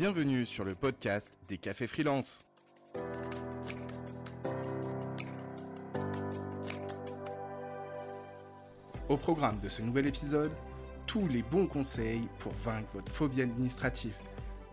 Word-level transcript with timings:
Bienvenue 0.00 0.46
sur 0.46 0.62
le 0.64 0.76
podcast 0.76 1.36
des 1.48 1.58
cafés 1.58 1.88
freelance. 1.88 2.44
Au 9.08 9.16
programme 9.16 9.58
de 9.58 9.68
ce 9.68 9.82
nouvel 9.82 10.06
épisode, 10.06 10.54
tous 11.08 11.26
les 11.26 11.42
bons 11.42 11.66
conseils 11.66 12.28
pour 12.38 12.52
vaincre 12.52 12.86
votre 12.94 13.10
phobie 13.10 13.42
administrative. 13.42 14.14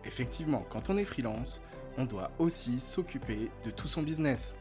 Effectivement, 0.04 0.64
quand 0.70 0.90
on 0.90 0.96
est 0.96 1.04
freelance, 1.04 1.60
on 1.98 2.04
doit 2.04 2.30
aussi 2.38 2.78
s'occuper 2.78 3.50
de 3.64 3.72
tout 3.72 3.88
son 3.88 4.02
business. 4.04 4.54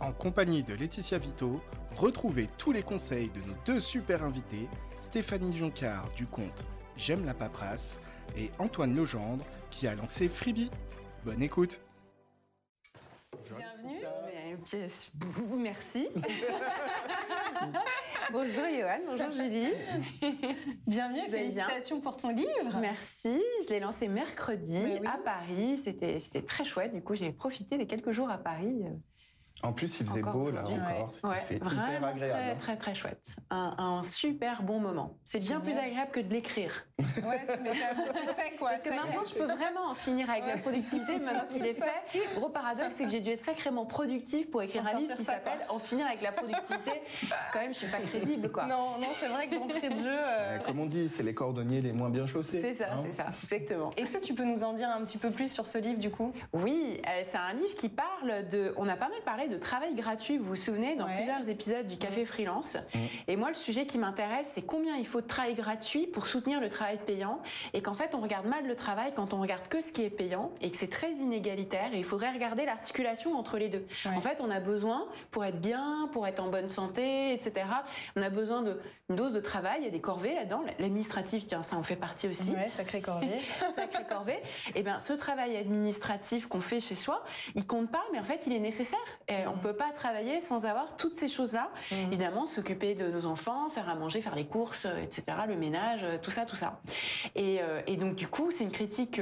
En 0.00 0.12
compagnie 0.12 0.62
de 0.62 0.74
Laetitia 0.74 1.16
Vito, 1.16 1.62
retrouvez 1.96 2.50
tous 2.58 2.72
les 2.72 2.82
conseils 2.82 3.30
de 3.30 3.40
nos 3.48 3.56
deux 3.64 3.80
super 3.80 4.22
invités, 4.22 4.68
Stéphanie 4.98 5.56
Joncard 5.56 6.10
du 6.14 6.26
compte 6.26 6.62
J'aime 6.98 7.24
la 7.24 7.32
paperasse 7.32 7.98
et 8.36 8.50
Antoine 8.58 8.94
Legendre 8.94 9.44
qui 9.70 9.86
a 9.86 9.94
lancé 9.94 10.28
Freebie. 10.28 10.70
Bonne 11.24 11.42
écoute 11.42 11.80
Bienvenue. 13.56 14.04
Merci. 15.58 16.08
bonjour 18.32 18.64
Johan, 18.64 19.00
bonjour 19.06 19.32
Julie. 19.32 19.72
Bienvenue, 20.86 21.28
félicitations 21.28 22.00
pour 22.00 22.16
ton 22.16 22.28
livre. 22.28 22.78
Merci, 22.80 23.40
je 23.64 23.70
l'ai 23.70 23.80
lancé 23.80 24.08
mercredi 24.08 24.98
à 25.04 25.18
Paris. 25.18 25.78
C'était 25.78 26.18
très 26.46 26.64
chouette, 26.64 26.92
du 26.92 27.02
coup 27.02 27.14
j'ai 27.14 27.32
profité 27.32 27.78
des 27.78 27.86
quelques 27.86 28.12
jours 28.12 28.30
à 28.30 28.38
Paris 28.38 28.84
en 29.62 29.72
plus, 29.72 30.00
il 30.00 30.06
faisait 30.06 30.22
beau 30.22 30.50
là 30.50 30.64
encore. 30.66 31.12
c'est 31.40 31.56
hyper 31.56 32.04
agréable. 32.04 32.58
Très, 32.60 32.76
très, 32.76 32.76
très 32.76 32.94
chouette. 32.94 33.36
Un, 33.50 34.02
super 34.02 34.62
bon 34.62 34.80
moment. 34.80 35.16
C'est 35.24 35.40
bien 35.40 35.60
plus 35.60 35.76
agréable 35.76 36.10
que 36.12 36.20
de 36.20 36.32
l'écrire. 36.32 36.86
Ouais, 36.98 37.40
tu 37.46 37.74
fait 37.74 38.56
quoi. 38.58 38.70
Parce 38.70 38.82
que 38.82 38.90
maintenant, 38.90 39.24
je 39.26 39.34
peux 39.34 39.44
vraiment 39.44 39.90
en 39.90 39.94
finir 39.94 40.30
avec 40.30 40.46
la 40.46 40.58
productivité. 40.58 41.18
Maintenant 41.18 41.44
qu'il 41.50 41.64
est 41.66 41.74
fait, 41.74 42.20
gros 42.34 42.48
paradoxe, 42.48 42.94
c'est 42.96 43.04
que 43.04 43.10
j'ai 43.10 43.20
dû 43.20 43.30
être 43.30 43.44
sacrément 43.44 43.84
productif 43.84 44.50
pour 44.50 44.62
écrire 44.62 44.86
un 44.86 44.98
livre 44.98 45.14
qui 45.14 45.24
s'appelle 45.24 45.58
En 45.68 45.78
finir 45.78 46.06
avec 46.06 46.22
la 46.22 46.32
productivité. 46.32 47.02
Quand 47.52 47.60
même, 47.60 47.74
je 47.74 47.78
suis 47.78 47.88
pas 47.88 47.98
crédible, 47.98 48.50
quoi. 48.50 48.66
Non, 48.66 48.98
non, 48.98 49.08
c'est 49.18 49.28
vrai 49.28 49.48
que 49.48 49.56
d'entrée 49.56 49.88
de 49.88 49.96
jeu. 49.96 50.04
Euh, 50.06 50.58
comme 50.60 50.80
on 50.80 50.86
dit, 50.86 51.08
c'est 51.08 51.22
les 51.22 51.34
cordonniers 51.34 51.80
les 51.80 51.92
moins 51.92 52.10
bien 52.10 52.26
chaussés. 52.26 52.60
C'est 52.60 52.74
ça, 52.74 52.92
hein. 52.92 53.02
c'est 53.04 53.12
ça, 53.12 53.26
exactement. 53.44 53.90
Est-ce 53.96 54.12
que 54.12 54.18
tu 54.18 54.34
peux 54.34 54.44
nous 54.44 54.62
en 54.62 54.72
dire 54.72 54.88
un 54.88 55.04
petit 55.04 55.18
peu 55.18 55.30
plus 55.30 55.52
sur 55.52 55.66
ce 55.66 55.78
livre, 55.78 55.98
du 55.98 56.10
coup? 56.10 56.32
Oui, 56.52 57.00
euh, 57.06 57.20
c'est 57.24 57.38
un 57.38 57.52
livre 57.52 57.74
qui 57.74 57.88
parle 57.88 58.48
de. 58.48 58.72
On 58.76 58.88
a 58.88 58.96
pas 58.96 59.08
mal 59.08 59.20
parlé 59.24 59.48
de 59.50 59.56
travail 59.58 59.94
gratuit, 59.94 60.38
vous 60.38 60.44
vous 60.44 60.56
souvenez, 60.56 60.96
dans 60.96 61.06
plusieurs 61.06 61.48
épisodes 61.48 61.86
du 61.86 61.96
Café 61.96 62.24
Freelance. 62.24 62.76
Mm. 62.94 62.98
Et 63.28 63.36
moi, 63.36 63.48
le 63.48 63.54
sujet 63.54 63.86
qui 63.86 63.98
m'intéresse, 63.98 64.52
c'est 64.54 64.64
combien 64.64 64.96
il 64.96 65.06
faut 65.06 65.20
de 65.20 65.26
travail 65.26 65.54
gratuit 65.54 66.06
pour 66.06 66.26
soutenir 66.26 66.60
le 66.60 66.68
travail 66.68 66.98
payant. 67.04 67.40
Et 67.74 67.82
qu'en 67.82 67.94
fait, 67.94 68.14
on 68.14 68.20
regarde 68.20 68.46
mal 68.46 68.66
le 68.66 68.74
travail 68.74 69.12
quand 69.14 69.34
on 69.34 69.40
regarde 69.40 69.68
que 69.68 69.80
ce 69.80 69.92
qui 69.92 70.04
est 70.04 70.10
payant 70.10 70.52
et 70.60 70.70
que 70.70 70.76
c'est 70.76 70.90
très 70.90 71.12
inégalitaire. 71.12 71.92
Et 71.92 71.98
il 71.98 72.04
faudrait 72.04 72.30
regarder 72.30 72.64
l'articulation 72.64 73.36
entre 73.36 73.58
les 73.58 73.68
deux. 73.68 73.86
En 74.06 74.20
fait, 74.20 74.40
on 74.40 74.50
a 74.50 74.60
besoin, 74.60 75.06
pour 75.30 75.44
être 75.44 75.60
bien, 75.60 76.08
pour 76.12 76.26
être 76.26 76.40
en 76.40 76.48
bonne 76.48 76.68
santé, 76.68 77.32
etc., 77.34 77.66
on 78.16 78.22
a 78.22 78.30
besoin 78.30 78.62
d'une 78.62 79.16
dose 79.16 79.32
de 79.32 79.40
travail. 79.40 79.78
Il 79.80 79.84
y 79.84 79.88
a 79.88 79.90
des 79.90 80.00
corvées 80.00 80.34
là-dedans. 80.34 80.62
L'administratif, 80.78 81.46
tiens, 81.46 81.62
ça 81.62 81.76
en 81.76 81.82
fait 81.82 81.96
partie 81.96 82.28
aussi. 82.28 82.52
Ouais, 82.52 82.70
sacré 82.70 83.00
corvée. 83.00 83.28
sacré 83.74 84.04
corvée. 84.04 84.40
Et 84.74 84.82
bien, 84.82 84.98
ce 84.98 85.12
travail 85.12 85.56
administratif 85.56 86.46
qu'on 86.46 86.60
fait 86.60 86.80
chez 86.80 86.94
soi, 86.94 87.24
il 87.54 87.66
compte 87.66 87.90
pas, 87.90 88.04
mais 88.12 88.18
en 88.18 88.24
fait, 88.24 88.46
il 88.46 88.52
est 88.52 88.60
nécessaire. 88.60 88.98
Et 89.30 89.46
on 89.46 89.56
peut 89.56 89.72
pas 89.72 89.90
travailler 89.92 90.40
sans 90.40 90.66
avoir 90.66 90.96
toutes 90.96 91.14
ces 91.14 91.28
choses-là. 91.28 91.70
Mmh. 91.90 91.94
Évidemment, 92.08 92.46
s'occuper 92.46 92.94
de 92.94 93.10
nos 93.10 93.26
enfants, 93.26 93.68
faire 93.70 93.88
à 93.88 93.94
manger, 93.94 94.22
faire 94.22 94.34
les 94.34 94.46
courses, 94.46 94.86
euh, 94.86 95.02
etc., 95.02 95.22
le 95.48 95.56
ménage, 95.56 96.00
euh, 96.02 96.18
tout 96.20 96.30
ça, 96.30 96.44
tout 96.46 96.56
ça. 96.56 96.80
Et, 97.34 97.60
euh, 97.60 97.80
et 97.86 97.96
donc, 97.96 98.16
du 98.16 98.28
coup, 98.28 98.50
c'est 98.50 98.64
une 98.64 98.72
critique 98.72 99.20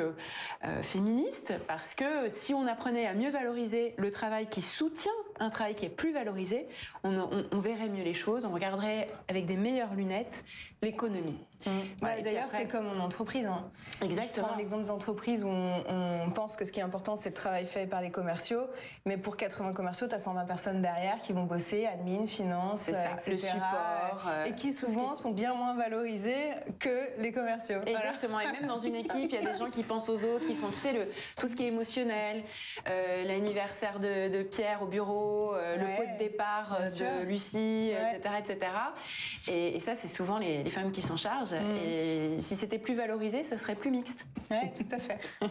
féministe 0.83 1.55
parce 1.67 1.95
que 1.95 2.29
si 2.29 2.55
on 2.55 2.67
apprenait 2.67 3.07
à 3.07 3.15
mieux 3.15 3.31
valoriser 3.31 3.95
le 3.97 4.11
travail 4.11 4.49
qui 4.49 4.63
soutient 4.63 5.13
un 5.41 5.51
travail 5.51 5.75
qui 5.75 5.85
est 5.85 5.91
plus 5.91 6.13
valorisé, 6.13 6.67
on, 7.05 7.47
on, 7.53 7.59
verrait 7.59 7.89
mieux 7.89 8.05
les 8.05 8.15
choses, 8.15 8.45
on 8.45 8.53
regarderait 8.53 9.09
avec 9.29 9.47
des 9.47 9.57
meilleures 9.57 9.95
lunettes 9.95 10.45
l'économie. 10.83 11.39
Mmh. 11.67 12.23
D'ailleurs, 12.23 12.49
c'est 12.49 12.69
comme 12.69 12.87
en 12.87 13.03
entreprise. 13.03 13.47
Hein. 13.47 13.69
Exactement. 14.01 14.47
Je 14.47 14.51
prends 14.51 14.59
l'exemple 14.59 14.83
des 14.85 14.91
entreprises 14.91 15.45
où 15.45 15.49
on, 15.49 15.83
on, 15.89 16.31
pense 16.31 16.57
que 16.57 16.65
ce 16.65 16.71
qui 16.71 16.79
est 16.79 16.85
important, 16.85 17.17
c'est 17.17 17.31
le 17.31 17.35
travail 17.35 17.67
fait 17.67 17.87
par 17.87 18.01
les 18.01 18.11
commerciaux, 18.11 18.69
mais 19.05 19.17
pour 19.17 19.37
80 19.37 19.73
commerciaux, 19.73 20.07
tu 20.07 20.15
as 20.15 20.21
120 20.21 20.45
personnes 20.45 20.83
derrière 20.83 21.19
qui 21.19 21.33
vont 21.33 21.45
bosser, 21.45 21.87
admin, 21.87 22.27
finance, 22.27 22.89
etc. 22.89 23.09
Le 23.27 23.37
support. 23.37 24.25
Euh, 24.29 24.45
et 24.45 24.55
qui 24.55 24.73
souvent 24.73 25.17
sont 25.17 25.33
bien 25.33 25.53
moins 25.55 25.75
valorisés 25.75 26.51
que 26.79 27.09
les 27.19 27.33
commerciaux. 27.33 27.81
Exactement. 27.85 28.39
Et 28.39 28.53
même 28.53 28.69
dans 28.69 28.79
une 28.79 28.95
équipe, 28.95 29.31
il 29.31 29.35
y 29.35 29.39
a 29.39 29.53
des 29.53 29.59
gens 29.59 29.71
qui 29.71 29.83
pensent 29.83 30.09
aux 30.09 30.23
autres, 30.25 30.47
qui 30.47 30.55
font, 30.55 30.69
tu 30.69 30.79
sais, 30.79 30.93
le, 30.93 31.09
tout 31.39 31.49
ce 31.49 31.57
qui 31.57 31.65
est 31.65 31.69
émotionnel, 31.69 32.45
euh, 32.89 33.25
l'anniversaire 33.25 33.99
de, 33.99 34.29
de, 34.29 34.43
Pierre 34.43 34.83
au 34.83 34.87
bureau, 34.87 35.28
euh, 35.29 35.77
le 35.77 35.97
pot 35.97 36.13
de 36.13 36.19
départ 36.19 36.81
de 36.81 37.25
Lucie, 37.25 37.91
etc., 37.91 38.35
etc. 38.39 38.73
Et, 39.49 39.77
et 39.77 39.81
ça, 39.81 39.95
c'est 39.95 40.09
souvent 40.09 40.39
les, 40.39 40.63
les, 40.63 40.71
femmes 40.71 40.93
qui 40.93 41.03
s'en 41.03 41.17
chargent. 41.17 41.53
Mm. 41.53 41.77
Et 41.85 42.41
si 42.41 42.57
c'était 42.57 42.79
plus 42.79 42.95
valorisé, 42.95 43.45
ce 43.45 43.57
serait 43.57 43.75
plus 43.75 43.91
mixte. 43.91 44.27
Oui, 44.51 44.73
tout 44.77 44.95
à 44.95 44.99
fait. 44.99 45.21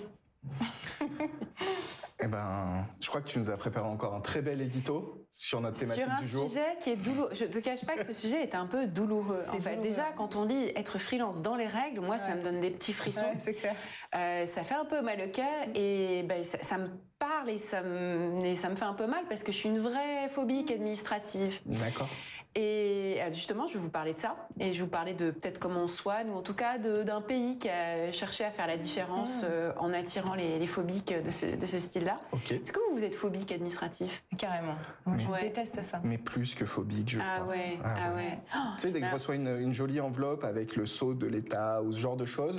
Eh 2.19 2.27
ben, 2.27 2.87
je 2.99 3.07
crois 3.09 3.21
que 3.21 3.27
tu 3.27 3.37
nous 3.37 3.51
as 3.51 3.57
préparé 3.57 3.87
encore 3.87 4.15
un 4.15 4.21
très 4.21 4.41
bel 4.41 4.59
édito 4.59 5.27
sur 5.31 5.61
notre 5.61 5.79
thématique 5.79 6.03
du 6.21 6.27
jour. 6.27 6.49
Sur 6.49 6.59
un 6.59 6.63
sujet 6.63 6.77
qui 6.81 6.89
est 6.89 6.95
douloureux. 6.95 7.29
Je 7.33 7.45
te 7.45 7.59
cache 7.59 7.85
pas 7.85 7.95
que 7.95 8.03
ce 8.03 8.13
sujet 8.13 8.41
est 8.41 8.55
un 8.55 8.65
peu 8.65 8.87
douloureux. 8.87 9.43
En 9.53 9.61
fait, 9.61 9.77
déjà 9.77 10.05
quand 10.15 10.35
on 10.35 10.45
dit 10.45 10.71
être 10.75 10.97
freelance 10.97 11.43
dans 11.43 11.55
les 11.55 11.67
règles, 11.67 12.01
moi 12.01 12.17
ça 12.17 12.33
me 12.33 12.41
donne 12.41 12.59
des 12.59 12.71
petits 12.71 12.93
frissons. 12.93 13.21
Ouais, 13.21 13.37
c'est 13.37 13.53
clair. 13.53 13.75
Euh, 14.15 14.47
ça 14.47 14.63
fait 14.63 14.73
un 14.73 14.85
peu 14.85 15.01
mal 15.01 15.21
au 15.21 15.29
cœur 15.29 15.67
et 15.75 16.23
ben, 16.23 16.43
ça, 16.43 16.57
ça 16.63 16.79
me 16.79 16.89
parle 17.19 17.49
et 17.49 17.57
ça, 17.57 17.81
me, 17.81 18.55
ça 18.55 18.69
me 18.69 18.75
fait 18.75 18.85
un 18.85 18.93
peu 18.93 19.07
mal 19.07 19.23
parce 19.27 19.43
que 19.43 19.51
je 19.51 19.57
suis 19.57 19.69
une 19.69 19.79
vraie 19.79 20.27
phobique 20.29 20.71
administrative. 20.71 21.59
D'accord. 21.65 22.09
Et 22.55 23.17
euh, 23.19 23.31
justement, 23.31 23.67
je 23.67 23.73
vais 23.73 23.79
vous 23.79 23.89
parler 23.89 24.13
de 24.13 24.19
ça 24.19 24.35
et 24.59 24.73
je 24.73 24.79
vais 24.79 24.85
vous 24.85 24.89
parler 24.89 25.13
de 25.13 25.31
peut-être 25.31 25.59
comment 25.59 25.83
on 25.83 25.87
soigne 25.87 26.29
ou 26.29 26.35
en 26.35 26.41
tout 26.41 26.55
cas 26.55 26.77
d'un 26.77 27.21
pays 27.21 27.59
qui 27.59 27.69
a 27.69 28.11
cherché 28.11 28.43
à 28.43 28.49
faire 28.49 28.67
la 28.67 28.77
différence 28.77 29.41
ah. 29.43 29.51
euh, 29.51 29.73
en 29.77 29.93
attirant 29.93 30.33
les, 30.33 30.57
les 30.57 30.67
phobiques 30.67 31.13
de 31.13 31.29
ce, 31.29 31.55
de 31.55 31.65
ce 31.65 31.79
style-là. 31.79 32.19
Est-ce 32.49 32.71
que 32.71 32.79
vous, 32.79 32.97
vous 32.97 33.03
êtes 33.03 33.15
phobique 33.15 33.51
administratif? 33.51 34.23
Carrément. 34.37 34.75
Moi, 35.05 35.17
je 35.17 35.45
déteste 35.45 35.83
ça. 35.83 36.01
Mais 36.03 36.17
plus 36.17 36.55
que 36.55 36.65
phobique, 36.65 37.09
je 37.11 37.19
ah 37.21 37.41
crois. 37.41 37.53
Ouais, 37.53 37.77
ah, 37.83 37.95
ah 37.99 38.15
ouais. 38.15 38.39
tu 38.77 38.81
sais, 38.81 38.91
dès 38.91 39.01
que 39.01 39.07
je 39.07 39.11
reçois 39.11 39.35
une, 39.35 39.47
une, 39.47 39.73
jolie 39.73 39.99
enveloppe 39.99 40.43
avec 40.43 40.75
le 40.75 40.85
sceau 40.85 41.13
de 41.13 41.27
l'État 41.27 41.81
ou 41.83 41.91
ce 41.91 41.99
genre 41.99 42.17
de 42.17 42.25
choses, 42.25 42.55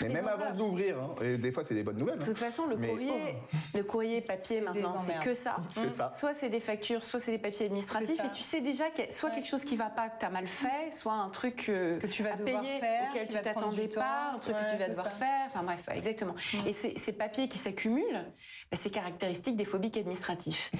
mais 0.00 0.08
même 0.08 0.28
avant 0.28 0.52
de 0.52 0.58
l'ouvrir, 0.58 0.98
hein, 0.98 1.14
et 1.22 1.36
des 1.36 1.52
fois 1.52 1.64
c'est 1.64 1.74
des 1.74 1.82
bonnes 1.82 1.98
nouvelles. 1.98 2.18
De 2.18 2.24
toute 2.24 2.42
hein. 2.42 2.46
façon, 2.46 2.66
le 2.66 2.76
courrier, 2.76 3.12
oh. 3.12 3.56
le 3.74 3.84
courrier 3.84 4.20
papier 4.20 4.60
maintenant, 4.60 4.96
c'est 4.96 5.18
que 5.20 5.34
ça. 5.34 5.56
C'est 5.68 5.90
ça. 5.90 6.08
Soit 6.10 6.34
c'est 6.34 6.48
des 6.48 6.60
factures, 6.60 7.04
soit 7.04 7.20
c'est 7.20 7.32
des 7.32 7.38
papiers 7.38 7.66
administratifs, 7.66 8.24
et 8.24 8.30
tu 8.30 8.42
sais 8.42 8.60
déjà 8.60 8.84
soit 9.10 9.30
quelque 9.32 9.48
chose 9.48 9.64
qui 9.64 9.76
va 9.76 9.90
pas, 9.90 10.08
que 10.08 10.18
tu 10.18 10.26
as 10.26 10.30
mal 10.30 10.46
fait, 10.46 10.90
soit 10.90 11.12
un 11.12 11.28
truc 11.28 11.68
euh, 11.68 11.98
que 11.98 12.06
tu 12.06 12.22
vas 12.22 12.34
à 12.34 12.36
payer 12.36 12.80
faire, 12.80 13.10
auquel 13.10 13.28
tu 13.28 13.34
t'attendais 13.34 13.88
pas, 13.88 14.32
un 14.34 14.38
truc 14.38 14.54
que 14.54 14.72
tu 14.72 14.76
vas 14.78 14.88
devoir 14.88 15.12
faire. 15.12 15.46
Enfin 15.46 15.62
bref, 15.62 15.88
exactement. 15.94 16.34
Et 16.66 16.72
ces 16.72 17.12
papiers 17.12 17.48
qui 17.48 17.58
s'accumulent, 17.58 18.24
bah, 18.70 18.76
c'est 18.76 18.90
caractéristique 18.90 19.56
des 19.56 19.64
phobiques 19.64 19.96
administratifs. 19.96 20.70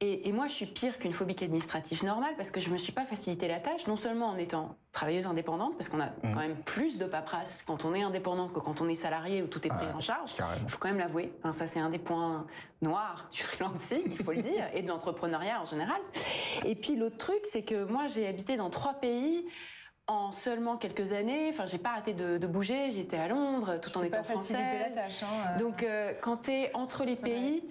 Et, 0.00 0.28
et 0.28 0.32
moi, 0.32 0.48
je 0.48 0.52
suis 0.52 0.66
pire 0.66 0.98
qu'une 0.98 1.12
phobique 1.12 1.42
administrative 1.42 2.04
normale 2.04 2.34
parce 2.36 2.50
que 2.50 2.60
je 2.60 2.70
me 2.70 2.76
suis 2.76 2.92
pas 2.92 3.04
facilité 3.04 3.48
la 3.48 3.60
tâche, 3.60 3.86
non 3.86 3.96
seulement 3.96 4.28
en 4.28 4.36
étant 4.36 4.76
travailleuse 4.96 5.26
indépendante, 5.26 5.76
parce 5.76 5.90
qu'on 5.90 6.00
a 6.00 6.06
mm. 6.06 6.32
quand 6.32 6.40
même 6.40 6.56
plus 6.64 6.96
de 6.96 7.04
paperasse 7.04 7.62
quand 7.62 7.84
on 7.84 7.94
est 7.94 8.02
indépendante 8.02 8.54
que 8.54 8.60
quand 8.60 8.80
on 8.80 8.88
est 8.88 8.94
salarié 8.94 9.42
où 9.42 9.46
tout 9.46 9.64
est 9.66 9.68
pris 9.70 9.86
en 9.94 10.00
charge. 10.00 10.32
Il 10.62 10.70
faut 10.70 10.78
quand 10.78 10.88
même 10.88 10.98
l'avouer. 10.98 11.32
Hein, 11.44 11.52
ça, 11.52 11.66
c'est 11.66 11.80
un 11.80 11.90
des 11.90 11.98
points 11.98 12.46
noirs 12.80 13.28
du 13.30 13.42
freelancing, 13.42 14.04
il 14.06 14.24
faut 14.24 14.32
le 14.32 14.40
dire, 14.40 14.64
et 14.72 14.80
de 14.80 14.88
l'entrepreneuriat 14.88 15.60
en 15.60 15.66
général. 15.66 16.00
Et 16.64 16.74
puis 16.74 16.96
l'autre 16.96 17.18
truc, 17.18 17.40
c'est 17.52 17.62
que 17.62 17.84
moi, 17.84 18.06
j'ai 18.06 18.26
habité 18.26 18.56
dans 18.56 18.70
trois 18.70 18.94
pays 18.94 19.46
en 20.06 20.32
seulement 20.32 20.78
quelques 20.78 21.12
années. 21.12 21.50
Enfin, 21.50 21.66
j'ai 21.66 21.78
pas 21.78 21.90
arrêté 21.90 22.14
de, 22.14 22.38
de 22.38 22.46
bouger. 22.46 22.90
J'étais 22.92 23.18
à 23.18 23.28
Londres, 23.28 23.78
tout 23.82 23.96
en 23.98 24.02
étant 24.02 24.22
française. 24.22 24.56
la 24.56 24.90
tâche. 25.02 25.22
Hein, 25.24 25.26
euh... 25.26 25.58
Donc, 25.58 25.82
euh, 25.82 26.14
quand 26.22 26.38
t'es 26.38 26.70
entre 26.72 27.04
les 27.04 27.16
pays, 27.16 27.68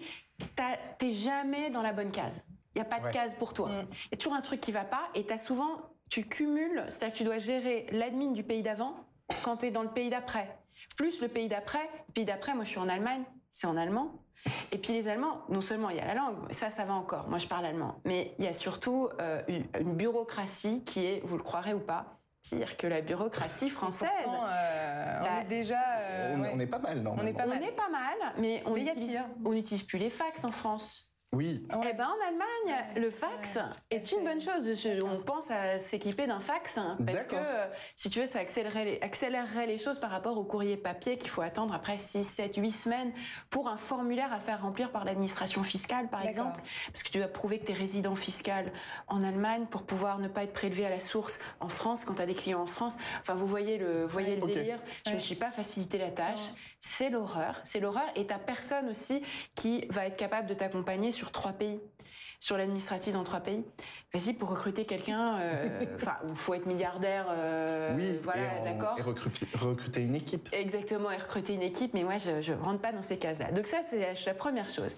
t'es 1.00 1.10
jamais 1.10 1.72
dans 1.72 1.82
la 1.82 1.92
bonne 1.92 2.12
case. 2.12 2.44
Il 2.76 2.80
y 2.80 2.82
a 2.82 2.86
pas 2.86 3.00
de 3.00 3.06
Ouais. 3.06 3.12
case 3.14 3.34
pour 3.36 3.54
toi. 3.54 3.70
Il 3.72 3.78
Mm. 3.78 3.88
y 4.12 4.14
a 4.14 4.18
toujours 4.18 4.36
un 4.36 4.42
truc 4.42 4.60
qui 4.62 4.72
va 4.74 4.84
pas, 4.84 5.08
et 5.16 5.26
t'as 5.26 5.38
souvent, 5.38 5.80
tu 6.10 6.24
cumules, 6.25 6.84
c'est-à-dire 6.88 7.13
que 7.13 7.18
tu 7.18 7.24
dois 7.24 7.40
gérer 7.40 7.88
l'admin 7.92 8.31
du 8.31 8.44
pays 8.44 8.63
d'avant 8.63 8.94
quand 9.44 9.57
t'es 9.57 9.72
dans 9.72 9.84
le 9.84 9.90
pays 9.90 10.10
d'après. 10.10 10.48
Plus 10.98 11.22
le 11.22 11.28
pays 11.28 11.48
d'après. 11.48 11.90
Le 12.10 12.13
pays 12.13 12.25
d'après, 12.25 12.54
moi, 12.54 12.63
je 12.63 12.69
suis 12.69 12.80
en 12.80 12.90
Allemagne, 12.90 13.24
c'est 13.50 13.68
en 13.68 13.75
allemand. 13.78 14.12
Et 14.72 14.78
puis 14.78 14.94
les 14.94 15.07
Allemands, 15.07 15.42
non 15.50 15.62
seulement 15.62 15.90
il 15.90 15.96
y 15.98 16.00
a 16.00 16.06
la 16.06 16.13
langue, 16.13 16.36
ça, 16.52 16.69
ça 16.69 16.86
va 16.86 16.94
encore. 16.94 17.28
Moi, 17.28 17.40
je 17.40 17.48
parle 17.48 17.66
allemand. 17.66 18.00
Mais 18.06 18.36
il 18.38 18.46
y 18.46 18.48
a 18.48 18.54
surtout 18.54 19.10
euh, 19.19 19.42
une, 19.48 19.94
bureaucratie 19.96 20.84
qui 20.84 21.04
est, 21.06 21.22
vous 21.25 21.38
le 21.38 21.42
croirez 21.44 21.74
ou 21.74 21.80
pas, 21.80 22.19
pire 22.44 22.78
que 22.78 22.86
la 22.86 23.01
bureaucratie 23.01 23.72
française. 23.72 24.08
Pourtant, 24.24 24.44
euh, 24.48 25.18
on 25.19 25.24
Bah, 25.24 25.42
est 25.42 25.46
déjà. 25.46 25.80
euh, 26.00 26.36
on, 26.38 26.42
ouais. 26.42 26.51
on 26.54 26.60
est 26.60 26.68
pas 26.68 26.78
mal, 26.78 27.00
non 27.01 27.16
On 27.19 27.25
est 27.25 27.34
pas 27.34 27.46
on 27.46 27.50
mal. 27.50 27.63
est 27.63 27.72
pas 27.72 27.90
mal, 27.90 28.34
mais 28.38 28.62
on 28.68 28.74
Mais 28.74 28.81
il 28.81 28.86
y 28.86 28.90
a 28.90 28.92
utilise, 28.92 29.12
pire. 29.13 29.25
on 29.44 29.50
n'utilise 29.54 29.84
plus 29.84 29.98
les 29.98 30.12
fax 30.12 30.46
en 30.46 30.51
France. 30.51 31.15
Oui. 31.33 31.68
Eh 31.69 31.94
ben 31.94 32.07
en 32.07 32.27
Allemagne, 32.27 32.86
le 32.95 33.10
fax 33.10 33.57
est 33.92 34.12
une 34.12 34.24
bonne 34.24 34.39
chose. 34.39 34.69
On 35.04 35.22
pense 35.22 35.51
à 35.51 35.77
s'équiper 35.80 36.27
d'un 36.27 36.39
fax 36.39 36.77
hein, 36.77 36.98
parce 37.06 37.25
que 37.25 37.36
euh, 37.36 37.68
si 37.95 38.10
tu 38.10 38.22
veux, 38.22 38.25
ça 38.25 38.39
accélérerait 38.39 38.86
les, 38.86 39.00
accélérerait 39.01 39.68
les 39.68 39.77
choses 39.77 40.00
par 40.00 40.12
rapport 40.12 40.38
au 40.38 40.44
courrier 40.44 40.77
papier 40.77 41.18
qu'il 41.18 41.30
faut 41.30 41.42
attendre 41.42 41.74
après 41.74 41.98
6, 41.98 42.24
7, 42.24 42.56
8 42.56 42.72
semaines 42.72 43.12
pour 43.50 43.68
un 43.68 43.75
formulaire 43.75 44.31
à 44.31 44.39
faire 44.39 44.62
remplir 44.62 44.92
par 44.92 45.04
l'administration 45.04 45.63
fiscale, 45.63 46.07
par 46.10 46.25
exemple. 46.25 46.62
Parce 46.88 47.04
que 47.04 47.10
tu 47.10 47.18
dois 47.18 47.27
prouver 47.27 47.60
que 47.60 47.66
tu 47.66 47.72
es 47.72 47.75
résident 47.75 48.16
fiscal 48.16 48.72
en 49.07 49.24
Allemagne 49.24 49.66
pour 49.69 49.83
pouvoir 49.83 50.19
ne 50.19 50.27
pas 50.27 50.44
être 50.44 50.54
prélevé 50.54 50.86
à 50.86 50.89
la 50.89 51.00
source 51.00 51.39
en 51.60 51.69
France 51.69 52.06
quand 52.06 52.16
tu 52.16 52.22
as 52.22 52.27
des 52.27 52.36
clients 52.36 52.62
en 52.62 52.66
France. 52.66 52.95
Enfin, 53.19 53.33
vous 53.33 53.48
voyez 53.48 53.77
le, 53.77 54.06
voyez 54.06 54.38
le 54.38 54.48
délire. 54.48 54.80
Je 55.06 55.12
ne 55.12 55.16
me 55.16 55.19
suis 55.19 55.36
pas 55.36 55.51
facilité 55.51 55.98
la 55.98 56.12
tâche. 56.12 56.39
C'est 56.80 57.10
l'horreur. 57.10 57.60
C'est 57.63 57.80
l'horreur. 57.80 58.06
Et 58.16 58.27
tu 58.27 58.33
personne 58.45 58.89
aussi 58.89 59.24
qui 59.56 59.86
va 59.89 60.06
être 60.06 60.18
capable 60.18 60.48
de 60.48 60.54
t'accompagner 60.54 61.12
sur 61.16 61.32
trois 61.32 61.54
pays, 61.54 61.80
sur 62.40 62.58
l'administratif 62.58 63.14
dans 63.14 63.24
trois 63.24 63.40
pays. 63.40 63.64
Vas-y, 64.14 64.34
pour 64.34 64.50
recruter 64.50 64.86
quelqu'un, 64.86 65.38
euh, 65.40 65.86
enfin, 65.96 66.18
il 66.28 66.36
faut 66.36 66.54
être 66.54 66.66
milliardaire, 66.66 67.26
euh, 67.30 67.96
oui, 67.96 68.20
voilà, 68.24 68.60
d'accord. 68.64 68.98
Et 69.00 69.02
recruter, 69.02 70.02
une 70.04 70.16
équipe. 70.16 70.50
Exactement, 70.52 71.10
et 71.10 71.18
recruter 71.18 71.54
une 71.54 71.64
équipe, 71.64 71.94
mais 71.94 72.04
moi, 72.04 72.18
je 72.18 72.52
ne 72.52 72.58
rentre 72.58 72.82
pas 72.82 72.92
dans 72.92 73.02
ces 73.02 73.18
cases-là. 73.18 73.52
Donc 73.52 73.68
ça, 73.68 73.82
c'est 73.90 74.14
la 74.26 74.34
première 74.34 74.70
chose. 74.70 74.96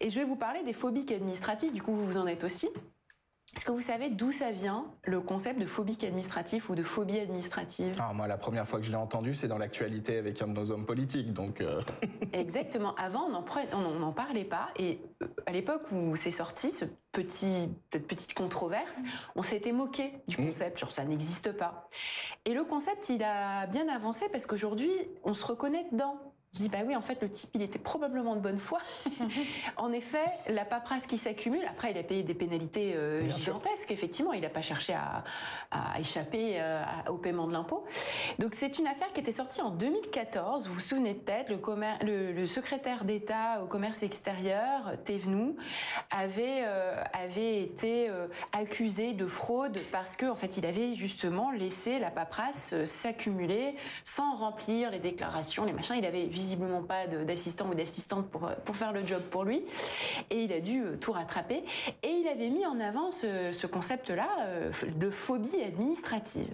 Et 0.00 0.08
je 0.08 0.18
vais 0.18 0.24
vous 0.24 0.36
parler 0.36 0.62
des 0.62 0.72
phobies 0.72 1.06
administratives, 1.12 1.72
du 1.72 1.82
coup, 1.82 1.92
vous 1.92 2.06
vous 2.06 2.18
en 2.18 2.26
êtes 2.26 2.44
aussi. 2.44 2.68
Est-ce 3.56 3.64
que 3.64 3.72
vous 3.72 3.80
savez 3.80 4.10
d'où 4.10 4.32
ça 4.32 4.50
vient, 4.50 4.84
le 5.04 5.22
concept 5.22 5.58
de 5.58 5.64
phobie 5.64 5.96
administrative 6.02 6.70
ou 6.70 6.74
de 6.74 6.82
phobie 6.82 7.18
administrative 7.18 7.96
ah, 7.98 8.12
Moi, 8.12 8.26
la 8.26 8.36
première 8.36 8.68
fois 8.68 8.78
que 8.78 8.84
je 8.84 8.90
l'ai 8.90 8.98
entendu, 8.98 9.34
c'est 9.34 9.48
dans 9.48 9.56
l'actualité 9.56 10.18
avec 10.18 10.42
un 10.42 10.48
de 10.48 10.52
nos 10.52 10.70
hommes 10.70 10.84
politiques. 10.84 11.32
Donc 11.32 11.62
euh. 11.62 11.80
Exactement. 12.34 12.94
Avant, 12.96 13.30
on 13.72 13.98
n'en 13.98 14.12
parlait 14.12 14.44
pas. 14.44 14.68
Et 14.76 15.00
euh, 15.22 15.26
à 15.46 15.52
l'époque 15.52 15.90
où 15.90 16.16
c'est 16.16 16.30
sorti, 16.30 16.70
ce 16.70 16.84
petit, 17.12 17.70
cette 17.90 18.06
petite 18.06 18.34
controverse, 18.34 18.98
on 19.36 19.42
s'était 19.42 19.72
moqué 19.72 20.12
du 20.28 20.38
mmh. 20.38 20.46
concept, 20.46 20.78
genre 20.78 20.92
ça 20.92 21.04
n'existe 21.06 21.52
pas. 21.52 21.88
Et 22.44 22.52
le 22.52 22.62
concept, 22.62 23.08
il 23.08 23.22
a 23.22 23.66
bien 23.68 23.88
avancé 23.88 24.26
parce 24.30 24.44
qu'aujourd'hui, 24.44 24.92
on 25.24 25.32
se 25.32 25.46
reconnaît 25.46 25.86
dedans. 25.92 26.25
Je 26.56 26.62
dis, 26.62 26.68
bah 26.70 26.78
oui, 26.86 26.96
en 26.96 27.02
fait, 27.02 27.20
le 27.20 27.28
type, 27.28 27.50
il 27.52 27.60
était 27.60 27.78
probablement 27.78 28.34
de 28.34 28.40
bonne 28.40 28.58
foi. 28.58 28.78
en 29.76 29.92
effet, 29.92 30.24
la 30.48 30.64
paperasse 30.64 31.06
qui 31.06 31.18
s'accumule, 31.18 31.60
après, 31.68 31.90
il 31.90 31.98
a 31.98 32.02
payé 32.02 32.22
des 32.22 32.32
pénalités 32.32 32.94
euh, 32.96 33.28
gigantesques, 33.28 33.90
effectivement, 33.90 34.32
il 34.32 34.40
n'a 34.40 34.48
pas 34.48 34.62
cherché 34.62 34.94
à, 34.94 35.24
échapper 35.98 36.54
euh, 36.58 36.82
au 37.10 37.18
paiement 37.18 37.46
de 37.46 37.52
l'impôt. 37.52 37.84
Donc, 38.38 38.54
c'est 38.54 38.78
une 38.78 38.86
affaire 38.86 39.08
qui 39.12 39.20
était 39.20 39.32
sortie 39.32 39.60
en 39.60 39.70
2014. 39.70 40.66
Vous 40.66 40.74
vous 40.74 40.80
souvenez 40.80 41.12
peut-être, 41.12 41.50
le, 41.50 42.32
le, 42.32 42.46
secrétaire 42.46 43.04
d'État 43.04 43.62
au 43.62 43.66
commerce 43.66 44.02
extérieur, 44.02 44.94
Thévenoud, 45.04 45.56
avait, 46.10 46.62
euh, 46.64 47.02
avait 47.12 47.60
été 47.62 48.10
accusé 48.52 49.12
de 49.12 49.26
fraude 49.26 49.78
parce 49.92 50.16
qu'en 50.16 50.30
en 50.30 50.36
fait, 50.36 50.56
il 50.56 50.64
avait 50.64 50.94
justement 50.94 51.50
laissé 51.50 51.98
la 51.98 52.10
paperasse 52.10 52.84
s'accumuler 52.84 53.76
sans 54.04 54.36
remplir 54.36 54.90
les 54.90 55.00
déclarations, 55.00 55.64
les 55.64 55.72
machins. 55.72 55.96
Il 55.98 56.06
avait 56.06 56.24
visiblement 56.24 56.45
pas 56.86 57.06
d'assistant 57.06 57.68
ou 57.68 57.74
d'assistante 57.74 58.28
pour, 58.30 58.50
pour 58.64 58.76
faire 58.76 58.92
le 58.92 59.04
job 59.04 59.22
pour 59.30 59.44
lui. 59.44 59.62
Et 60.30 60.42
il 60.42 60.52
a 60.52 60.60
dû 60.60 60.82
euh, 60.82 60.96
tout 60.96 61.12
rattraper. 61.12 61.64
Et 62.02 62.10
il 62.10 62.28
avait 62.28 62.48
mis 62.48 62.66
en 62.66 62.80
avant 62.80 63.12
ce, 63.12 63.66
concept-là 63.66 64.28
euh, 64.40 64.70
de 64.94 65.10
phobie 65.10 65.62
administrative. 65.62 66.48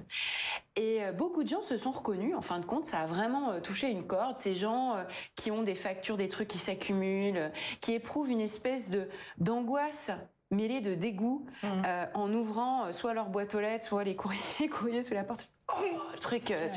Et 0.76 1.02
euh, 1.02 1.12
beaucoup 1.12 1.42
de 1.42 1.48
gens 1.48 1.62
se 1.62 1.76
sont 1.76 1.90
reconnus. 1.90 2.34
En 2.34 2.42
fin 2.42 2.58
de 2.58 2.66
compte, 2.66 2.86
ça 2.86 3.00
a 3.00 3.06
vraiment 3.06 3.60
touché 3.60 3.90
une 3.90 4.06
corde. 4.06 4.36
Ces 4.38 4.54
gens 4.54 4.96
qui 5.36 5.50
ont 5.50 5.62
des 5.62 5.74
factures, 5.74 6.16
des 6.16 6.28
trucs 6.28 6.48
qui 6.48 6.58
s'accumulent, 6.58 7.50
qui 7.80 7.92
éprouvent 7.92 8.30
une 8.30 8.40
espèce 8.40 8.90
de 8.90 9.08
d'angoisse 9.38 10.10
mêlée 10.50 10.80
de 10.80 10.94
dégoût 10.94 11.46
mmh. 11.62 11.66
en 12.14 12.32
ouvrant 12.32 12.92
soit 12.92 13.14
leur 13.14 13.28
boîte 13.28 13.54
aux 13.54 13.60
lettres, 13.60 13.86
soit 13.86 14.04
les 14.04 14.16
courriers, 14.16 14.40
les 14.60 14.68
courriers 14.68 15.02
sous 15.02 15.14
la 15.14 15.24
porte 15.24 15.48
le 15.80 16.18
truc. 16.18 16.50
Euh, 16.50 16.68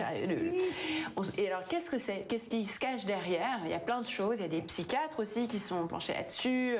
et 1.38 1.47
alors, 1.47 1.63
qu'est-ce 1.65 1.89
que 1.89 1.97
c'est 1.97 2.25
Qu'est-ce 2.27 2.50
qui 2.50 2.65
se 2.65 2.80
cache 2.80 3.06
derrière? 3.06 3.59
Il 3.63 3.69
y 3.69 3.74
a 3.74 3.80
plein 3.80 4.01
de 4.01 4.07
choses. 4.07 4.39
Il 4.39 4.42
y 4.42 4.45
a 4.45 4.50
des 4.50 4.62
psychiatres 4.62 5.19
aussi 5.19 5.47
qui 5.47 5.59
sont 5.59 5.88
penchés 5.88 6.13
là-dessus. 6.13 6.75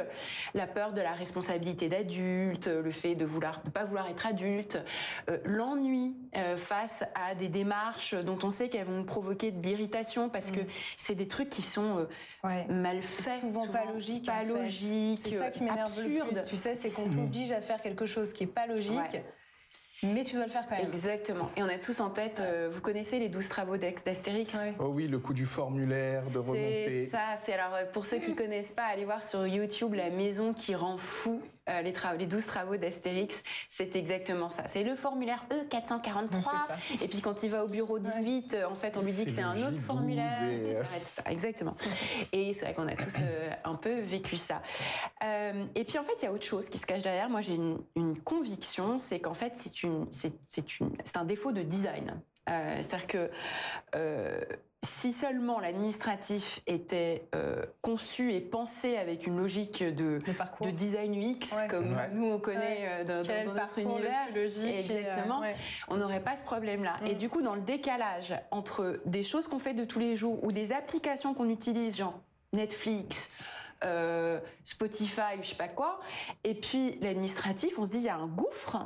La 0.54 0.68
peur 0.68 0.94
de 0.94 1.02
la 1.02 1.14
responsabilité 1.14 1.90
d'adulte, 1.90 2.68
le 2.68 2.92
fait 2.92 3.16
de 3.16 3.26
vouloir, 3.26 3.62
de 3.64 3.70
pas 3.70 3.86
vouloir 3.86 4.08
être 4.10 4.26
adulte, 4.26 4.84
euh, 5.30 5.38
l'ennui 5.46 6.16
euh, 6.36 6.58
face 6.58 7.04
à 7.16 7.36
des 7.36 7.50
démarches 7.50 8.16
dont 8.16 8.38
on 8.44 8.50
sait 8.50 8.70
qu'elles 8.70 8.88
vont 8.88 9.04
provoquer 9.04 9.52
de 9.52 9.62
l'irritation 9.62 10.30
parce 10.30 10.52
que 10.52 10.62
mm. 10.62 10.68
c'est 10.98 11.16
des 11.16 11.28
trucs 11.28 11.50
qui 11.50 11.62
sont 11.62 12.08
mal 12.44 13.02
faits, 13.02 13.42
souvent, 13.42 13.68
pas 13.68 13.86
logiques. 13.86 14.26
Pas 14.26 14.44
logiques. 14.44 15.20
C'est 15.24 15.38
ça 15.38 15.52
qui 15.52 15.64
m'énerve 15.64 15.98
le 16.02 16.06
plus. 16.06 16.44
Tu 16.48 16.58
sais, 16.58 16.76
c'est 16.76 16.90
qu'on 16.90 17.10
t'oblige 17.10 17.52
à 17.52 17.62
faire 17.62 17.82
quelque 17.82 18.06
chose 18.06 18.34
qui 18.34 18.44
est 18.44 18.48
pas 18.48 18.68
logique. 18.68 19.22
Mais 20.04 20.24
tu 20.24 20.36
dois 20.36 20.46
le 20.46 20.52
faire 20.52 20.68
quand 20.68 20.78
même. 20.78 20.88
Exactement. 20.88 21.50
Et 21.56 21.64
on 21.64 21.68
a 21.68 21.78
tous 21.78 22.00
en 22.02 22.10
tête, 22.10 22.42
euh, 22.42 22.70
vous 22.72 22.82
connaissez 22.82 23.20
les 23.20 23.30
12 23.30 23.48
travaux 23.48 23.78
d'Astérix? 23.78 24.56
Oh 24.80 24.88
oui, 24.88 25.08
le 25.08 25.20
coup 25.20 25.34
du 25.34 25.46
formulaire, 25.46 26.24
de 26.30 26.38
remonter. 26.38 27.06
C'est 27.06 27.12
ça, 27.12 27.36
c'est 27.44 27.54
alors 27.54 27.74
euh, 27.76 27.86
pour 27.92 28.06
ceux 28.06 28.18
qui 28.18 28.36
connaissent 28.36 28.72
pas, 28.72 28.84
allez 28.84 29.06
voir 29.06 29.24
sur 29.24 29.48
YouTube 29.48 29.94
La 29.94 30.10
maison 30.10 30.54
qui 30.54 30.76
rend 30.76 30.98
fou 30.98 31.42
euh, 31.68 31.82
les, 31.82 31.94
les 32.20 32.28
12 32.28 32.46
travaux 32.46 32.78
d'Astérix, 32.78 33.44
c'est 33.70 33.96
exactement 33.96 34.50
ça. 34.50 34.68
C'est 34.68 34.84
le 34.84 34.96
formulaire 34.96 35.46
E443. 35.50 36.46
et 37.02 37.08
puis 37.08 37.22
quand 37.22 37.42
il 37.42 37.50
va 37.50 37.66
au 37.66 37.68
bureau 37.68 37.98
18, 37.98 38.54
euh, 38.54 38.70
en 38.70 38.76
fait, 38.76 38.96
on 38.98 39.02
lui 39.02 39.12
dit 39.12 39.26
que 39.26 39.32
c'est 39.32 39.42
un 39.42 39.68
autre 39.68 39.82
formulaire, 39.82 40.44
etc., 40.96 41.22
Exactement. 41.28 41.76
Et 42.32 42.54
c'est 42.54 42.66
vrai 42.66 42.74
qu'on 42.76 42.88
a 42.88 42.96
tous 42.96 43.16
euh, 43.20 43.50
un 43.64 43.76
peu 43.76 44.00
vécu 44.02 44.38
ça. 44.38 44.62
et 45.24 45.84
puis 45.86 45.98
en 45.98 46.04
fait, 46.04 46.14
il 46.22 46.26
y 46.26 46.28
a 46.28 46.32
autre 46.32 46.46
chose 46.46 46.70
qui 46.70 46.78
se 46.78 46.86
cache 46.86 47.02
derrière. 47.02 47.30
Moi, 47.30 47.42
j'ai 47.42 47.56
une, 47.56 47.80
une, 47.96 48.18
conviction, 48.20 48.98
c'est 48.98 49.20
qu'en 49.20 49.34
fait, 49.34 49.58
c'est 49.58 49.84
une, 49.84 50.08
c'est 50.12 51.18
un 51.18 51.26
défaut 51.26 51.52
de 51.52 51.64
design. 51.64 52.22
C'est-à-dire 52.48 53.08
que 53.08 53.32
si 54.86 55.12
seulement 55.12 55.60
l'administratif 55.60 56.62
était 56.68 57.28
euh, 57.36 57.64
conçu 57.82 58.34
et 58.34 58.42
pensé 58.42 58.98
avec 58.98 59.28
une 59.28 59.38
logique 59.38 59.84
de, 59.84 60.20
de 60.62 60.72
design 60.72 61.14
UX, 61.16 61.54
comme 61.70 61.86
nous 62.14 62.26
on 62.28 62.40
connaît 62.40 63.04
euh, 63.08 63.24
dans, 63.24 63.54
notre 63.54 63.80
univers, 63.80 64.28
exactement, 64.36 65.44
euh, 65.44 65.52
on 65.88 65.98
n'aurait 65.98 66.24
pas 66.24 66.36
ce 66.36 66.44
problème-là. 66.44 66.98
Et 67.06 67.16
mm. 67.16 67.18
du 67.18 67.30
coup, 67.30 67.42
dans 67.42 67.56
le 67.56 67.62
décalage 67.62 68.34
entre 68.52 69.00
des 69.06 69.24
choses 69.24 69.48
qu'on 69.48 69.60
fait 69.60 69.74
de 69.74 69.86
tous 69.86 70.00
les 70.00 70.16
jours 70.16 70.44
ou 70.44 70.52
des 70.52 70.72
applications 70.72 71.34
qu'on 71.34 71.50
utilise, 71.50 71.98
genre 71.98 72.20
Netflix, 72.54 73.32
Spotify 74.64 75.38
ou 75.38 75.44
je 75.44 75.50
sais 75.50 75.56
pas 75.56 75.68
quoi. 75.68 76.00
Et 76.44 76.56
puis 76.56 76.98
l'administratif, 77.02 77.78
on 77.78 77.84
se 77.84 77.90
dit 77.90 77.98
il 77.98 78.04
y 78.04 78.10
a 78.10 78.16
un 78.16 78.28
gouffre. 78.28 78.78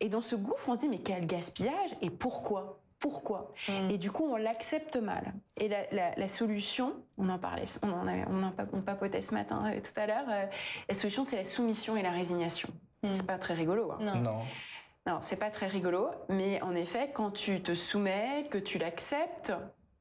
Et 0.00 0.08
dans 0.08 0.20
ce 0.20 0.36
gouffre, 0.36 0.68
on 0.68 0.74
se 0.74 0.80
dit 0.80 0.88
mais 0.88 0.98
quel 0.98 1.26
gaspillage 1.26 1.96
et 2.02 2.10
pourquoi? 2.10 2.81
Pourquoi. 3.02 3.52
Mm. 3.68 3.90
Et 3.90 3.98
du 3.98 4.10
coup, 4.10 4.24
on 4.24 4.36
l'accepte 4.36 4.96
mal. 4.96 5.34
Et 5.58 5.68
la, 5.68 6.28
solution, 6.28 6.94
on 7.18 7.28
en 7.28 7.38
parlait, 7.38 7.64
on 7.82 7.90
en, 7.90 8.06
on 8.32 8.42
en 8.42 8.80
papotait 8.80 9.20
ce 9.20 9.34
matin 9.34 9.64
euh, 9.66 9.80
tout 9.80 10.00
à 10.00 10.06
l'heure, 10.06 10.24
euh, 10.30 10.46
la 10.88 10.94
solution, 10.94 11.24
c'est 11.24 11.36
la 11.36 11.44
soumission 11.44 11.96
et 11.96 12.02
la 12.02 12.12
résignation. 12.12 12.68
Mm. 13.02 13.12
C'est 13.12 13.26
pas 13.26 13.38
très 13.38 13.54
rigolo. 13.54 13.92
Hein. 13.92 13.98
Non. 14.00 14.14
non. 14.14 14.38
Non, 15.04 15.18
c'est 15.20 15.36
pas 15.36 15.50
très 15.50 15.66
rigolo, 15.66 16.10
mais 16.28 16.62
en 16.62 16.76
effet, 16.76 17.10
quand 17.12 17.32
tu 17.32 17.60
te 17.60 17.74
soumets, 17.74 18.46
que 18.50 18.58
tu 18.58 18.78
l'acceptes, 18.78 19.52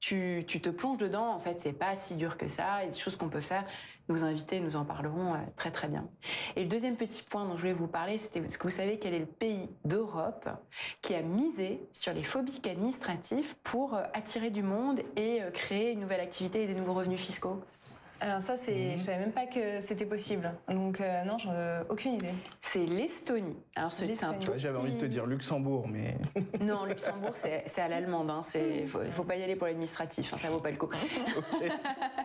tu, 0.02 0.44
te 0.46 0.70
plonges 0.70 0.98
dedans. 0.98 1.30
En 1.30 1.40
fait, 1.40 1.62
c'est 1.62 1.74
pas 1.74 1.96
si 1.96 2.16
dur 2.16 2.38
que 2.38 2.48
ça. 2.48 2.82
Il 2.82 2.86
y 2.86 2.90
a 2.90 2.92
des 2.92 3.00
choses 3.00 3.16
qu'on 3.16 3.30
peut 3.30 3.40
faire. 3.40 3.64
Nos 4.10 4.24
invités 4.24 4.60
nous 4.60 4.76
en 4.76 4.84
parleront 4.84 5.36
euh, 5.36 5.38
très 5.56 5.72
très 5.72 5.88
bien. 5.88 6.10
Et 6.56 6.64
le 6.64 6.68
deuxième 6.68 6.98
petit 6.98 7.22
point 7.24 7.46
dont 7.46 7.56
je 7.56 7.62
voulais 7.62 7.74
vous 7.74 7.88
parler, 7.88 8.18
c'était 8.18 8.40
est-ce 8.40 8.58
que 8.58 8.64
vous 8.64 8.76
savez 8.76 8.98
quel 9.00 9.14
est 9.14 9.20
le 9.20 9.26
pays 9.26 9.70
d'Europe 9.86 10.50
qui 11.02 11.14
a 11.14 11.22
misé 11.22 11.88
sur 11.94 12.12
les 12.14 12.24
phobiques 12.24 12.68
administratifs 12.68 13.56
pour 13.64 13.94
euh, 13.94 14.04
attirer 14.14 14.50
du 14.50 14.64
monde 14.64 15.02
et 15.16 15.44
euh, 15.44 15.52
créer 15.52 15.92
une 15.92 16.02
nouvelle 16.02 16.20
activité 16.20 16.64
et 16.64 16.68
des 16.68 16.74
nouveaux 16.74 16.96
revenus 16.96 17.22
fiscaux? 17.22 17.62
Alors 18.22 18.40
ça, 18.40 18.56
c'est, 18.56 18.72
mhm. 18.72 18.98
je 18.98 19.04
savais 19.04 19.18
même 19.18 19.32
pas 19.32 19.48
que 19.48 19.82
c'était 19.82 20.06
possible. 20.06 20.52
Donc 20.70 21.02
euh, 21.02 21.24
non, 21.24 21.40
j'en 21.40 21.54
ai 21.54 21.80
aucune 21.90 22.14
idée. 22.14 22.34
C'est 22.62 22.86
l'Estonie. 22.86 23.58
Alors 23.76 23.92
c'est 23.92 24.06
un 24.24 24.36
J'avais 24.58 24.78
envie 24.78 24.94
de 24.94 25.00
te 25.00 25.06
dire 25.06 25.26
Luxembourg, 25.26 25.88
mais 25.88 26.18
non, 26.62 26.86
Luxembourg, 26.86 27.34
c'est 27.34 27.82
à 27.82 27.88
l'allemande. 27.88 28.30
Hein. 28.30 28.42
C'est, 28.44 28.86
faut, 28.88 29.00
faut 29.12 29.24
pas 29.24 29.38
y 29.38 29.44
aller 29.44 29.56
pour 29.56 29.66
l'administratif. 29.66 30.32
Hein. 30.32 30.38
Ça 30.38 30.50
vaut 30.50 30.60
pas 30.60 30.70
le 30.70 30.78
coup. 30.78 30.86
ok. 31.38 31.72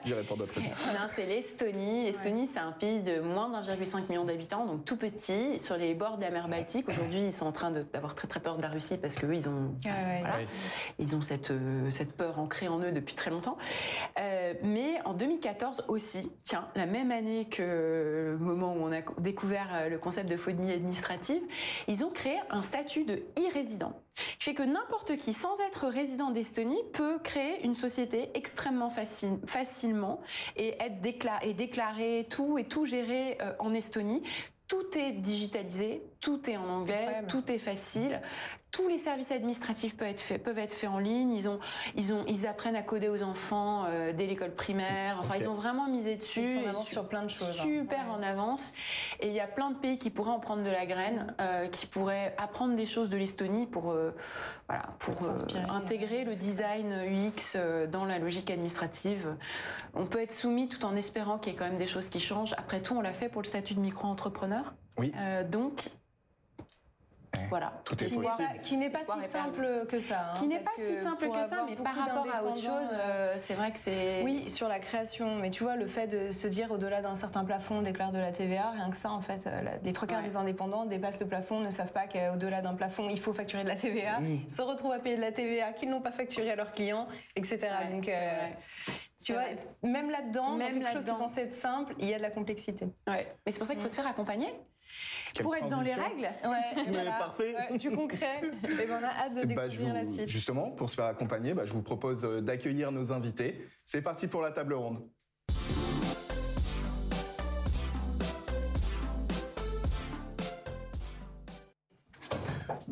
J'irai 0.05 0.23
pour 0.23 0.37
d'autres. 0.37 0.61
Non, 0.61 1.09
c'est 1.13 1.25
l'Estonie. 1.25 2.05
L'Estonie, 2.05 2.47
c'est 2.47 2.61
un 2.61 2.73
pays 2.73 3.03
de 3.03 3.21
moins 3.21 3.49
d'1,5 3.49 4.11
million 4.11 4.25
d'habitants, 4.25 4.67
donc 4.67 4.85
tout 4.85 4.99
petit, 4.99 5.59
sur 5.59 5.79
les 5.79 5.95
bords 5.95 6.19
de 6.19 6.23
la 6.23 6.31
mer 6.31 6.49
Baltique. 6.49 6.91
Aujourd'hui, 6.91 7.27
ils 7.27 7.33
sont 7.33 7.47
en 7.47 7.53
train 7.53 7.71
d'avoir 7.71 8.15
très 8.15 8.29
très 8.29 8.41
peur 8.41 8.59
de 8.59 8.63
la 8.63 8.69
Russie 8.69 8.99
parce 8.99 9.15
que 9.15 9.27
ils 9.33 9.49
ont, 9.49 9.75
ah 9.87 9.91
voilà, 10.21 10.37
ils 10.99 11.17
ont 11.17 11.23
cette 11.23 11.51
euh, 11.51 11.91
cette 11.91 12.13
peur 12.13 12.39
ancrée 12.39 12.69
en 12.69 12.81
eux 12.81 12.93
depuis 12.93 13.15
très 13.15 13.31
longtemps. 13.31 13.57
Euh, 14.21 14.55
mais 14.63 15.01
en 15.05 15.15
2014 15.15 15.86
aussi, 15.89 16.33
tiens, 16.43 16.69
la 16.75 16.87
même 16.87 17.11
année 17.11 17.47
que 17.49 18.37
le 18.39 18.39
moment 18.39 18.75
où 18.75 18.81
on 18.81 18.93
a 18.93 19.03
découvert 19.19 19.69
euh, 19.73 19.89
le 19.89 19.99
concept 19.99 20.29
de 20.29 20.37
phobie 20.37 20.71
administrative, 20.71 21.43
ils 21.89 22.05
ont 22.05 22.11
créé 22.11 22.39
un 22.51 22.63
statut 22.63 23.05
de 23.05 23.23
e-résident 23.39 24.01
qui 24.39 24.45
fait 24.45 24.55
que 24.55 24.63
n'importe 24.63 25.17
qui, 25.17 25.33
sans 25.33 25.61
être 25.61 25.89
résident 25.89 26.31
d'Estonie, 26.31 26.81
peut 26.93 27.19
créer 27.19 27.65
une 27.65 27.75
société 27.75 28.31
extrêmement 28.35 28.91
facile, 28.91 29.39
facilement 29.45 30.21
et 30.57 30.75
être 30.83 30.97
et 31.43 31.55
déclarer 31.55 32.27
tout 32.31 32.59
et 32.59 32.65
tout 32.65 32.85
gérer 32.85 33.39
euh, 33.41 33.53
en 33.59 33.75
Estonie. 33.75 34.23
Tout 34.69 34.99
est 34.99 35.13
digitalisé, 35.13 36.03
tout 36.27 36.51
est 36.51 36.57
en 36.57 36.69
anglais, 36.69 37.23
tout 37.29 37.53
est 37.53 37.59
facile 37.59 38.21
tous 38.77 38.89
les 38.89 38.99
services 38.99 39.33
administratifs 39.33 39.97
peuvent 39.97 40.09
être 40.09 40.21
faits, 40.21 40.43
peuvent 40.43 40.59
être 40.59 40.75
faits 40.75 40.91
en 40.91 40.99
ligne. 40.99 41.33
Ils, 41.33 41.49
ont, 41.49 41.59
ils, 41.95 42.13
ont, 42.13 42.25
ils 42.29 42.47
apprennent 42.47 42.77
à 42.77 42.83
coder 42.83 43.09
aux 43.09 43.23
enfants 43.23 43.87
euh, 43.89 44.13
dès 44.13 44.27
l'école 44.27 44.55
primaire. 44.55 45.17
Enfin, 45.19 45.37
ils 45.37 45.49
ont 45.49 45.55
vraiment 45.55 45.89
misé 45.89 46.17
dessus. 46.17 46.41
Ils 46.41 46.53
sont 46.53 46.67
en 46.67 46.71
avance 46.71 46.89
sur 46.89 47.09
plein 47.09 47.23
de 47.23 47.31
choses. 47.31 47.59
Hein. 47.59 47.63
Super 47.65 48.11
en 48.11 48.23
avance. 48.23 48.75
Et 49.21 49.29
il 49.29 49.35
y 49.35 49.41
a 49.41 49.47
plein 49.47 49.71
de 49.71 49.77
pays 49.77 49.99
qui 49.99 50.11
pourraient 50.11 50.33
en 50.33 50.41
prendre 50.41 50.63
de 50.63 50.69
la 50.69 50.85
graine, 50.85 51.35
euh, 51.41 51.69
qui 51.69 51.87
pourraient 51.87 52.35
apprendre 52.37 52.77
des 52.77 52.85
choses 52.85 53.09
de 53.09 53.17
l'Estonie 53.17 53.65
pour, 53.65 53.93
euh, 53.93 54.15
voilà, 54.69 54.91
pour 54.99 55.15
intégrer 55.71 56.25
le 56.25 56.35
design 56.35 56.93
UX 56.93 57.57
dans 57.91 58.05
la 58.05 58.19
logique 58.19 58.51
administrative. 58.51 59.37
On 59.95 60.05
peut 60.05 60.21
être 60.21 60.33
soumis 60.33 60.69
tout 60.69 60.85
en 60.85 60.97
espérant 60.97 61.39
qu'il 61.39 61.55
y 61.55 61.57
ait 61.57 61.59
quand 61.59 61.67
même 61.67 61.77
des 61.77 61.87
choses 61.87 62.11
qui 62.11 62.21
changent. 62.21 62.53
Après 62.59 62.83
tout, 62.83 62.95
on 62.95 63.01
l'a 63.01 63.15
fait 63.15 63.31
pour 63.31 63.41
le 63.41 63.47
statut 63.47 63.75
de 63.75 63.81
micro-entrepreneur. 63.81 64.75
Oui. 64.99 65.13
donc, 65.51 65.91
voilà. 67.49 67.73
Tout 67.85 68.03
est 68.03 68.09
qui 68.63 68.77
n'est 68.77 68.91
pas 68.91 69.01
si 69.01 69.29
simple 69.29 69.87
que 69.89 70.01
ça. 70.01 70.31
Hein, 70.31 70.39
qui 70.39 70.47
n'est 70.47 70.61
pas 70.61 70.71
si 70.77 70.95
simple 70.97 71.29
que 71.29 71.45
ça, 71.49 71.65
mais 71.69 71.77
par 71.77 71.95
rapport 71.95 72.27
à 72.33 72.45
autre 72.45 72.61
chose, 72.61 72.91
euh, 72.93 73.35
c'est 73.37 73.55
vrai 73.55 73.71
que 73.71 73.79
c'est. 73.79 74.23
Oui, 74.23 74.51
sur 74.51 74.69
la 74.69 74.79
création. 74.79 75.37
Mais 75.37 75.51
tu 75.51 75.63
vois, 75.63 75.77
le 75.77 75.87
fait 75.87 76.07
de 76.07 76.33
se 76.33 76.49
dire 76.49 76.71
au-delà 76.71 77.03
d'un 77.03 77.15
certain 77.15 77.45
plafond, 77.45 77.77
on 77.77 77.83
déclare 77.83 78.13
de 78.13 78.19
la 78.19 78.33
TVA, 78.33 78.71
rien 78.71 78.91
que 78.91 78.97
ça, 78.97 79.11
en 79.11 79.21
fait, 79.21 79.47
euh, 79.47 79.63
les 79.83 79.93
trois 79.93 80.09
quarts 80.09 80.23
des 80.23 80.37
indépendants 80.37 80.87
dépassent 80.87 81.21
le 81.21 81.27
plafond, 81.27 81.61
ne 81.61 81.71
savent 81.71 81.93
pas 81.93 82.07
qu'au-delà 82.07 82.63
d'un 82.63 82.75
plafond, 82.75 83.09
il 83.11 83.21
faut 83.21 83.33
facturer 83.33 83.65
de 83.65 83.69
la 83.69 83.77
TVA, 83.77 84.19
se 84.49 84.63
retrouvent 84.63 84.93
à 84.93 84.99
payer 84.99 85.17
de 85.17 85.21
la 85.21 85.33
TVA 85.33 85.73
qu'ils 85.73 85.91
n'ont 85.91 86.01
pas 86.01 86.13
facturé 86.13 86.51
à 86.51 86.57
leurs 86.57 86.73
clients, 86.73 87.09
etc. 87.37 87.69
Donc, 87.91 88.09
euh, 88.09 88.33
tu 89.25 89.33
vois, 89.33 89.45
même 89.83 90.11
là-dedans, 90.11 90.57
même 90.57 90.79
quelque 90.79 90.93
chose 90.93 91.05
qui 91.05 91.11
est 91.11 91.15
censé 91.15 91.41
être 91.43 91.55
simple, 91.55 91.95
il 91.99 92.09
y 92.09 92.15
a 92.15 92.19
de 92.19 92.23
la 92.23 92.31
complexité. 92.31 92.87
Ouais. 93.07 93.27
Mais 93.45 93.53
c'est 93.53 93.59
pour 93.59 93.67
ça 93.67 93.75
qu'il 93.75 93.83
faut 93.83 93.89
se 93.89 93.95
faire 93.95 94.07
accompagner 94.07 94.53
pour 95.43 95.55
être 95.57 95.69
dans 95.69 95.81
les 95.81 95.95
règles. 95.95 96.29
Ouais, 96.45 96.85
Mais 96.91 97.05
parfait. 97.05 97.55
du 97.79 97.91
concret. 97.91 98.43
Et 98.65 98.87
ben 98.87 99.01
on 99.01 99.05
a 99.05 99.09
hâte 99.09 99.35
de 99.35 99.55
bah, 99.55 99.69
découvrir 99.69 99.95
la 99.95 100.05
suite. 100.05 100.29
Justement, 100.29 100.71
pour 100.71 100.91
se 100.91 100.95
faire 100.95 101.07
accompagner, 101.07 101.55
bah, 101.55 101.65
je 101.65 101.73
vous 101.73 101.83
propose 101.83 102.25
euh, 102.25 102.41
d'accueillir 102.41 102.93
nos 102.93 103.13
invités. 103.13 103.69
C'est 103.85 104.03
parti 104.03 104.27
pour 104.27 104.43
la 104.43 104.51
table 104.51 104.75
ronde. 104.75 105.09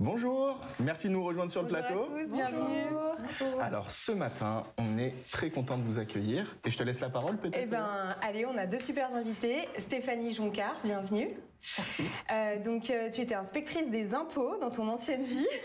Bonjour, 0.04 0.60
merci 0.80 1.08
de 1.08 1.14
nous 1.14 1.24
rejoindre 1.24 1.50
sur 1.50 1.62
le 1.62 1.68
plateau. 1.68 2.02
À 2.02 2.18
tous, 2.20 2.34
bienvenue. 2.34 2.88
Alors 3.58 3.90
ce 3.90 4.12
matin, 4.12 4.64
on 4.76 4.98
est 4.98 5.14
très 5.30 5.48
content 5.48 5.78
de 5.78 5.82
vous 5.82 5.98
accueillir 5.98 6.54
et 6.62 6.70
je 6.70 6.76
te 6.76 6.82
laisse 6.82 7.00
la 7.00 7.08
parole 7.08 7.38
peut-être. 7.38 7.58
Eh 7.58 7.64
ben, 7.64 8.14
allez, 8.20 8.44
on 8.44 8.54
a 8.58 8.66
deux 8.66 8.78
super 8.78 9.14
invités. 9.14 9.66
Stéphanie 9.78 10.34
Joncard, 10.34 10.76
bienvenue. 10.84 11.30
Merci. 11.78 12.04
Euh, 12.30 12.62
donc, 12.62 12.90
euh, 12.90 13.08
tu 13.08 13.22
étais 13.22 13.34
inspectrice 13.34 13.88
des 13.88 14.12
impôts 14.14 14.58
dans 14.58 14.70
ton 14.70 14.86
ancienne 14.88 15.22
vie. 15.22 15.48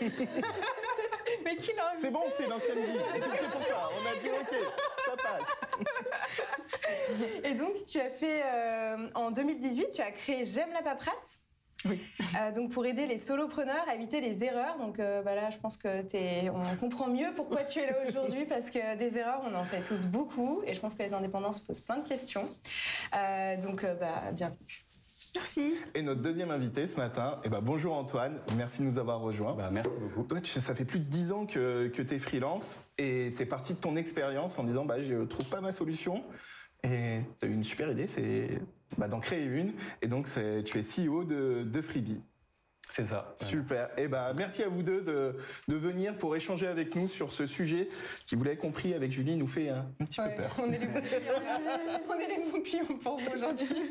Mais 1.44 1.56
qui 1.56 1.72
l'a 1.76 1.92
C'est 1.94 2.10
bon, 2.10 2.22
c'est 2.34 2.46
l'ancienne 2.46 2.78
vie. 2.78 2.98
C'est 3.12 3.50
pour 3.50 3.66
ça. 3.66 3.90
On 3.94 4.06
a 4.08 4.20
dit 4.20 4.28
OK, 4.30 4.56
ça 5.04 5.16
passe. 5.22 5.60
Et 7.44 7.52
donc, 7.52 7.84
tu 7.84 8.00
as 8.00 8.08
fait 8.08 8.42
euh, 8.42 9.06
en 9.14 9.32
2018, 9.32 9.90
tu 9.90 10.00
as 10.00 10.12
créé 10.12 10.46
J'aime 10.46 10.72
la 10.72 10.80
paperasse. 10.80 11.40
Oui. 11.88 11.98
donc 12.54 12.70
pour 12.72 12.84
aider 12.84 13.06
les 13.06 13.16
solopreneurs 13.16 13.84
à 13.88 13.94
éviter 13.94 14.20
les 14.20 14.44
erreurs. 14.44 14.76
Donc 14.78 14.98
bah 14.98 15.34
là, 15.34 15.50
je 15.50 15.58
pense 15.58 15.76
que 15.76 16.04
es, 16.14 16.50
on 16.50 16.76
comprend 16.76 17.08
mieux 17.08 17.32
pourquoi 17.34 17.64
tu 17.64 17.78
es 17.78 17.86
là 17.86 17.96
aujourd'hui 18.08 18.44
parce 18.44 18.70
que 18.70 18.96
des 18.96 19.16
erreurs, 19.16 19.42
on 19.50 19.54
en 19.54 19.64
fait 19.64 19.82
tous 19.82 20.06
beaucoup 20.06 20.62
et 20.66 20.74
je 20.74 20.80
pense 20.80 20.94
que 20.94 21.02
les 21.02 21.14
indépendants 21.14 21.52
se 21.52 21.64
posent 21.64 21.80
plein 21.80 21.98
de 21.98 22.06
questions. 22.08 22.48
donc 23.62 23.86
bah, 24.00 24.30
bienvenue. 24.32 24.84
Merci. 25.34 25.74
Et 25.94 26.02
notre 26.02 26.22
deuxième 26.22 26.50
invité 26.50 26.86
ce 26.86 26.96
matin, 26.96 27.38
eh 27.44 27.48
ben, 27.48 27.60
bonjour 27.60 27.94
Antoine, 27.94 28.40
merci 28.56 28.82
de 28.82 28.86
nous 28.86 28.98
avoir 28.98 29.20
rejoints. 29.20 29.54
Bah, 29.54 29.70
merci 29.70 29.96
beaucoup. 30.00 30.24
Toi, 30.24 30.40
tu, 30.40 30.60
ça 30.60 30.74
fait 30.74 30.84
plus 30.84 30.98
de 30.98 31.04
dix 31.04 31.30
ans 31.32 31.46
que, 31.46 31.88
que 31.88 32.02
tu 32.02 32.14
es 32.14 32.18
freelance 32.18 32.80
et 32.98 33.32
tu 33.36 33.42
es 33.42 33.46
parti 33.46 33.74
de 33.74 33.78
ton 33.78 33.96
expérience 33.96 34.58
en 34.58 34.64
disant 34.64 34.84
bah, 34.84 35.02
je 35.02 35.24
trouve 35.24 35.46
pas 35.46 35.60
ma 35.60 35.72
solution. 35.72 36.24
Et 36.82 37.20
tu 37.40 37.46
as 37.46 37.48
eu 37.48 37.54
une 37.54 37.64
super 37.64 37.90
idée, 37.90 38.08
c'est 38.08 38.60
bah, 38.98 39.08
d'en 39.08 39.20
créer 39.20 39.44
une. 39.44 39.72
Et 40.02 40.08
donc, 40.08 40.28
tu 40.64 40.78
es 40.78 40.82
CEO 40.82 41.24
de, 41.24 41.62
de 41.64 41.80
Freebie. 41.80 42.20
C'est 42.90 43.04
ça. 43.04 43.34
Super. 43.36 43.86
Et 43.96 44.02
eh 44.02 44.08
ben, 44.08 44.32
merci 44.34 44.64
à 44.64 44.68
vous 44.68 44.82
deux 44.82 45.00
de, 45.00 45.36
de, 45.68 45.76
venir 45.76 46.16
pour 46.16 46.34
échanger 46.34 46.66
avec 46.66 46.96
nous 46.96 47.06
sur 47.06 47.30
ce 47.30 47.46
sujet 47.46 47.88
qui, 48.26 48.34
vous 48.34 48.42
l'avez 48.42 48.56
compris, 48.56 48.94
avec 48.94 49.12
Julie, 49.12 49.36
nous 49.36 49.46
fait 49.46 49.68
un, 49.68 49.86
petit 50.00 50.20
peu 50.20 50.34
peur. 50.36 50.56
On 50.58 50.72
est 50.72 50.78
les 50.78 50.86
bons 50.86 51.00
clients, 51.00 51.20
on 52.08 52.14
est 52.14 52.28
les 52.28 52.50
bons 52.50 52.62
clients 52.62 52.98
pour 53.00 53.20
vous 53.20 53.30
aujourd'hui. 53.32 53.68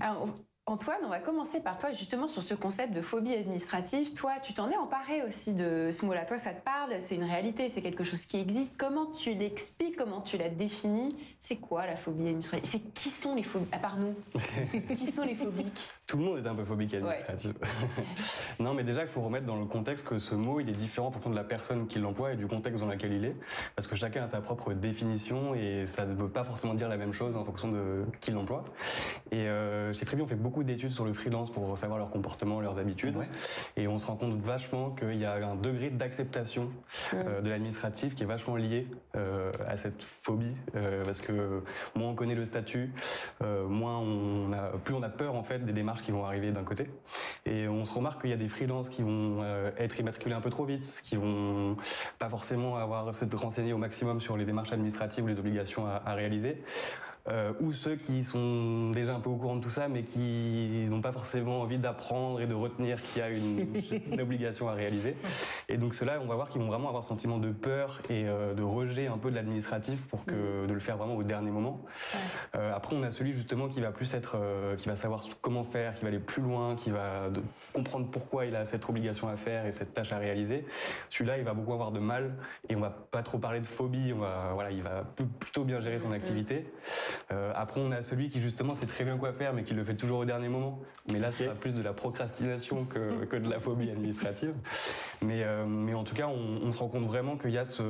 Alors, 0.00 0.34
Antoine, 0.66 0.96
on 1.04 1.10
va 1.10 1.18
commencer 1.18 1.60
par 1.60 1.76
toi 1.76 1.92
justement 1.92 2.26
sur 2.26 2.42
ce 2.42 2.54
concept 2.54 2.94
de 2.94 3.02
phobie 3.02 3.34
administrative. 3.34 4.14
Toi, 4.14 4.32
tu 4.42 4.54
t'en 4.54 4.70
es 4.70 4.76
emparé 4.76 5.22
aussi 5.22 5.52
de 5.52 5.90
ce 5.92 6.06
mot-là. 6.06 6.24
Toi, 6.24 6.38
ça 6.38 6.54
te 6.54 6.64
parle, 6.64 6.94
c'est 7.00 7.16
une 7.16 7.24
réalité, 7.24 7.68
c'est 7.68 7.82
quelque 7.82 8.02
chose 8.02 8.24
qui 8.24 8.38
existe. 8.38 8.78
Comment 8.78 9.12
tu 9.12 9.34
l'expliques 9.34 9.94
Comment 9.96 10.22
tu 10.22 10.38
la 10.38 10.48
définis? 10.48 11.14
C'est 11.38 11.56
quoi 11.56 11.84
la 11.84 11.96
phobie 11.96 12.22
administrative? 12.22 12.66
C'est 12.66 12.94
qui 12.94 13.10
sont 13.10 13.34
les 13.34 13.42
phobiques 13.42 13.74
À 13.74 13.78
part 13.78 13.98
nous, 13.98 14.14
qui 14.96 15.06
sont 15.12 15.24
les 15.24 15.34
phobiques? 15.34 15.78
Tout 16.06 16.16
le 16.16 16.24
monde 16.24 16.38
est 16.38 16.48
un 16.48 16.54
peu 16.54 16.64
phobique 16.64 16.94
administrative. 16.94 17.56
non, 18.58 18.72
mais 18.72 18.84
déjà, 18.84 19.02
il 19.02 19.08
faut 19.08 19.20
remettre 19.20 19.44
dans 19.44 19.56
le 19.56 19.66
contexte 19.66 20.08
que 20.08 20.16
ce 20.16 20.34
mot, 20.34 20.60
il 20.60 20.70
est 20.70 20.72
différent 20.72 21.08
en 21.08 21.10
fonction 21.10 21.28
de 21.30 21.36
la 21.36 21.44
personne 21.44 21.86
qui 21.86 21.98
l'emploie 21.98 22.32
et 22.32 22.36
du 22.36 22.46
contexte 22.46 22.82
dans 22.82 22.88
lequel 22.88 23.12
il 23.12 23.26
est, 23.26 23.36
parce 23.76 23.86
que 23.86 23.96
chacun 23.96 24.22
a 24.22 24.28
sa 24.28 24.40
propre 24.40 24.72
définition 24.72 25.54
et 25.54 25.84
ça 25.84 26.06
ne 26.06 26.14
veut 26.14 26.30
pas 26.30 26.42
forcément 26.42 26.72
dire 26.72 26.88
la 26.88 26.96
même 26.96 27.12
chose 27.12 27.36
en 27.36 27.44
fonction 27.44 27.70
de 27.70 28.06
qui 28.20 28.30
l'emploie. 28.30 28.64
Et 29.30 29.46
euh, 29.46 29.92
chez 29.92 30.06
Freebie, 30.06 30.22
on 30.22 30.26
fait 30.26 30.34
beaucoup 30.36 30.53
beaucoup 30.54 30.62
d'études 30.62 30.92
sur 30.92 31.04
le 31.04 31.12
freelance 31.12 31.50
pour 31.50 31.76
savoir 31.76 31.98
leur 31.98 32.10
comportement, 32.12 32.60
leurs 32.60 32.78
habitudes. 32.78 33.16
Et 33.76 33.88
on 33.88 33.98
se 33.98 34.06
rend 34.06 34.14
compte 34.14 34.40
vachement 34.40 34.90
qu'il 34.90 35.16
y 35.16 35.24
a 35.24 35.34
un 35.34 35.56
degré 35.56 35.90
d'acceptation 35.90 36.70
euh, 37.12 37.40
de 37.40 37.50
l'administratif 37.50 38.14
qui 38.14 38.22
est 38.22 38.26
vachement 38.26 38.54
lié 38.54 38.86
euh, 39.16 39.50
à 39.66 39.76
cette 39.76 40.04
phobie. 40.04 40.54
Euh, 40.76 41.04
parce 41.04 41.20
que 41.20 41.64
moins 41.96 42.10
on 42.10 42.14
connaît 42.14 42.36
le 42.36 42.44
statut, 42.44 42.92
moins 43.40 43.98
on 43.98 44.52
a, 44.52 44.78
plus 44.84 44.94
on 44.94 45.02
a 45.02 45.08
peur 45.08 45.34
en 45.34 45.42
fait 45.42 45.64
des 45.64 45.72
démarches 45.72 46.02
qui 46.02 46.12
vont 46.12 46.24
arriver 46.24 46.52
d'un 46.52 46.62
côté. 46.62 46.86
Et 47.46 47.66
on 47.66 47.84
se 47.84 47.92
remarque 47.92 48.20
qu'il 48.20 48.30
y 48.30 48.34
a 48.34 48.36
des 48.36 48.46
freelances 48.46 48.90
qui 48.90 49.02
vont 49.02 49.42
être 49.76 49.98
immatriculés 49.98 50.36
un 50.36 50.40
peu 50.40 50.50
trop 50.50 50.66
vite, 50.66 51.00
qui 51.02 51.16
vont 51.16 51.76
pas 52.20 52.28
forcément 52.28 52.76
avoir 52.76 53.12
s'être 53.12 53.36
renseignés 53.36 53.72
au 53.72 53.78
maximum 53.78 54.20
sur 54.20 54.36
les 54.36 54.44
démarches 54.44 54.72
administratives 54.72 55.24
ou 55.24 55.26
les 55.26 55.40
obligations 55.40 55.84
à, 55.86 56.00
à 56.06 56.14
réaliser. 56.14 56.62
Euh, 57.26 57.52
ou 57.60 57.72
ceux 57.72 57.96
qui 57.96 58.22
sont 58.22 58.90
déjà 58.90 59.14
un 59.14 59.20
peu 59.20 59.30
au 59.30 59.36
courant 59.36 59.56
de 59.56 59.62
tout 59.62 59.70
ça, 59.70 59.88
mais 59.88 60.02
qui 60.02 60.86
n'ont 60.90 61.00
pas 61.00 61.12
forcément 61.12 61.62
envie 61.62 61.78
d'apprendre 61.78 62.40
et 62.42 62.46
de 62.46 62.52
retenir 62.52 63.00
qu'il 63.02 63.22
y 63.22 63.22
a 63.22 63.30
une, 63.30 64.20
obligation 64.20 64.68
à 64.68 64.74
réaliser. 64.74 65.16
Et 65.70 65.78
donc 65.78 65.94
ceux-là, 65.94 66.18
on 66.22 66.26
va 66.26 66.34
voir 66.34 66.50
qu'ils 66.50 66.60
vont 66.60 66.68
vraiment 66.68 66.88
avoir 66.88 67.02
ce 67.02 67.08
sentiment 67.08 67.38
de 67.38 67.50
peur 67.50 68.02
et 68.10 68.28
euh, 68.28 68.52
de 68.52 68.62
rejet 68.62 69.06
un 69.06 69.16
peu 69.16 69.30
de 69.30 69.36
l'administratif 69.36 70.06
pour 70.06 70.26
que 70.26 70.64
mm. 70.64 70.66
de 70.66 70.72
le 70.72 70.80
faire 70.80 70.98
vraiment 70.98 71.16
au 71.16 71.22
dernier 71.22 71.50
moment. 71.50 71.82
Euh, 72.56 72.74
après, 72.74 72.94
on 72.94 73.02
a 73.02 73.10
celui 73.10 73.32
justement 73.32 73.68
qui 73.68 73.80
va 73.80 73.90
plus 73.90 74.12
être, 74.14 74.36
qui 74.76 74.88
va 74.88 74.96
savoir 74.96 75.24
comment 75.40 75.64
faire, 75.64 75.94
qui 75.94 76.02
va 76.02 76.08
aller 76.08 76.18
plus 76.18 76.42
loin, 76.42 76.76
qui 76.76 76.90
va 76.90 77.30
comprendre 77.72 78.10
pourquoi 78.10 78.44
il 78.44 78.54
a 78.54 78.66
cette 78.66 78.86
obligation 78.88 79.28
à 79.28 79.36
faire 79.36 79.64
et 79.64 79.72
cette 79.72 79.94
tâche 79.94 80.12
à 80.12 80.18
réaliser. 80.18 80.66
Celui-là, 81.08 81.38
il 81.38 81.44
va 81.44 81.54
beaucoup 81.54 81.72
avoir 81.72 81.90
de 81.90 82.00
mal 82.00 82.34
et 82.68 82.76
on 82.76 82.80
va 82.80 82.90
pas 82.90 83.22
trop 83.22 83.38
parler 83.38 83.60
de 83.60 83.66
phobie. 83.66 84.12
On 84.14 84.18
va, 84.18 84.50
voilà, 84.52 84.70
il 84.70 84.82
va 84.82 85.04
plutôt 85.40 85.64
bien 85.64 85.80
gérer 85.80 85.98
son 85.98 86.08
mm. 86.08 86.14
activité. 86.14 86.66
Euh, 87.32 87.52
après, 87.54 87.80
on 87.80 87.90
a 87.90 88.02
celui 88.02 88.28
qui 88.28 88.40
justement 88.40 88.74
sait 88.74 88.86
très 88.86 89.04
bien 89.04 89.16
quoi 89.16 89.32
faire, 89.32 89.52
mais 89.52 89.62
qui 89.62 89.74
le 89.74 89.84
fait 89.84 89.94
toujours 89.94 90.20
au 90.20 90.24
dernier 90.24 90.48
moment. 90.48 90.80
Mais 91.12 91.18
là, 91.18 91.30
c'est 91.30 91.52
plus 91.54 91.74
de 91.74 91.82
la 91.82 91.92
procrastination 91.92 92.84
que, 92.84 93.24
que, 93.30 93.36
de 93.36 93.48
la 93.48 93.60
phobie 93.60 93.90
administrative. 93.90 94.54
Mais, 95.22 95.42
euh, 95.44 95.64
mais 95.66 95.94
en 95.94 96.04
tout 96.04 96.14
cas, 96.14 96.28
on, 96.28 96.72
se 96.72 96.78
rend 96.78 96.88
compte 96.88 97.06
vraiment 97.06 97.36
qu'il 97.36 97.50
y 97.50 97.58
a 97.58 97.64
ce, 97.64 97.82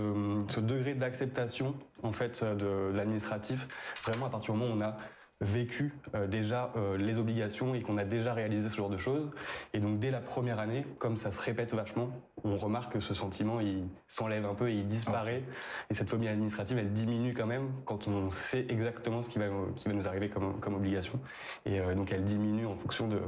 ce 0.48 0.60
degré 0.60 0.94
d'acceptation 0.94 1.74
en 2.02 2.12
fait 2.12 2.44
de, 2.44 2.54
de 2.54 2.92
l'administratif, 2.94 3.66
vraiment 4.04 4.26
à 4.26 4.30
partir 4.30 4.52
du 4.52 4.60
moment 4.60 4.74
où 4.74 4.76
on 4.76 4.82
a 4.82 4.96
vécu 5.44 5.92
euh, 6.14 6.26
déjà 6.26 6.72
euh, 6.76 6.96
les 6.96 7.18
obligations 7.18 7.74
et 7.74 7.82
qu'on 7.82 7.96
a 7.96 8.04
déjà 8.04 8.32
réalisé 8.32 8.68
ce 8.68 8.76
genre 8.76 8.90
de 8.90 8.96
choses. 8.96 9.30
Et 9.72 9.78
donc 9.78 9.98
dès 9.98 10.10
la 10.10 10.20
première 10.20 10.58
année, 10.58 10.84
comme 10.98 11.16
ça 11.16 11.30
se 11.30 11.40
répète 11.40 11.74
vachement, 11.74 12.10
on 12.42 12.56
remarque 12.56 12.94
que 12.94 13.00
ce 13.00 13.14
sentiment 13.14 13.60
il 13.60 13.84
s'enlève 14.06 14.44
un 14.46 14.54
peu 14.54 14.70
et 14.70 14.74
il 14.74 14.86
disparaît. 14.86 15.44
Et 15.90 15.94
cette 15.94 16.10
phobie 16.10 16.28
administrative, 16.28 16.78
elle 16.78 16.92
diminue 16.92 17.34
quand 17.34 17.46
même 17.46 17.70
quand 17.84 18.08
on 18.08 18.30
sait 18.30 18.66
exactement 18.68 19.22
ce 19.22 19.28
qui 19.28 19.38
va, 19.38 19.46
qui 19.76 19.88
va 19.88 19.94
nous 19.94 20.08
arriver 20.08 20.28
comme, 20.28 20.58
comme 20.60 20.74
obligation. 20.74 21.20
Et 21.66 21.80
euh, 21.80 21.94
donc 21.94 22.12
elle 22.12 22.24
diminue 22.24 22.66
en 22.66 22.76
fonction 22.76 23.06
de, 23.06 23.20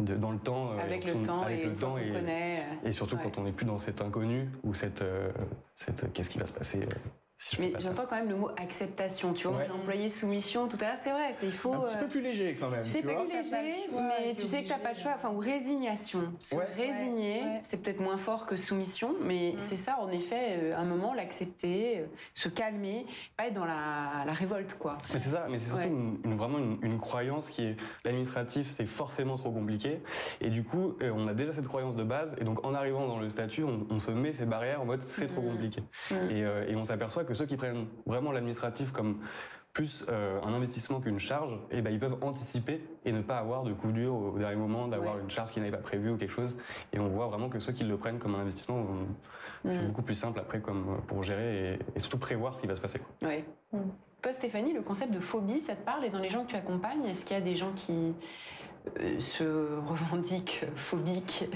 de 0.00 0.16
dans 0.16 0.32
le 0.32 0.38
temps. 0.38 0.72
Avec 0.78 1.04
le 1.04 1.22
temps 1.22 1.42
avec 1.42 1.60
et 1.60 1.66
le 1.66 1.74
temps 1.74 1.98
et, 1.98 2.12
et 2.84 2.92
surtout 2.92 3.16
quand 3.16 3.38
on 3.38 3.44
n'est 3.44 3.52
plus 3.52 3.66
dans 3.66 3.78
cet 3.78 4.00
inconnu 4.00 4.48
ou 4.64 4.74
cette, 4.74 5.04
cette 5.74 6.12
qu'est-ce 6.12 6.30
qui 6.30 6.38
va 6.38 6.46
se 6.46 6.52
passer 6.52 6.80
mais 7.58 7.72
j'entends 7.78 8.06
quand 8.06 8.16
même 8.16 8.28
le 8.28 8.36
mot 8.36 8.50
acceptation. 8.56 9.32
Tu 9.32 9.48
vois, 9.48 9.64
j'ai 9.64 9.70
employé 9.70 10.08
soumission 10.08 10.68
tout 10.68 10.76
à 10.80 10.88
l'heure, 10.88 10.98
c'est 10.98 11.10
vrai. 11.10 11.32
C'est 11.32 11.46
il 11.46 11.52
faut. 11.52 11.72
Un 11.72 11.86
petit 11.86 11.96
peu 11.96 12.06
plus 12.06 12.20
léger 12.20 12.56
quand 12.58 12.68
même. 12.68 12.82
C'est 12.82 13.00
plus 13.00 13.28
léger, 13.28 13.88
mais 13.92 14.34
tu 14.34 14.46
sais 14.46 14.62
que 14.62 14.68
t'as 14.68 14.78
pas 14.78 14.92
le 14.92 14.98
choix. 14.98 15.12
Enfin, 15.16 15.30
ou 15.30 15.38
résignation. 15.38 16.32
Se 16.38 16.56
résigner, 16.76 17.42
c'est 17.62 17.82
peut-être 17.82 18.00
moins 18.00 18.16
fort 18.16 18.46
que 18.46 18.56
soumission, 18.56 19.14
mais 19.22 19.52
mm. 19.54 19.58
c'est 19.58 19.76
ça 19.76 19.98
en 20.00 20.10
effet. 20.10 20.72
un 20.76 20.84
moment, 20.84 21.14
l'accepter, 21.14 22.04
se 22.34 22.48
calmer, 22.48 23.06
pas 23.36 23.48
être 23.48 23.54
dans 23.54 23.64
la, 23.64 24.24
révolte, 24.32 24.78
quoi. 24.78 24.98
Mais 25.12 25.18
c'est 25.18 25.30
ça. 25.30 25.46
Mais 25.50 25.58
c'est 25.58 25.70
surtout 25.70 25.88
une, 26.24 26.36
vraiment 26.36 26.58
une, 26.58 26.98
croyance 26.98 27.48
qui 27.48 27.64
est 27.64 27.76
l'administratif, 28.04 28.70
c'est 28.70 28.86
forcément 28.86 29.36
trop 29.36 29.50
compliqué. 29.50 30.00
Et 30.40 30.50
du 30.50 30.62
coup, 30.62 30.96
on 31.00 31.26
a 31.26 31.34
déjà 31.34 31.52
cette 31.52 31.66
croyance 31.66 31.96
de 31.96 32.04
base. 32.04 32.36
Et 32.40 32.44
donc, 32.44 32.64
en 32.64 32.74
arrivant 32.74 33.06
dans 33.06 33.18
le 33.18 33.28
statut, 33.28 33.64
on, 33.64 33.98
se 33.98 34.10
met 34.10 34.32
ces 34.32 34.46
barrières 34.46 34.80
en 34.80 34.84
mode 34.84 35.02
c'est 35.02 35.26
trop 35.26 35.42
mm. 35.42 35.50
compliqué. 35.50 35.82
Mm. 36.10 36.14
Et, 36.30 36.70
et 36.72 36.76
on 36.76 36.84
s'aperçoit 36.84 37.24
que 37.24 37.31
ceux 37.34 37.46
qui 37.46 37.56
prennent 37.56 37.86
vraiment 38.06 38.32
l'administratif 38.32 38.92
comme 38.92 39.20
plus 39.72 40.04
euh, 40.10 40.38
un 40.42 40.52
investissement 40.52 41.00
qu'une 41.00 41.18
charge, 41.18 41.54
et 41.70 41.78
eh 41.78 41.82
ben, 41.82 41.92
ils 41.92 41.98
peuvent 41.98 42.18
anticiper 42.20 42.86
et 43.06 43.12
ne 43.12 43.22
pas 43.22 43.38
avoir 43.38 43.62
de 43.62 43.72
coup 43.72 43.90
dur 43.90 44.14
au 44.14 44.38
dernier 44.38 44.56
moment, 44.56 44.86
d'avoir 44.86 45.18
une 45.18 45.30
charge 45.30 45.50
qui 45.50 45.60
n'avait 45.60 45.72
pas 45.72 45.78
prévue 45.78 46.10
ou 46.10 46.18
quelque 46.18 46.32
chose. 46.32 46.56
Et 46.92 46.98
on 46.98 47.08
voit 47.08 47.26
vraiment 47.26 47.48
que 47.48 47.58
ceux 47.58 47.72
qui 47.72 47.84
le 47.84 47.96
prennent 47.96 48.18
comme 48.18 48.34
un 48.34 48.40
investissement, 48.40 48.86
c'est 49.64 49.82
mm. 49.82 49.86
beaucoup 49.86 50.02
plus 50.02 50.14
simple 50.14 50.38
après 50.40 50.60
comme 50.60 51.00
pour 51.06 51.22
gérer 51.22 51.78
et, 51.96 52.00
surtout 52.00 52.18
prévoir 52.18 52.54
ce 52.54 52.60
qui 52.60 52.66
va 52.66 52.74
se 52.74 52.82
passer. 52.82 53.00
Oui. 53.22 53.44
Mm. 53.72 53.78
Toi, 54.20 54.32
Stéphanie, 54.34 54.72
le 54.74 54.82
concept 54.82 55.12
de 55.12 55.20
phobie, 55.20 55.60
ça 55.60 55.74
te 55.74 55.84
parle? 55.84 56.04
Et 56.04 56.10
dans 56.10 56.20
les 56.20 56.28
gens 56.28 56.44
que 56.44 56.50
tu 56.50 56.56
accompagnes, 56.56 57.04
est-ce 57.06 57.24
qu'il 57.24 57.36
y 57.36 57.40
a 57.40 57.42
des 57.42 57.56
gens 57.56 57.72
qui 57.74 57.92
euh, 57.92 58.12
se 59.18 59.44
revendiquent 59.86 60.64
phobiques 60.74 61.48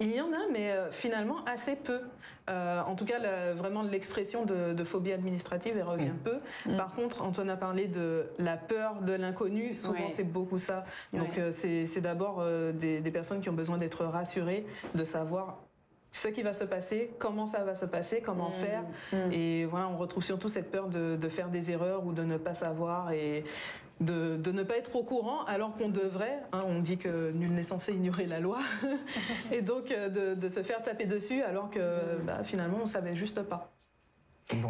Il 0.00 0.14
y 0.14 0.20
en 0.20 0.32
a, 0.32 0.48
mais 0.52 0.70
euh, 0.70 0.90
finalement 0.90 1.44
assez 1.44 1.76
peu. 1.76 2.00
Euh, 2.50 2.80
en 2.82 2.96
tout 2.96 3.04
cas, 3.04 3.18
vraiment 3.54 3.82
l'expression 3.82 4.44
de, 4.44 4.84
phobie 4.84 5.12
administrative, 5.12 5.74
elle 5.76 5.84
revient 5.84 6.12
peu. 6.24 6.38
Mm. 6.66 6.76
Par 6.76 6.94
contre, 6.94 7.22
Antoine 7.22 7.50
a 7.50 7.56
parlé 7.56 7.86
de 7.86 8.26
la 8.38 8.56
peur 8.56 9.00
de 9.02 9.12
l'inconnu. 9.12 9.74
Souvent, 9.74 10.08
c'est 10.08 10.24
beaucoup 10.24 10.58
ça. 10.58 10.84
Donc, 11.12 11.38
c'est 11.50 12.00
d'abord 12.00 12.44
des, 12.74 13.00
personnes 13.12 13.40
qui 13.40 13.48
ont 13.48 13.54
besoin 13.54 13.78
d'être 13.78 14.04
rassurées, 14.04 14.66
de 14.94 15.04
savoir 15.04 15.58
ce 16.12 16.28
qui 16.28 16.42
va 16.42 16.52
se 16.52 16.64
passer, 16.64 17.10
comment 17.18 17.46
ça 17.46 17.64
va 17.64 17.74
se 17.74 17.86
passer, 17.86 18.20
comment 18.20 18.50
mm. 18.50 18.64
faire. 18.64 18.82
Mm. 19.12 19.32
Et 19.32 19.64
voilà, 19.64 19.88
on 19.88 19.96
retrouve 19.96 20.22
surtout 20.22 20.48
cette 20.48 20.70
peur 20.70 20.88
de, 20.88 21.16
de, 21.16 21.28
faire 21.28 21.48
des 21.48 21.70
erreurs 21.70 22.04
ou 22.04 22.12
de 22.12 22.22
ne 22.22 22.36
pas 22.36 22.54
savoir. 22.54 23.12
Et 23.12 23.44
de, 24.02 24.52
ne 24.52 24.62
pas 24.62 24.76
être 24.76 24.94
au 24.96 25.02
courant 25.02 25.44
alors 25.44 25.74
qu'on 25.74 25.88
devrait. 25.88 26.42
Hein, 26.52 26.62
on 26.66 26.80
dit 26.80 26.98
que 26.98 27.30
nul 27.32 27.52
n'est 27.52 27.62
censé 27.62 27.92
ignorer 27.92 28.26
la 28.26 28.40
loi. 28.40 28.58
et 29.52 29.62
donc 29.62 29.90
euh, 29.90 30.34
de, 30.34 30.48
se 30.48 30.62
faire 30.62 30.82
taper 30.82 31.06
dessus 31.06 31.42
alors 31.42 31.70
que 31.70 31.80
bah, 32.24 32.44
finalement 32.44 32.78
on 32.82 32.86
savait 32.86 33.16
juste 33.16 33.42
pas. 33.42 33.72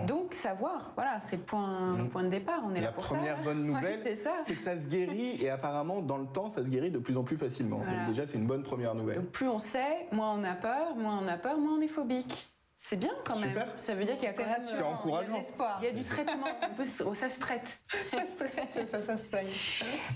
Donc 0.06 0.34
savoir, 0.34 0.92
voilà, 0.94 1.20
c'est 1.20 1.36
le 1.36 1.42
point, 1.42 1.94
mm. 1.94 2.08
point 2.10 2.22
de 2.22 2.28
départ. 2.28 2.62
On 2.64 2.74
est 2.74 2.80
la 2.80 2.92
première 2.92 3.42
bonne 3.42 3.64
nouvelle, 3.66 4.00
c'est 4.02 4.54
que 4.54 4.62
ça 4.62 4.78
se 4.78 4.86
guérit 4.86 5.42
et 5.42 5.50
apparemment 5.50 6.00
dans 6.00 6.18
le 6.18 6.26
temps, 6.26 6.48
ça 6.48 6.64
se 6.64 6.68
guérit 6.68 6.90
de 6.90 6.98
plus 6.98 7.16
en 7.16 7.24
plus 7.24 7.36
facilement. 7.36 7.78
Donc 7.78 8.06
déjà, 8.08 8.26
c'est 8.26 8.38
une 8.38 8.46
bonne 8.46 8.62
première 8.62 8.94
nouvelle. 8.94 9.16
Donc 9.16 9.30
plus 9.30 9.48
on 9.48 9.58
sait, 9.58 10.06
moins 10.12 10.34
on 10.38 10.44
a 10.44 10.54
peur, 10.54 10.94
moins 10.96 11.20
on 11.22 11.28
a 11.28 11.36
peur, 11.36 11.58
moins 11.58 11.78
on 11.78 11.80
est 11.80 11.88
phobique. 11.88 12.51
C'est 12.76 12.96
bien 12.96 13.12
quand 13.24 13.36
même. 13.36 13.64
Ça 13.76 13.94
veut 13.94 14.04
dire 14.04 14.16
qu'il 14.16 14.24
y 14.24 14.30
a 14.30 14.32
quand 14.32 14.44
même. 14.44 14.60
C'est 14.60 14.82
encourageant. 14.82 15.40
Il 15.80 15.84
y 15.84 15.88
a 15.88 15.92
du 15.92 16.04
traitement. 16.04 16.46
Oh, 17.04 17.14
ça 17.14 17.28
se 17.28 17.38
traite. 17.38 17.80
ça 18.08 18.26
se 18.26 18.36
traite, 18.36 18.86
ça, 18.86 19.02
ça 19.02 19.16
se 19.16 19.30
soigne. 19.30 19.48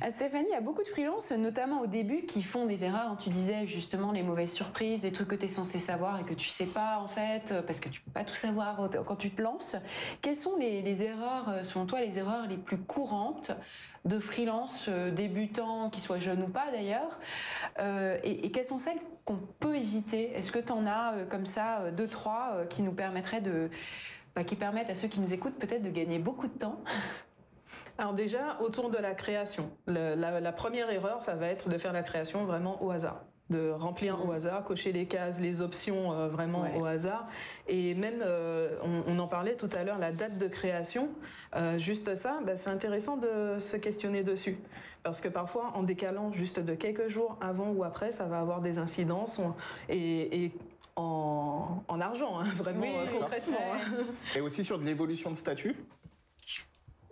Ah, 0.00 0.10
Stéphanie, 0.10 0.46
il 0.48 0.52
y 0.52 0.56
a 0.56 0.60
beaucoup 0.60 0.82
de 0.82 0.88
freelances, 0.88 1.30
notamment 1.32 1.80
au 1.80 1.86
début, 1.86 2.26
qui 2.26 2.42
font 2.42 2.66
des 2.66 2.84
erreurs. 2.84 3.16
Tu 3.18 3.30
disais 3.30 3.66
justement 3.66 4.10
les 4.12 4.22
mauvaises 4.22 4.52
surprises, 4.52 5.02
des 5.02 5.12
trucs 5.12 5.28
que 5.28 5.34
tu 5.34 5.44
es 5.44 5.48
censé 5.48 5.78
savoir 5.78 6.20
et 6.20 6.25
que 6.25 6.34
tu 6.34 6.48
sais 6.48 6.66
pas 6.66 6.98
en 6.98 7.08
fait, 7.08 7.54
parce 7.66 7.80
que 7.80 7.88
tu 7.88 8.00
peux 8.00 8.10
pas 8.10 8.25
tout 8.25 8.34
savoir 8.34 8.88
quand 9.04 9.16
tu 9.16 9.30
te 9.30 9.42
lances. 9.42 9.76
Quelles 10.20 10.36
sont 10.36 10.56
les, 10.56 10.82
les 10.82 11.02
erreurs, 11.02 11.48
euh, 11.48 11.64
selon 11.64 11.86
toi, 11.86 12.00
les 12.00 12.18
erreurs 12.18 12.46
les 12.46 12.56
plus 12.56 12.78
courantes 12.78 13.52
de 14.04 14.18
freelance 14.18 14.86
euh, 14.88 15.10
débutants, 15.10 15.90
qu'ils 15.90 16.02
soient 16.02 16.20
jeunes 16.20 16.42
ou 16.42 16.48
pas 16.48 16.70
d'ailleurs 16.70 17.18
euh, 17.78 18.18
et, 18.22 18.50
quelles 18.50 18.64
sont 18.64 18.78
celles 18.78 19.00
qu'on 19.26 19.38
peut 19.61 19.76
éviter? 19.76 20.33
Est-ce 20.33 20.50
que 20.50 20.59
tu 20.59 20.73
en 20.73 20.87
as 20.87 21.12
euh, 21.12 21.26
comme 21.26 21.45
ça 21.45 21.90
deux, 21.90 22.06
trois 22.06 22.64
qui 22.71 22.80
nous 22.83 22.92
permettraient 22.92 23.42
de. 23.42 23.68
Bah, 24.35 24.45
qui 24.45 24.56
permettent 24.56 24.90
à 24.90 24.95
ceux 24.95 25.09
qui 25.09 25.21
nous 25.21 25.35
écoutent 25.35 25.59
peut-être 25.59 25.83
de 25.83 25.90
gagner 25.90 26.18
beaucoup 26.18 26.47
de 26.47 26.59
temps? 26.59 26.80
Alors 27.99 28.12
déjà, 28.12 28.59
autour 28.61 28.90
de 28.90 28.99
la 28.99 29.14
création, 29.14 29.71
la, 29.87 30.52
première 30.52 30.90
erreur, 30.90 31.23
ça 31.23 31.35
va 31.35 31.47
être 31.49 31.68
de 31.68 31.78
faire 31.78 31.95
la 31.95 32.02
création 32.02 32.45
vraiment 32.45 32.83
au 32.83 32.90
hasard 32.90 33.23
de 33.50 33.71
remplir 33.71 34.26
au 34.26 34.33
hasard, 34.33 34.64
cocher 34.64 34.92
les 34.92 35.06
cases, 35.06 35.40
les 35.40 35.61
options 35.61 36.12
euh, 36.12 36.28
vraiment 36.28 36.66
au 36.76 36.85
hasard. 36.85 37.28
Et 37.68 37.95
même, 37.95 38.21
euh, 38.25 38.76
on, 38.83 39.18
en 39.18 39.28
parlait 39.28 39.54
tout 39.54 39.68
à 39.73 39.85
l'heure, 39.85 39.99
la 39.99 40.12
date 40.12 40.37
de 40.37 40.49
création, 40.49 41.09
euh, 41.54 41.78
juste 41.78 42.14
ça, 42.16 42.40
bah, 42.45 42.56
c'est 42.56 42.71
intéressant 42.71 43.16
de 43.16 43.58
se 43.58 43.76
questionner 43.76 44.25
dessus. 44.25 44.58
Parce 45.06 45.21
que 45.21 45.28
parfois, 45.28 45.71
en 45.76 45.84
décalant 45.84 46.32
juste 46.32 46.58
de 46.58 46.75
quelques 46.75 47.06
jours 47.06 47.38
avant 47.40 47.71
ou 47.71 47.84
après, 47.84 48.10
ça 48.10 48.25
va 48.25 48.40
avoir 48.40 48.60
des 48.60 48.80
incidences 48.80 49.40
et, 49.88 50.50
en, 50.97 51.84
argent, 52.00 52.40
hein, 52.40 52.49
vraiment 52.56 52.88
concrètement. 53.16 53.56
Hein. 53.73 54.02
Et 54.34 54.40
aussi 54.40 54.64
sur 54.64 54.80
de 54.80 54.84
l'évolution 54.84 55.30
de 55.30 55.36
statut 55.36 55.76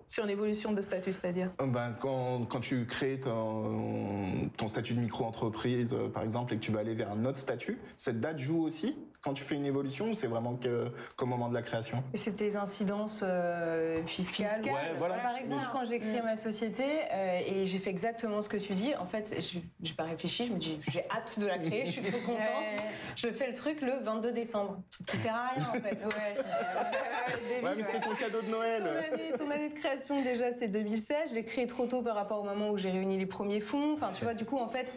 sur 0.09 0.26
l'évolution 0.26 0.72
de 0.72 0.83
statut, 0.83 1.12
c'est-à-dire 1.12 1.50
ben, 1.59 1.92
quand, 1.98 2.44
quand, 2.48 2.61
tu 2.61 2.87
crées 2.87 3.18
ton, 3.18 4.48
ton 4.57 4.68
statut 4.68 4.94
de 4.94 5.00
micro-entreprise, 5.00 5.92
euh, 5.92 6.09
par 6.09 6.22
exemple, 6.22 6.52
et 6.52 6.57
que 6.57 6.62
tu 6.62 6.70
vas 6.70 6.80
aller 6.80 6.94
vers 6.94 7.11
un 7.11 7.24
autre 7.24 7.38
statut, 7.38 7.78
cette 7.96 8.20
date 8.20 8.38
joue 8.38 8.62
aussi 8.62 8.94
quand 9.24 9.32
tu 9.32 9.42
fais 9.42 9.54
une 9.54 9.64
évolution 9.64 10.10
ou 10.10 10.14
c'est 10.14 10.26
vraiment 10.26 10.58
qu'au 11.16 11.26
moment 11.26 11.48
de 11.48 11.54
la 11.54 11.62
création? 11.62 12.04
Et 12.12 12.18
c'est 12.18 12.32
tes 12.32 12.56
incidences 12.56 13.22
euh, 13.24 14.04
fiscales? 14.06 14.62
voilà. 14.98 15.14
Par 15.16 15.37
exemple, 15.37 15.66
quand 15.72 15.84
j'ai 15.84 15.98
créé 15.98 16.20
ma 16.20 16.37
société 16.37 16.84
euh, 17.10 17.40
et 17.46 17.64
j'ai 17.64 17.78
fait 17.78 17.88
exactement 17.90 18.42
ce 18.42 18.50
que 18.50 18.58
tu 18.58 18.74
dis, 18.74 18.94
en 18.96 19.06
fait, 19.06 19.34
je 19.40 19.58
n'ai 19.58 19.94
pas 19.96 20.04
réfléchi, 20.04 20.46
je 20.46 20.52
me 20.52 20.58
dis 20.58 20.78
j'ai 20.88 21.04
hâte 21.10 21.38
de 21.40 21.46
la 21.46 21.56
créer, 21.56 21.87
je 21.87 21.92
suis 21.92 22.02
trop 22.02 22.20
contente. 22.20 22.64
Je 23.16 23.28
fais 23.28 23.48
le 23.48 23.54
truc 23.54 23.80
le 23.80 24.02
22 24.02 24.32
décembre, 24.32 24.82
truc 24.90 25.06
qui 25.06 25.16
sert 25.16 25.34
à 25.34 25.48
rien 25.48 25.64
en 25.70 25.80
fait. 25.80 26.04
ouais, 27.62 27.74
mais 27.76 27.82
c'est 27.82 28.00
ton 28.00 28.14
cadeau 28.14 28.42
de 28.42 28.50
Noël. 28.50 28.82
Ton 28.82 29.14
année, 29.14 29.32
ton 29.38 29.50
année 29.50 29.70
de 29.70 29.74
création 29.74 30.22
déjà 30.22 30.52
c'est 30.52 30.68
2016, 30.68 31.30
je 31.30 31.34
l'ai 31.34 31.44
créé 31.44 31.66
trop 31.66 31.87
tôt 31.87 32.02
par 32.02 32.14
rapport 32.14 32.40
au 32.40 32.44
moment 32.44 32.70
où 32.70 32.76
j'ai 32.76 32.90
réuni 32.90 33.16
les 33.18 33.26
premiers 33.26 33.60
fonds. 33.60 33.94
Enfin, 33.94 34.10
tu 34.14 34.24
vois, 34.24 34.34
du 34.34 34.44
coup, 34.44 34.58
en 34.58 34.68
fait, 34.68 34.92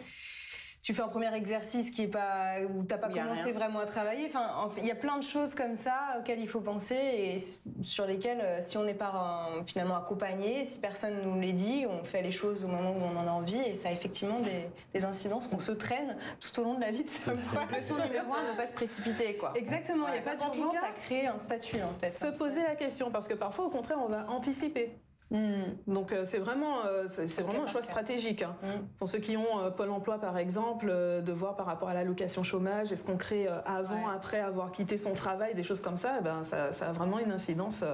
tu 0.88 0.94
fais 0.94 1.02
un 1.02 1.08
premier 1.08 1.34
exercice 1.34 1.90
qui 1.90 2.04
est 2.04 2.08
pas 2.08 2.62
où 2.62 2.82
t'as 2.82 2.96
pas 2.96 3.10
commencé 3.10 3.52
vraiment 3.52 3.80
à 3.80 3.84
travailler. 3.84 4.24
Enfin, 4.24 4.70
il 4.78 4.86
y 4.86 4.90
a 4.90 4.94
plein 4.94 5.18
de 5.18 5.22
choses 5.22 5.54
comme 5.54 5.74
ça 5.74 6.16
auxquelles 6.18 6.40
il 6.40 6.48
faut 6.48 6.62
penser 6.62 6.94
et 6.94 7.36
sur 7.82 8.06
lesquelles, 8.06 8.40
euh, 8.40 8.58
si 8.62 8.78
on 8.78 8.84
n'est 8.84 8.94
pas 8.94 9.50
finalement 9.66 9.98
accompagné, 9.98 10.64
si 10.64 10.78
personne 10.78 11.20
nous 11.24 11.38
les 11.38 11.52
dit, 11.52 11.84
on 11.86 12.04
fait 12.04 12.22
les 12.22 12.30
choses 12.30 12.64
au 12.64 12.68
moment 12.68 12.92
où 12.92 13.02
on 13.02 13.18
en 13.18 13.26
a 13.26 13.30
envie 13.30 13.60
et 13.60 13.74
ça 13.74 13.90
a 13.90 13.92
effectivement 13.92 14.40
des, 14.40 15.04
incidences 15.04 15.46
qu'on 15.46 15.60
se 15.60 15.72
traîne 15.72 16.16
tout 16.40 16.58
au 16.58 16.64
long 16.64 16.74
de 16.74 16.80
la 16.80 16.90
vie 16.90 17.04
de 17.04 17.10
sa 17.10 17.32
Le 17.34 17.38
son 17.86 18.02
numéro 18.02 18.32
un, 18.32 18.50
ne 18.50 18.56
pas 18.56 18.66
se 18.66 18.72
précipiter, 18.72 19.34
quoi. 19.34 19.52
Exactement. 19.56 20.06
Il 20.08 20.12
n'y 20.12 20.18
a 20.20 20.22
pas 20.22 20.36
d'urgence 20.36 20.74
à 20.76 20.92
créer 21.02 21.26
un 21.26 21.38
statut, 21.38 21.82
en 21.82 21.92
fait. 22.00 22.08
Se 22.08 22.28
poser 22.28 22.62
la 22.62 22.76
question, 22.76 23.10
parce 23.10 23.28
que 23.28 23.34
parfois, 23.34 23.66
au 23.66 23.70
contraire, 23.70 23.98
on 24.02 24.08
va 24.08 24.24
anticiper. 24.30 24.98
Hmm. 25.30 25.74
Donc 25.86 26.12
euh, 26.12 26.24
c'est 26.24 26.38
vraiment, 26.38 26.86
euh, 26.86 27.06
c'est 27.06 27.42
vraiment 27.42 27.64
un 27.64 27.66
choix 27.66 27.82
stratégique. 27.82 28.42
Hein. 28.42 28.56
Hmm. 28.62 28.86
Pour 28.98 29.08
ceux 29.08 29.18
qui 29.18 29.36
ont 29.36 29.58
euh, 29.58 29.70
Pôle 29.70 29.90
Emploi 29.90 30.18
par 30.18 30.38
exemple, 30.38 30.86
de 30.86 31.32
voir 31.32 31.56
par 31.56 31.66
rapport 31.66 31.90
à 31.90 31.94
l'allocation 31.94 32.44
chômage, 32.44 32.92
est-ce 32.92 33.04
qu'on 33.04 33.18
crée 33.18 33.46
avant, 33.66 34.08
après 34.08 34.40
avoir 34.40 34.72
quitté 34.72 34.96
son 34.96 35.14
travail, 35.14 35.54
des 35.54 35.62
choses 35.62 35.82
comme 35.82 35.98
ça, 35.98 36.16
eh 36.20 36.22
ben, 36.22 36.42
ça, 36.42 36.70
a 36.80 36.92
vraiment 36.92 37.18
une 37.18 37.32
incidence 37.32 37.84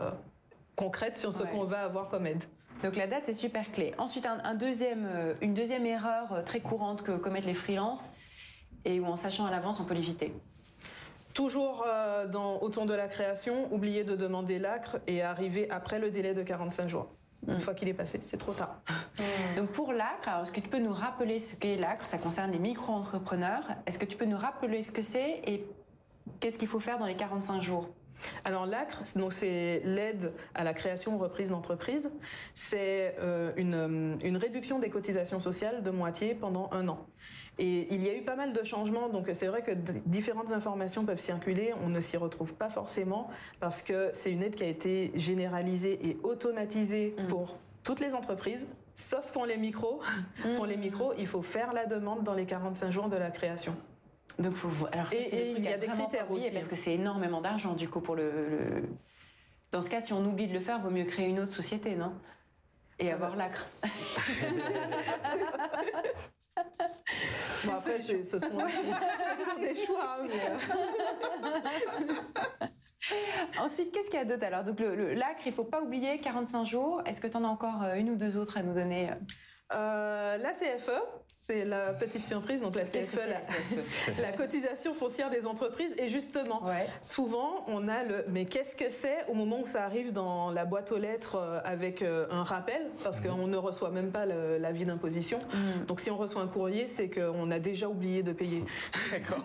concrète 0.76 1.16
sur 1.16 1.32
ce 1.32 1.42
qu'on 1.42 1.64
va 1.64 1.82
avoir 1.82 2.08
comme 2.08 2.26
aide. 2.26 2.44
Donc 2.82 2.96
la 2.96 3.06
date 3.06 3.24
c'est 3.24 3.32
super 3.32 3.72
clé. 3.72 3.94
Ensuite 3.98 4.26
un, 4.26 4.54
deuxième, 4.54 5.08
une 5.40 5.54
deuxième 5.54 5.86
erreur 5.86 6.44
très 6.44 6.60
courante 6.60 7.02
que 7.02 7.12
commettent 7.12 7.46
les 7.46 7.54
freelances 7.54 8.14
et 8.84 9.00
où 9.00 9.06
en 9.06 9.16
sachant 9.16 9.46
à 9.46 9.50
l'avance 9.50 9.80
on 9.80 9.84
peut 9.84 9.94
l'éviter. 9.94 10.34
Toujours 11.32 11.84
dans, 12.30 12.60
autour 12.60 12.86
de 12.86 12.94
la 12.94 13.08
création, 13.08 13.72
oublier 13.72 14.04
de 14.04 14.14
demander 14.14 14.60
l'acre 14.60 14.98
et 15.08 15.22
arriver 15.22 15.68
après 15.70 15.98
le 15.98 16.10
délai 16.10 16.34
de 16.34 16.42
45 16.42 16.88
jours. 16.88 17.08
Une 17.46 17.54
mm. 17.54 17.60
fois 17.60 17.74
qu'il 17.74 17.88
est 17.88 17.94
passé, 17.94 18.18
c'est 18.22 18.36
trop 18.36 18.52
tard. 18.52 18.80
Mm. 19.18 19.56
Donc 19.56 19.68
pour 19.70 19.92
l'ACRE, 19.92 20.42
est-ce 20.42 20.52
que 20.52 20.60
tu 20.60 20.68
peux 20.68 20.78
nous 20.78 20.92
rappeler 20.92 21.40
ce 21.40 21.56
qu'est 21.56 21.76
l'ACRE? 21.76 22.06
Ça 22.06 22.18
concerne 22.18 22.50
les 22.52 22.58
micro-entrepreneurs. 22.58 23.64
Est-ce 23.86 23.98
que 23.98 24.04
tu 24.04 24.16
peux 24.16 24.24
nous 24.24 24.38
rappeler 24.38 24.84
ce 24.84 24.92
que 24.92 25.02
c'est 25.02 25.42
et 25.46 25.66
qu'est-ce 26.40 26.58
qu'il 26.58 26.68
faut 26.68 26.80
faire 26.80 26.98
dans 26.98 27.06
les 27.06 27.16
45 27.16 27.60
jours? 27.60 27.88
Alors 28.44 28.66
l'ACRE, 28.66 29.02
c'est 29.30 29.82
l'aide 29.84 30.32
à 30.54 30.64
la 30.64 30.72
création 30.72 31.14
ou 31.14 31.18
reprise 31.18 31.50
d'entreprise. 31.50 32.10
C'est 32.54 33.16
euh, 33.18 33.52
une, 33.56 34.18
une, 34.22 34.36
réduction 34.36 34.78
des 34.78 34.88
cotisations 34.88 35.40
sociales 35.40 35.82
de 35.82 35.90
moitié 35.90 36.34
pendant 36.34 36.70
un 36.72 36.88
an. 36.88 37.06
Et 37.58 37.94
il 37.94 38.02
y 38.02 38.10
a 38.10 38.16
eu 38.16 38.22
pas 38.22 38.34
mal 38.34 38.52
de 38.52 38.64
changements, 38.64 39.08
donc 39.08 39.30
c'est 39.32 39.46
vrai 39.46 39.62
que 39.62 39.70
différentes 40.06 40.50
informations 40.50 41.04
peuvent 41.04 41.18
circuler, 41.18 41.72
on 41.84 41.88
ne 41.88 42.00
s'y 42.00 42.16
retrouve 42.16 42.54
pas 42.54 42.68
forcément 42.68 43.30
parce 43.60 43.82
que 43.82 44.10
c'est 44.12 44.32
une 44.32 44.42
aide 44.42 44.56
qui 44.56 44.64
a 44.64 44.68
été 44.68 45.12
généralisée 45.14 45.98
et 46.04 46.18
automatisée 46.24 47.14
mmh. 47.16 47.26
pour 47.28 47.56
toutes 47.84 48.00
les 48.00 48.14
entreprises, 48.14 48.66
sauf 48.96 49.30
pour 49.30 49.46
les 49.46 49.56
micros. 49.56 50.00
Mmh. 50.44 50.54
Pour 50.54 50.66
les 50.66 50.76
micros, 50.76 51.14
il 51.16 51.28
faut 51.28 51.42
faire 51.42 51.72
la 51.72 51.86
demande 51.86 52.24
dans 52.24 52.34
les 52.34 52.46
45 52.46 52.90
jours 52.90 53.08
de 53.08 53.16
la 53.16 53.30
création. 53.30 53.76
Donc, 54.40 54.56
faut, 54.56 54.68
alors 54.90 55.12
et, 55.12 55.54
il 55.56 55.62
y 55.62 55.68
a 55.68 55.78
des 55.78 55.86
critères 55.86 56.28
aussi. 56.30 56.50
Parce 56.50 56.66
que 56.66 56.74
c'est 56.74 56.94
énormément 56.94 57.40
d'argent, 57.40 57.74
du 57.74 57.88
coup, 57.88 58.00
pour 58.00 58.16
le 58.16 58.82
Dans 59.70 59.80
ce 59.80 59.88
cas, 59.88 60.00
si 60.00 60.12
on 60.12 60.26
oublie 60.26 60.48
de 60.48 60.54
le 60.54 60.60
faire, 60.60 60.80
vaut 60.80 60.90
mieux 60.90 61.04
créer 61.04 61.28
une 61.28 61.38
autre 61.38 61.54
société, 61.54 61.94
non? 61.94 62.12
Et 62.98 63.12
avoir 63.12 63.36
l'acre. 63.36 63.68
bon, 67.64 67.72
après, 67.72 68.00
ce 68.00 68.22
sont, 68.24 68.38
ce 68.38 68.38
sont, 68.40 69.60
des 69.60 69.74
choix. 69.74 70.18
Euh. 70.22 70.58
Ensuite, 73.60 73.92
qu'est-ce 73.92 74.08
qu'il 74.08 74.18
y 74.18 74.22
a 74.22 74.24
d'autre 74.24 74.44
alors? 74.44 74.64
Donc, 74.64 74.80
l'acre, 74.80 75.42
il 75.44 75.50
ne 75.50 75.54
faut 75.54 75.64
pas 75.64 75.82
oublier 75.82 76.20
45 76.20 76.64
jours. 76.64 77.02
Est-ce 77.06 77.20
que 77.20 77.26
tu 77.26 77.36
en 77.36 77.44
as 77.44 77.48
encore 77.48 77.82
euh, 77.82 77.94
une 77.94 78.10
ou 78.10 78.16
deux 78.16 78.36
autres 78.36 78.56
à 78.56 78.62
nous 78.62 78.74
donner 78.74 79.10
euh, 79.72 80.36
La 80.36 80.50
CFE, 80.50 80.90
c'est 81.36 81.64
la 81.64 81.92
petite 81.92 82.24
surprise, 82.24 82.62
donc 82.62 82.74
la 82.74 82.84
CFE, 82.84 83.16
la, 83.28 83.40
CFE 83.40 84.18
la, 84.18 84.32
cotisation 84.32 84.94
foncière 84.94 85.28
des 85.28 85.46
entreprises. 85.46 85.94
Et 85.98 86.08
justement, 86.08 86.62
souvent, 87.02 87.64
on 87.66 87.88
a 87.88 88.02
le 88.02 88.24
mais 88.28 88.46
qu'est-ce 88.46 88.76
que 88.76 88.88
c'est? 88.88 89.24
au 89.28 89.34
moment 89.34 89.60
où 89.60 89.66
ça 89.66 89.84
arrive 89.84 90.12
dans 90.12 90.50
la 90.50 90.64
boîte 90.64 90.92
aux 90.92 90.98
lettres 90.98 91.36
euh, 91.36 91.60
avec 91.64 92.02
euh, 92.02 92.26
un 92.30 92.44
rappel, 92.44 92.90
parce 93.02 93.20
mhm. 93.20 93.26
qu'on 93.26 93.46
ne 93.46 93.56
reçoit 93.56 93.90
même 93.90 94.10
pas 94.10 94.26
l'avis 94.26 94.84
d'imposition. 94.84 95.38
Mhm. 95.52 95.86
Donc 95.86 96.00
si 96.00 96.10
on 96.10 96.16
reçoit 96.16 96.42
un 96.42 96.46
courrier, 96.46 96.86
c'est 96.86 97.10
qu'on 97.10 97.50
a 97.50 97.58
déjà 97.58 97.88
oublié 97.88 98.22
de 98.22 98.32
payer. 98.32 98.64
D'accord. 99.10 99.44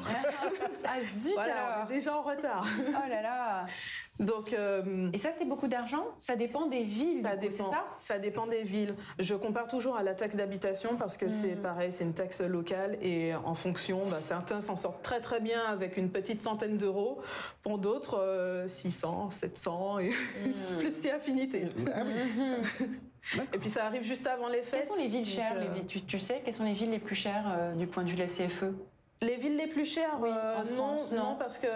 ah 0.86 1.02
zut 1.04 1.34
voilà, 1.34 1.86
on 1.86 1.92
est 1.92 1.96
déjà 1.96 2.18
en 2.18 2.22
retard. 2.22 2.66
Oh 2.90 3.10
là 3.10 3.22
là 3.22 3.66
donc, 4.20 4.52
euh, 4.52 5.10
et 5.14 5.18
ça, 5.18 5.30
c'est 5.32 5.46
beaucoup 5.46 5.70
d'argent? 5.70 6.06
Ça 6.20 6.36
dépend 6.36 6.68
des 6.68 6.84
villes, 6.84 7.22
ça 7.22 7.38
dépend, 7.38 7.72
ça? 7.72 7.86
Ça 8.00 8.20
dépend 8.20 8.48
des 8.48 8.64
villes. 8.64 8.94
Je 9.18 9.34
compare 9.34 9.68
toujours 9.68 9.96
à 9.96 10.04
la 10.04 10.14
taxe 10.14 10.36
d'habitation 10.36 10.98
parce 10.98 11.16
que 11.16 11.30
c'est 11.30 11.56
hmm. 11.56 11.62
pareil, 11.62 11.94
c'est 11.94 12.04
une 12.04 12.14
taxe 12.14 12.42
locale 12.42 12.98
et 13.02 13.34
en 13.34 13.56
fonction, 13.56 14.02
bah, 14.08 14.20
certains 14.22 14.60
s'en 14.60 14.76
sortent 14.76 15.02
très 15.04 15.22
très 15.22 15.40
bien 15.40 15.62
avec 15.64 15.96
une 15.96 16.10
petite 16.10 16.42
centaine 16.42 16.78
d'euros. 16.78 17.22
Pour 17.64 17.78
d'autres, 17.78 18.66
600, 18.68 19.28
euh, 19.28 19.32
700 19.32 20.00
et 20.00 20.10
hmm. 20.10 20.14
plus 20.80 20.92
c'est 21.02 21.12
affinité. 21.12 21.64
Ah 21.94 22.04
et 23.54 23.58
puis 23.58 23.70
ça 23.70 23.86
arrive 23.86 24.04
juste 24.04 24.28
avant 24.28 24.50
les 24.50 24.64
fêtes. 24.64 24.82
Quelles 24.82 24.88
sont 24.88 25.02
les 25.02 25.08
villes 25.08 25.26
chères 25.26 25.58
les 25.58 25.68
euh, 25.68 25.84
tu, 25.88 26.02
tu, 26.02 26.20
sais, 26.20 26.42
quelles 26.44 26.56
sont 26.56 26.66
les 26.66 26.74
villes 26.74 26.92
les 26.92 27.00
plus 27.00 27.16
chères 27.16 27.74
du 27.78 27.88
point 27.88 28.04
de 28.04 28.10
vue 28.10 28.16
de 28.16 28.22
la 28.22 28.28
CFE 28.28 28.74
les 29.22 29.36
villes 29.36 29.58
les 29.58 29.68
plus 29.68 29.86
chères, 29.86 30.18
oui, 30.22 30.30
euh, 30.32 30.64
non, 30.78 30.96
non, 31.12 31.36
parce 31.38 31.58
que 31.58 31.68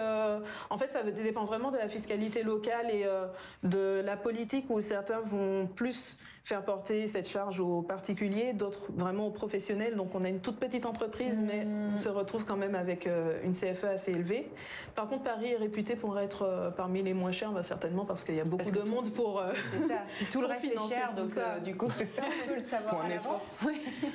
en 0.70 0.78
fait, 0.78 0.90
ça 0.90 1.02
dépend 1.02 1.44
vraiment 1.44 1.70
de 1.70 1.76
la 1.76 1.88
fiscalité 1.88 2.42
locale 2.42 2.90
et 2.90 3.04
euh, 3.04 3.26
de 3.62 4.02
la 4.04 4.16
politique 4.16 4.66
où 4.70 4.80
certains 4.80 5.20
vont 5.20 5.66
plus 5.66 6.18
faire 6.44 6.62
porter 6.62 7.06
cette 7.06 7.26
charge 7.26 7.58
aux 7.58 7.80
particuliers, 7.80 8.52
d'autres 8.52 8.92
vraiment 8.92 9.28
aux 9.28 9.30
professionnels. 9.30 9.96
Donc 9.96 10.14
on 10.14 10.24
a 10.24 10.28
une 10.28 10.40
toute 10.40 10.58
petite 10.58 10.84
entreprise, 10.84 11.38
mais 11.42 11.66
on 11.66 11.96
se 11.96 12.10
retrouve 12.10 12.44
quand 12.44 12.58
même 12.58 12.74
avec 12.74 13.06
euh, 13.06 13.40
une 13.42 13.54
CFE 13.54 13.84
assez 13.84 14.12
élevée. 14.12 14.50
Par 14.94 15.08
contre, 15.08 15.22
Paris 15.22 15.52
est 15.52 15.56
réputé 15.56 15.96
pour 15.96 16.18
être 16.18 16.42
euh, 16.42 16.70
parmi 16.70 17.02
les 17.02 17.14
moins 17.14 17.32
chers, 17.32 17.50
bah, 17.50 17.62
certainement 17.62 18.04
parce 18.04 18.24
qu'il 18.24 18.34
y 18.34 18.40
a 18.40 18.44
beaucoup 18.44 18.70
de 18.70 18.82
monde 18.82 19.10
pour. 19.14 19.40
Euh, 19.40 19.54
c'est 19.70 19.88
ça. 19.88 20.02
tout 20.32 20.42
le 20.42 20.46
reste 20.46 20.66
est 20.66 20.88
cher, 20.88 21.14
donc 21.16 21.64
du 21.64 21.74
coup, 21.76 21.88
ça 22.06 22.22
on 22.22 22.48
peut 22.48 22.54
le 22.56 22.60
savoir 22.60 23.00
à 23.00 23.08
l'avance. 23.08 23.58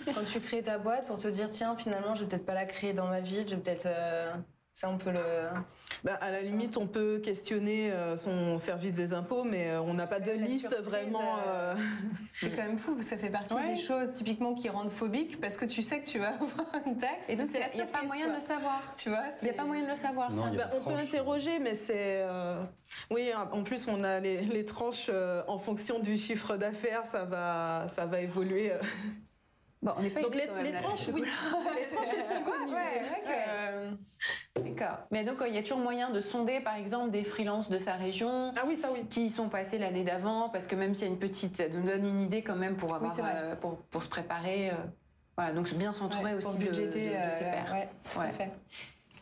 Quand 0.05 0.23
tu 0.31 0.39
crées 0.39 0.61
ta 0.61 0.77
boîte 0.77 1.07
pour 1.07 1.17
te 1.17 1.27
dire 1.27 1.49
tiens, 1.49 1.75
finalement, 1.77 2.13
je 2.13 2.21
vais 2.21 2.29
peut-être 2.29 2.45
pas 2.45 2.53
la 2.53 2.67
créer 2.67 2.93
dans 2.93 3.07
ma 3.07 3.21
ville, 3.21 3.45
je 3.47 3.55
vais 3.55 3.61
peut-être 3.61 3.87
ça, 4.73 4.89
on 4.89 4.97
peut 4.97 5.11
le. 5.11 5.19
Bah, 6.05 6.13
à 6.21 6.31
la 6.31 6.41
limite, 6.41 6.77
on 6.77 6.87
peut 6.87 7.19
questionner 7.19 7.91
euh, 7.91 8.15
son 8.15 8.57
service 8.57 8.93
des 8.93 9.13
impôts, 9.13 9.43
mais 9.43 9.71
euh, 9.71 9.81
on 9.81 9.93
n'a 9.93 10.07
pas 10.07 10.21
de 10.21 10.31
liste 10.31 10.73
vraiment. 10.83 11.37
Euh, 11.45 11.75
c'est 12.39 12.51
quand 12.51 12.63
même 12.63 12.77
fou, 12.77 12.95
parce 12.95 13.07
que 13.07 13.15
ça 13.15 13.17
fait 13.17 13.29
partie 13.29 13.55
des 13.55 13.75
choses 13.75 14.13
typiquement 14.13 14.53
qui 14.53 14.69
rendent 14.69 14.91
phobiques, 14.91 15.41
parce 15.41 15.57
que 15.57 15.65
tu 15.65 15.83
sais 15.83 15.99
que 15.99 16.07
tu 16.07 16.19
vas 16.19 16.29
avoir 16.35 16.69
une 16.85 16.97
taxe. 16.97 17.29
Et 17.29 17.35
donc, 17.35 17.49
il 17.53 17.75
n'y 17.75 17.81
a, 17.81 17.85
pas 17.85 18.03
moyen 18.03 18.29
de 18.29 18.35
le 18.35 18.39
savoir. 18.39 18.81
Tu 18.95 19.09
vois 19.09 19.23
Il 19.41 19.45
n'y 19.45 19.51
a 19.51 19.53
pas 19.53 19.65
moyen 19.65 19.83
de 19.83 19.89
le 19.89 19.97
savoir. 19.97 20.31
Bah, 20.31 20.69
on 20.73 20.89
peut 20.89 20.95
interroger, 20.95 21.59
mais 21.59 21.75
c'est. 21.75 22.23
Oui, 23.11 23.31
en 23.33 23.63
plus, 23.63 23.87
on 23.87 24.03
a 24.03 24.19
les, 24.19 24.41
les 24.41 24.65
tranches 24.65 25.11
en 25.47 25.57
fonction 25.57 25.99
du 25.99 26.15
chiffre 26.15 26.55
d'affaires, 26.55 27.05
ça 27.05 27.25
va, 27.25 27.87
ça 27.89 28.05
va 28.05 28.21
évoluer. 28.21 28.71
Bon, 29.81 29.93
on 29.95 30.01
n'est 30.01 30.09
pas 30.09 30.21
Donc 30.21 30.35
les, 30.35 30.47
les 30.63 30.73
tranches, 30.73 31.07
oui. 31.13 31.23
les 31.75 31.87
tranches, 31.87 32.09
ouais, 32.09 33.01
ouais, 33.25 34.61
D'accord. 34.61 34.97
Mais 35.09 35.23
donc, 35.23 35.37
il 35.47 35.53
y 35.53 35.57
a 35.57 35.61
toujours 35.61 35.77
moyen 35.77 36.09
de 36.09 36.19
sonder, 36.19 36.59
par 36.59 36.75
exemple, 36.75 37.11
des 37.11 37.23
freelances 37.23 37.69
de 37.69 37.77
sa 37.77 37.93
région. 37.93 38.51
Ah 38.57 38.63
oui, 38.67 38.75
ça 38.75 38.91
oui. 38.91 39.05
Qui 39.09 39.27
y 39.27 39.29
sont 39.29 39.47
passés 39.47 39.77
l'année 39.77 40.03
d'avant, 40.03 40.49
parce 40.49 40.67
que 40.67 40.75
même 40.75 40.93
s'il 40.93 41.07
y 41.07 41.09
a 41.09 41.13
une 41.13 41.19
petite. 41.19 41.55
Ça 41.55 41.69
nous 41.69 41.83
donne 41.83 42.05
une 42.05 42.19
idée 42.19 42.41
quand 42.41 42.57
même 42.57 42.75
pour, 42.75 42.93
avoir, 42.93 43.15
euh, 43.23 43.55
pour, 43.55 43.77
pour, 43.83 44.03
se 44.03 44.09
préparer. 44.09 44.69
Euh, 44.71 44.73
voilà, 45.37 45.53
donc 45.53 45.73
bien 45.73 45.93
s'entourer 45.93 46.35
aussi 46.35 46.57
de, 46.57 46.65
de, 46.65 46.71
de, 46.71 46.91
ses 46.91 47.15
euh, 47.15 47.39
pairs. 47.39 47.87
Tout 48.11 48.19
à 48.19 48.31
fait. 48.31 48.51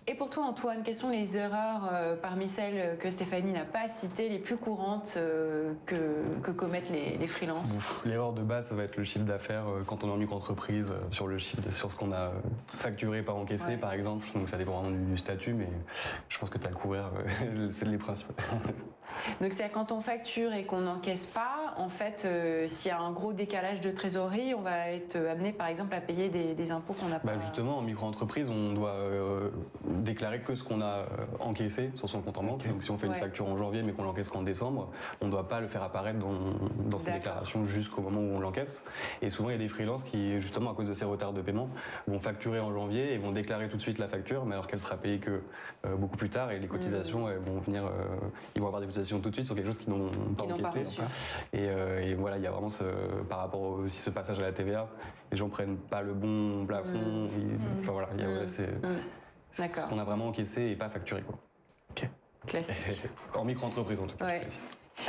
Et 0.10 0.16
pour 0.16 0.30
toi, 0.30 0.46
Antoine, 0.46 0.84
quelles 0.84 0.96
sont 0.96 1.10
les 1.10 1.36
erreurs 1.36 1.90
euh, 1.92 2.16
parmi 2.16 2.48
celles 2.48 2.98
que 2.98 3.12
Stéphanie 3.12 3.52
n'a 3.52 3.66
pas 3.66 3.90
citées, 3.90 4.30
les 4.30 4.40
plus 4.40 4.56
courantes 4.56 5.16
euh, 5.18 5.74
que, 5.86 6.52
commettent 6.52 6.90
les, 6.90 7.18
les 7.18 7.28
freelances? 7.28 7.74
L'erreur 8.06 8.32
de 8.32 8.42
base, 8.42 8.70
ça 8.70 8.76
va 8.76 8.86
être 8.86 8.96
le 8.96 9.04
chiffre 9.04 9.26
d'affaires 9.26 9.68
euh, 9.68 9.84
quand 9.86 10.06
on 10.06 10.08
est 10.08 10.12
en 10.12 10.18
micro-entreprise, 10.18 10.94
sur 11.12 11.28
le 11.28 11.38
chiffre, 11.38 11.70
sur 11.70 11.92
ce 11.92 11.98
qu'on 11.98 12.12
a 12.12 12.32
facturé 12.70 13.22
par 13.22 13.36
encaissé, 13.36 13.76
par 13.76 13.92
exemple. 13.92 14.26
Donc 14.34 14.48
ça 14.48 14.56
dépend 14.56 14.82
vraiment 14.82 14.96
du 14.96 15.18
statut, 15.18 15.52
mais 15.52 15.68
je 16.30 16.40
pense 16.40 16.50
que 16.50 16.58
tu 16.58 16.68
as 16.68 16.72
couvert, 16.72 17.12
c'est 17.70 17.86
les 17.86 17.98
principes. 17.98 18.32
Donc 19.42 19.54
c'est 19.54 19.70
quand 19.70 19.92
on 19.92 20.02
facture 20.02 20.54
et 20.54 20.64
qu'on 20.64 20.82
n'encaisse 20.82 21.26
pas, 21.26 21.74
en 21.78 21.90
fait, 21.90 22.28
s'il 22.68 22.90
y 22.90 22.94
a 22.94 23.00
un 23.00 23.12
gros 23.12 23.34
décalage 23.34 23.82
de 23.82 23.92
trésorerie, 23.92 24.54
on 24.54 24.62
va 24.62 24.90
être 24.92 25.16
amené, 25.16 25.52
par 25.52 25.68
exemple, 25.68 25.94
à 25.94 26.02
payer 26.02 26.30
des, 26.30 26.72
impôts 26.72 26.94
qu'on 26.94 27.08
n'a 27.08 27.20
bah, 27.20 27.34
pas. 27.34 27.40
Justement, 27.40 27.78
en 27.78 27.82
micro-entreprise, 27.82 28.50
on 28.50 28.74
doit 28.74 28.96
déclarer 30.08 30.42
que 30.42 30.56
ce 30.56 30.64
qu'on 30.64 30.82
a 30.82 30.86
euh, 30.86 31.06
encaissé 31.40 31.92
sur 31.96 32.10
son 32.10 32.22
compte 32.22 32.38
en 32.38 32.44
banque. 32.44 32.68
Donc 32.68 32.84
si 32.84 32.92
on 32.92 32.98
fait 32.98 33.08
une 33.08 33.14
facture 33.14 33.48
en 33.48 33.58
janvier 33.58 33.84
mais 33.84 33.94
qu'on 33.94 34.04
l'encaisse 34.04 34.30
qu'en 34.30 34.42
décembre, 34.42 34.90
on 35.22 35.26
ne 35.26 35.32
doit 35.32 35.48
pas 35.48 35.60
le 35.60 35.68
faire 35.68 35.84
apparaître 35.84 36.20
dans, 36.20 36.34
dans 36.90 36.98
ses 36.98 37.12
déclarations 37.12 37.66
jusqu'au 37.66 38.02
moment 38.02 38.22
où 38.22 38.36
on 38.36 38.40
l'encaisse. 38.40 38.84
Et 39.22 39.30
souvent 39.30 39.50
il 39.50 39.54
y 39.54 39.56
a 39.56 39.60
des 39.60 39.68
freelances 39.68 40.04
qui, 40.04 40.40
justement 40.42 40.72
à 40.72 40.74
cause 40.74 40.88
de 40.88 40.94
ces 40.94 41.06
retards 41.06 41.34
de 41.34 41.42
paiement, 41.42 41.70
vont 42.08 42.20
facturer 42.20 42.60
en 42.60 42.74
janvier 42.74 43.14
et 43.14 43.18
vont 43.18 43.32
déclarer 43.32 43.68
tout 43.70 43.78
de 43.78 43.82
suite 43.82 44.00
la 44.00 44.08
facture, 44.08 44.46
mais 44.46 44.54
alors 44.54 44.68
qu'elle 44.68 44.80
sera 44.80 44.98
payée 44.98 45.20
que 45.20 45.42
euh, 45.86 45.96
beaucoup 45.96 46.18
plus 46.18 46.30
tard 46.30 46.52
et 46.52 46.60
les 46.60 46.68
cotisations 46.68 47.28
mmh. 47.28 47.34
vont 47.46 47.60
venir, 47.60 47.86
euh, 47.86 47.90
ils 48.56 48.62
vont 48.62 48.68
avoir 48.68 48.82
des 48.82 48.88
cotisations 48.88 48.97
tout 49.04 49.30
de 49.30 49.34
suite 49.34 49.46
sur 49.46 49.56
quelque 49.56 49.66
chose 49.66 49.78
qu'ils 49.78 49.94
n'ont 49.94 50.10
pas 50.38 50.46
encaissé. 50.46 50.84
et, 51.54 52.14
voilà, 52.16 52.38
il 52.38 52.44
y 52.44 52.48
a 52.48 52.52
vraiment 52.52 52.70
ce, 52.70 52.84
par 53.30 53.40
rapport 53.40 53.62
aussi 53.62 53.98
ce 53.98 54.10
passage 54.10 54.40
à 54.40 54.44
la 54.44 54.52
TVA, 54.52 54.88
les 55.32 55.38
gens 55.38 55.50
prennent 55.50 55.78
pas 55.78 56.02
le 56.02 56.14
bon 56.14 56.66
plafond. 56.66 57.28
Mmh. 57.28 57.80
enfin 57.80 57.92
voilà, 57.92 58.48
c'est 58.48 58.70
ce 59.52 59.90
qu'on 59.90 60.00
a 60.00 60.04
vraiment 60.04 60.28
encaissé 60.28 60.64
et 60.64 60.76
pas 60.76 60.90
facturé. 60.90 61.22
Quoi. 61.22 61.38
Ok. 61.92 62.10
Classique. 62.46 63.04
en 63.36 63.46
micro-entreprise 63.46 64.00
en 64.00 64.08
tout 64.08 64.16
cas. 64.18 64.40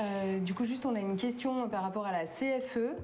Euh, 0.00 0.38
du 0.40 0.54
coup, 0.54 0.64
juste, 0.64 0.84
on 0.86 0.94
a 0.94 1.00
une 1.00 1.16
question 1.16 1.68
par 1.68 1.82
rapport 1.82 2.06
à 2.06 2.12
la 2.12 2.26
CFE. 2.26 2.94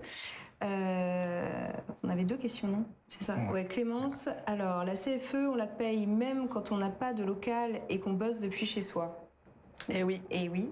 Euh, 0.62 1.68
on 2.02 2.08
avait 2.08 2.24
deux 2.24 2.36
questions, 2.36 2.68
non? 2.68 2.84
C'est 3.08 3.22
ça? 3.22 3.36
Ouais. 3.52 3.64
Clémence. 3.66 4.28
Alors, 4.46 4.84
la 4.84 4.94
CFE, 4.94 5.50
on 5.52 5.56
la 5.56 5.66
paye 5.66 6.06
même 6.06 6.48
quand 6.48 6.72
on 6.72 6.78
n'a 6.78 6.90
pas 6.90 7.12
de 7.12 7.24
local 7.24 7.80
et 7.88 8.00
qu'on 8.00 8.12
bosse 8.12 8.38
depuis 8.38 8.66
chez 8.66 8.82
soi. 8.82 9.23
Eh 9.88 10.02
oui. 10.02 10.20
Et 10.30 10.44
eh 10.44 10.48
oui. 10.48 10.70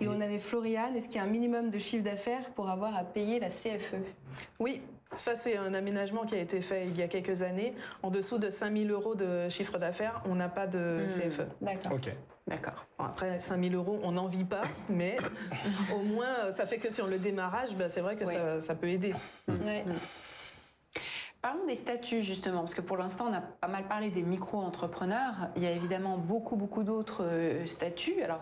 Et, 0.00 0.08
on 0.08 0.20
avait 0.20 0.38
Floriane. 0.38 0.94
Est-ce 0.96 1.06
qu'il 1.06 1.16
y 1.16 1.18
a 1.18 1.22
un 1.22 1.28
minimum 1.28 1.70
de 1.70 1.78
chiffre 1.78 2.04
d'affaires 2.04 2.50
pour 2.54 2.68
avoir 2.68 2.94
à 2.96 3.04
payer 3.04 3.40
la 3.40 3.48
CFE 3.48 3.96
Oui, 4.58 4.82
ça, 5.16 5.34
c'est 5.34 5.56
un 5.56 5.72
aménagement 5.72 6.26
qui 6.26 6.34
a 6.34 6.38
été 6.38 6.60
fait 6.60 6.84
il 6.84 6.96
y 6.96 7.02
a 7.02 7.08
quelques 7.08 7.42
années. 7.42 7.74
En 8.02 8.10
dessous 8.10 8.38
de 8.38 8.50
5 8.50 8.76
000 8.76 8.90
euros 8.90 9.14
de 9.14 9.48
chiffre 9.48 9.78
d'affaires, 9.78 10.22
on 10.26 10.34
n'a 10.34 10.48
pas 10.48 10.66
de 10.66 11.04
hmm. 11.04 11.06
CFE. 11.06 11.46
D'accord. 11.60 11.92
Ok. 11.92 12.12
D'accord. 12.46 12.86
après, 12.98 13.40
5 13.40 13.64
000 13.70 13.74
euros, 13.74 13.98
on 14.04 14.12
n'en 14.12 14.28
vit 14.28 14.44
pas, 14.44 14.62
mais 14.88 15.16
au 15.94 16.02
moins, 16.02 16.52
ça 16.52 16.64
fait 16.64 16.78
que 16.78 16.92
sur 16.92 17.08
le 17.08 17.18
démarrage, 17.18 17.74
bah, 17.74 17.88
c'est 17.88 18.00
vrai 18.00 18.14
que 18.14 18.60
ça, 18.60 18.74
peut 18.76 18.88
aider. 18.88 19.14
Parlons 21.42 21.66
des 21.66 21.76
statuts 21.76 22.22
justement, 22.22 22.60
parce 22.60 22.74
que 22.74 22.80
pour 22.80 22.96
l'instant 22.96 23.26
on 23.30 23.32
a 23.32 23.40
pas 23.40 23.68
mal 23.68 23.86
parlé 23.86 24.10
des 24.10 24.22
micro-entrepreneurs. 24.22 25.50
Il 25.56 25.62
y 25.62 25.66
a 25.66 25.70
évidemment 25.70 26.18
beaucoup 26.18 26.56
beaucoup 26.56 26.82
d'autres 26.82 27.22
euh, 27.22 27.66
statuts. 27.66 28.20
Alors 28.22 28.40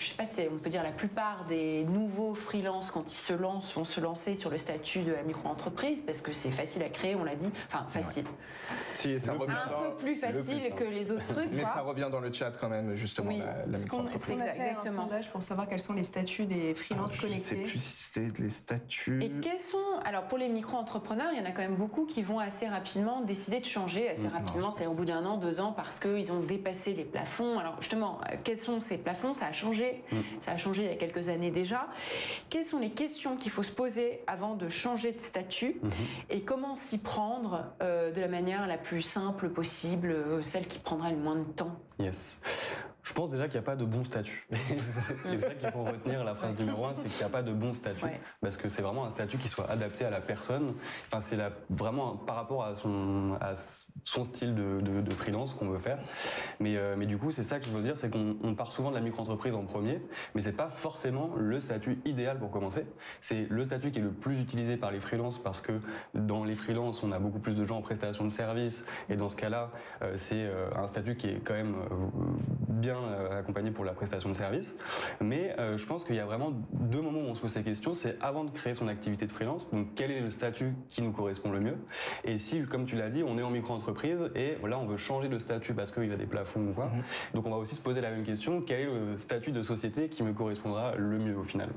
je 0.00 0.06
sais 0.06 0.14
pas 0.14 0.24
si 0.24 0.40
on 0.50 0.56
peut 0.56 0.70
dire 0.70 0.82
la 0.82 0.92
plupart 0.92 1.44
des 1.46 1.84
nouveaux 1.84 2.34
freelances 2.34 2.90
quand 2.90 3.12
ils 3.12 3.16
se 3.16 3.34
lancent 3.34 3.74
vont 3.74 3.84
se 3.84 4.00
lancer 4.00 4.34
sur 4.34 4.48
le 4.48 4.56
statut 4.56 5.02
de 5.02 5.12
la 5.12 5.22
micro-entreprise 5.22 6.00
parce 6.00 6.22
que 6.22 6.32
c'est 6.32 6.50
facile 6.50 6.82
à 6.82 6.88
créer, 6.88 7.14
on 7.14 7.22
l'a 7.22 7.34
dit. 7.34 7.50
Enfin, 7.66 7.86
facile. 7.90 8.24
Si, 8.94 9.20
ça 9.20 9.34
revient 9.34 9.52
un 9.52 9.90
peu 9.90 9.96
plus 9.96 10.16
facile 10.16 10.74
que 10.74 10.84
les 10.84 11.10
autres 11.10 11.26
trucs. 11.26 11.50
Mais 11.52 11.64
ça 11.64 11.82
revient 11.82 12.08
dans 12.10 12.20
le 12.20 12.32
chat 12.32 12.50
quand 12.58 12.70
même, 12.70 12.94
justement, 12.94 13.28
oui. 13.28 13.38
la, 13.38 13.66
la 13.66 13.78
micro-entreprise. 13.78 14.38
On, 14.38 14.40
a 14.40 14.52
fait 14.52 14.88
un 14.88 14.90
sondage 14.90 15.30
pour 15.30 15.42
savoir 15.42 15.68
quels 15.68 15.80
sont 15.80 15.92
les 15.92 16.04
statuts 16.04 16.46
des 16.46 16.74
freelances 16.74 17.16
connectés. 17.16 17.44
Je 17.50 17.54
ne 17.54 17.60
sais 17.60 17.70
plus 17.70 17.78
si 17.78 18.04
c'était 18.04 18.42
les 18.42 18.50
statuts. 18.50 19.22
Et 19.22 19.30
quels 19.42 19.58
sont. 19.58 19.78
Alors, 20.04 20.24
pour 20.24 20.38
les 20.38 20.48
micro-entrepreneurs, 20.48 21.28
il 21.32 21.38
y 21.38 21.42
en 21.42 21.46
a 21.46 21.52
quand 21.52 21.62
même 21.62 21.76
beaucoup 21.76 22.06
qui 22.06 22.22
vont 22.22 22.38
assez 22.38 22.66
rapidement 22.66 23.20
décider 23.20 23.60
de 23.60 23.66
changer, 23.66 24.08
assez 24.08 24.28
rapidement, 24.28 24.70
c'est 24.70 24.86
au 24.86 24.94
bout 24.94 25.04
d'un 25.04 25.26
an, 25.26 25.36
deux 25.36 25.60
ans, 25.60 25.72
parce 25.72 25.98
qu'ils 25.98 26.32
ont 26.32 26.40
dépassé 26.40 26.94
les 26.94 27.04
plafonds. 27.04 27.58
Alors, 27.58 27.76
justement, 27.80 28.18
euh, 28.30 28.36
quels 28.42 28.56
sont 28.56 28.80
ces 28.80 28.96
plafonds? 28.96 29.34
Ça 29.34 29.46
a 29.46 29.52
changé 29.52 29.89
Mm. 30.12 30.16
Ça 30.40 30.52
a 30.52 30.58
changé 30.58 30.82
il 30.82 30.88
y 30.88 30.92
a 30.92 30.96
quelques 30.96 31.28
années 31.28 31.50
déjà. 31.50 31.86
Quelles 32.48 32.64
sont 32.64 32.78
les 32.78 32.90
questions 32.90 33.36
qu'il 33.36 33.50
faut 33.50 33.62
se 33.62 33.72
poser 33.72 34.20
avant 34.26 34.54
de 34.54 34.68
changer 34.68 35.12
de 35.12 35.20
statut 35.20 35.80
mm-hmm. 35.82 35.90
et 36.30 36.42
comment 36.42 36.74
s'y 36.74 36.98
prendre 36.98 37.64
euh, 37.82 38.12
de 38.12 38.20
la 38.20 38.28
manière 38.28 38.66
la 38.66 38.78
plus 38.78 39.02
simple 39.02 39.50
possible, 39.50 40.10
euh, 40.10 40.42
celle 40.42 40.66
qui 40.66 40.78
prendra 40.78 41.10
le 41.10 41.16
moins 41.16 41.36
de 41.36 41.44
temps? 41.44 41.76
Yes. 41.98 42.40
Je 43.10 43.14
pense 43.16 43.30
déjà 43.30 43.48
qu'il 43.48 43.54
n'y 43.54 43.64
a 43.64 43.66
pas 43.66 43.74
de 43.74 43.84
bon 43.84 44.04
statut. 44.04 44.46
c'est 44.52 45.36
ça 45.36 45.52
qu'il 45.52 45.68
faut 45.72 45.82
retenir, 45.82 46.22
la 46.22 46.36
phrase 46.36 46.56
numéro 46.56 46.86
un, 46.86 46.94
c'est 46.94 47.08
qu'il 47.08 47.18
n'y 47.18 47.24
a 47.24 47.28
pas 47.28 47.42
de 47.42 47.52
bon 47.52 47.74
statut. 47.74 48.06
Parce 48.40 48.56
que 48.56 48.68
c'est 48.68 48.82
vraiment 48.82 49.04
un 49.04 49.10
statut 49.10 49.36
qui 49.36 49.48
soit 49.48 49.68
adapté 49.68 50.04
à 50.04 50.10
la 50.10 50.20
personne. 50.20 50.74
Enfin, 51.08 51.18
c'est 51.18 51.36
vraiment 51.70 52.14
par 52.14 52.36
rapport 52.36 52.62
à 52.62 52.76
son, 52.76 53.36
à 53.40 53.54
son 54.04 54.22
style 54.22 54.54
de, 54.54 54.80
de, 54.80 55.10
freelance 55.10 55.54
qu'on 55.54 55.70
veut 55.70 55.80
faire. 55.80 55.98
Mais, 56.60 56.76
euh, 56.76 56.94
mais 56.96 57.06
du 57.06 57.18
coup, 57.18 57.32
c'est 57.32 57.42
ça 57.42 57.58
qu'il 57.58 57.72
faut 57.72 57.80
dire, 57.80 57.96
c'est 57.96 58.10
qu'on 58.10 58.54
part 58.54 58.70
souvent 58.70 58.90
de 58.90 58.94
la 58.94 59.00
micro-entreprise 59.00 59.56
en 59.56 59.64
premier, 59.64 60.00
mais 60.36 60.40
c'est 60.40 60.52
pas 60.52 60.68
forcément 60.68 61.30
le 61.36 61.58
statut 61.58 61.98
idéal 62.04 62.38
pour 62.38 62.52
commencer. 62.52 62.86
C'est 63.20 63.48
le 63.50 63.64
statut 63.64 63.90
qui 63.90 63.98
est 63.98 64.02
le 64.02 64.12
plus 64.12 64.40
utilisé 64.40 64.76
par 64.76 64.92
les 64.92 65.00
freelances 65.00 65.42
parce 65.42 65.60
que 65.60 65.80
dans 66.14 66.44
les 66.44 66.54
freelances, 66.54 67.02
on 67.02 67.10
a 67.10 67.18
beaucoup 67.18 67.40
plus 67.40 67.56
de 67.56 67.64
gens 67.64 67.78
en 67.78 67.82
prestation 67.82 68.22
de 68.22 68.30
services. 68.30 68.84
Et 69.08 69.16
dans 69.16 69.28
ce 69.28 69.34
cas-là, 69.34 69.72
euh, 70.02 70.12
c'est 70.14 70.44
euh, 70.44 70.70
un 70.76 70.86
statut 70.86 71.16
qui 71.16 71.26
est 71.26 71.40
quand 71.44 71.54
même 71.54 71.74
bien 72.68 72.99
accompagné 73.30 73.70
pour 73.70 73.84
la 73.84 73.92
prestation 73.92 74.28
de 74.28 74.34
services. 74.34 74.74
Mais 75.20 75.54
je 75.76 75.84
pense 75.86 76.04
qu'il 76.04 76.16
y 76.16 76.20
a 76.20 76.24
vraiment 76.24 76.52
deux 76.72 77.00
moments 77.00 77.20
où 77.20 77.30
on 77.30 77.34
se 77.34 77.40
pose 77.40 77.52
ces 77.52 77.62
questions. 77.62 77.94
C'est 77.94 78.18
avant 78.22 78.44
de 78.44 78.50
créer 78.50 78.74
son 78.74 78.88
activité 78.88 79.26
de 79.26 79.32
freelance, 79.32 79.70
donc 79.70 79.88
quel 79.94 80.10
est 80.10 80.20
le 80.20 80.30
statut 80.30 80.72
qui 80.88 81.02
nous 81.02 81.12
correspond 81.12 81.50
le 81.50 81.60
mieux? 81.60 81.76
Et 82.24 82.38
si, 82.38 82.62
comme 82.62 82.86
tu 82.86 82.96
l'as 82.96 83.10
dit, 83.10 83.22
on 83.22 83.38
est 83.38 83.42
en 83.42 83.50
micro-entreprise 83.50 84.30
et 84.34 84.56
là, 84.66 84.78
on 84.78 84.86
veut 84.86 84.96
changer 84.96 85.28
de 85.28 85.38
statut 85.38 85.74
parce 85.74 85.90
qu'il 85.90 86.08
y 86.08 86.12
a 86.12 86.16
des 86.16 86.26
plafonds 86.26 86.68
ou 86.68 86.72
quoi. 86.72 86.86
Mhm. 86.86 87.02
Donc 87.34 87.46
on 87.46 87.50
va 87.50 87.56
aussi 87.56 87.74
se 87.74 87.80
poser 87.80 88.00
la 88.00 88.10
même 88.10 88.22
question, 88.22 88.62
quel 88.62 88.80
est 88.80 88.84
le 88.84 89.18
statut 89.18 89.52
de 89.52 89.62
société 89.62 90.08
qui 90.08 90.22
me 90.22 90.32
correspondra 90.32 90.94
le 90.96 91.18
mieux 91.18 91.36
au 91.36 91.44
final? 91.44 91.70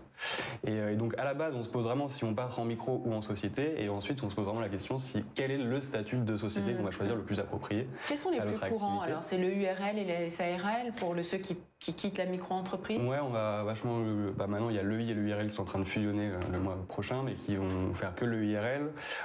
Euh, 0.68 0.92
et, 0.92 0.96
donc 0.96 1.18
à 1.18 1.24
la 1.24 1.34
base, 1.34 1.56
on 1.56 1.64
se 1.64 1.70
pose 1.70 1.84
vraiment 1.84 2.08
si 2.08 2.24
on 2.24 2.34
part 2.34 2.58
en 2.60 2.66
micro 2.66 3.02
ou 3.06 3.14
en 3.14 3.22
société, 3.22 3.84
et 3.84 3.90
ensuite 3.90 4.24
on 4.24 4.30
se 4.30 4.36
pose 4.36 4.46
vraiment 4.46 4.62
la 4.62 4.70
question 4.70 4.98
si 4.98 5.24
quel 5.36 5.52
est 5.52 5.58
le 5.58 5.82
statut 5.82 6.18
de 6.18 6.38
société 6.38 6.72
mhm. 6.72 6.78
qu'on 6.78 6.84
va 6.84 6.92
choisir 6.92 7.16
le 7.16 7.24
plus 7.24 7.40
approprié. 7.40 7.88
Quels 8.08 8.18
sont 8.18 8.32
les 8.32 8.42
plus 8.42 8.60
courants 8.70 9.02
Alors? 9.02 9.24
C'est 9.24 9.38
le 9.38 9.54
URL 9.54 9.98
et 9.98 10.06
les 10.06 10.30
SARL 10.30 10.92
pour 11.04 11.14
le, 11.14 11.24
ceux 11.24 11.38
qui, 11.38 11.58
quittent 11.80 12.18
la 12.18 12.26
micro-entreprise 12.26 12.98
Ouais, 13.02 13.20
on 13.22 13.30
va 13.30 13.62
vachement. 13.64 14.00
Bah 14.38 14.48
maintenant, 14.48 14.70
il 14.70 14.78
y 14.78 14.80
a 14.80 14.84
l'EI 14.84 15.10
et 15.10 15.14
l'URL 15.14 15.50
qui 15.50 15.54
sont 15.54 15.64
en 15.64 15.66
train 15.66 15.80
de 15.80 15.84
fusionner 15.84 16.30
euh, 16.30 16.40
le 16.50 16.60
mois 16.62 16.78
prochain, 16.88 17.24
mais 17.24 17.34
qui 17.34 17.58
vont 17.58 17.94
faire 17.94 18.16
que 18.16 18.24
le 18.24 18.46
IRL. 18.46 18.84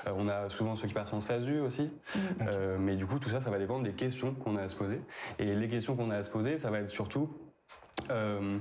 Euh, 0.08 0.10
on 0.16 0.26
a 0.26 0.48
souvent 0.48 0.74
ceux 0.74 0.88
qui 0.88 0.94
passent 0.94 1.12
en 1.12 1.20
SASU 1.20 1.60
aussi. 1.60 1.88
Mhm. 2.16 2.78
mais 2.80 2.96
du 2.96 3.06
coup, 3.06 3.20
tout 3.20 3.28
ça, 3.28 3.38
ça 3.38 3.50
va 3.50 3.58
dépendre 3.58 3.84
des 3.84 3.92
questions 3.92 4.34
qu'on 4.34 4.56
a 4.56 4.62
à 4.62 4.68
se 4.68 4.74
poser. 4.74 5.00
Et 5.38 5.54
les 5.54 5.68
questions 5.68 5.94
qu'on 5.94 6.10
a 6.10 6.16
à 6.16 6.22
se 6.22 6.30
poser, 6.30 6.58
ça 6.58 6.68
va 6.70 6.80
être 6.80 6.88
surtout 6.88 7.30
euh, 8.10 8.58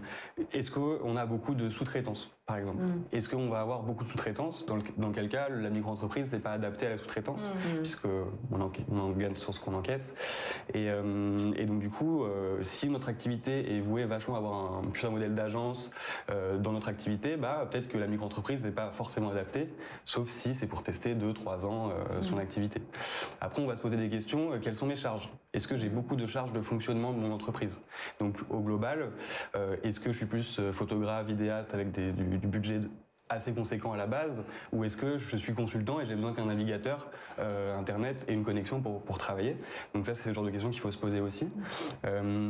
est-ce 0.54 0.72
qu'on 0.72 1.16
a 1.16 1.26
beaucoup 1.26 1.56
de 1.56 1.70
sous-traitance, 1.70 2.32
par 2.48 2.58
exemple 2.58 2.82
mm. 2.82 3.04
Est-ce 3.12 3.30
qu'on 3.30 3.50
va 3.50 3.60
avoir 3.60 3.84
beaucoup 3.84 4.06
de 4.06 4.10
sous-traitance? 4.10 4.66
Dans, 4.66 5.12
quel 5.12 5.28
cas 5.28 5.50
la 5.50 5.70
micro-entreprise 5.70 6.32
n'est 6.34 6.40
pas 6.40 6.54
adaptée 6.54 6.88
à 6.88 6.90
la 6.92 6.98
sous-traitance, 6.98 7.44
mm. 7.44 7.78
puisqu'on 7.78 8.72
on 8.90 9.12
gagne 9.12 9.36
sur 9.36 9.54
ce 9.54 9.60
qu'on 9.60 9.76
encaisse. 9.76 10.14
Et, 10.74 10.90
euh, 10.90 11.52
donc 11.66 11.80
du 11.80 11.90
coup, 11.90 12.24
euh, 12.24 12.58
si 12.62 12.90
notre 12.90 13.10
activité 13.10 13.76
est 13.76 13.82
vouée 13.82 14.06
vachement 14.06 14.36
à 14.36 14.38
avoir 14.38 14.78
un, 14.78 14.84
plus 14.84 15.06
un 15.06 15.12
modèle 15.12 15.36
d'agence 15.36 15.92
dans 16.60 16.72
notre 16.72 16.88
activité, 16.88 17.36
bah, 17.36 17.68
peut-être 17.70 17.90
que 17.90 17.98
la 17.98 18.08
micro-entreprise 18.08 18.64
n'est 18.64 18.72
pas 18.72 18.92
forcément 18.92 19.30
adaptée, 19.30 19.70
sauf 20.06 20.30
si 20.30 20.54
c'est 20.54 20.68
pour 20.68 20.84
tester 20.84 21.16
2-3 21.16 21.66
ans 21.66 21.92
son 22.22 22.38
mm. 22.38 22.40
activité. 22.40 22.82
Après, 23.42 23.62
on 23.62 23.68
va 23.68 23.76
se 23.76 23.82
poser 23.82 23.98
des 23.98 24.10
questions, 24.10 24.52
quelles 24.62 24.76
sont 24.76 24.88
mes 24.88 24.96
charges? 24.96 25.30
Est-ce 25.58 25.68
que 25.68 25.76
j'ai 25.76 25.90
beaucoup 25.90 26.16
de 26.16 26.28
charges 26.28 26.54
de 26.54 26.62
fonctionnement 26.62 27.14
de 27.14 27.18
mon 27.18 27.32
entreprise? 27.32 27.82
Donc 28.20 28.38
au 28.52 28.60
global, 28.60 29.12
euh, 29.56 29.76
est-ce 29.82 30.00
que 30.00 30.12
je 30.12 30.18
suis 30.18 30.28
plus 30.28 30.60
euh, 30.60 30.72
photographe, 30.72 31.26
vidéaste 31.26 31.74
avec 31.74 31.92
du, 31.92 32.37
budget 32.45 32.82
assez 33.30 33.52
conséquent 33.52 33.91
à 33.91 33.97
la 33.97 34.08
base 34.08 34.41
ou 34.71 34.84
est-ce 34.84 34.95
que 34.95 35.17
je 35.17 35.36
suis 35.36 35.54
consultant 35.54 36.00
et 36.00 36.06
j'ai 36.06 36.15
besoin 36.15 36.34
qu'un 36.34 36.45
navigateur 36.45 37.10
euh, 37.39 37.78
internet 37.78 38.26
et 38.30 38.34
une 38.34 38.43
connexion 38.43 38.82
pour, 38.82 39.02
pour 39.02 39.17
travailler? 39.17 39.58
Donc 39.93 40.06
ça 40.06 40.13
c'est 40.13 40.30
le 40.30 40.34
genre 40.34 40.45
de 40.45 40.50
question 40.50 40.69
qu'il 40.69 40.80
faut 40.80 40.91
se 40.91 40.97
poser 40.97 41.19
aussi. 41.19 41.50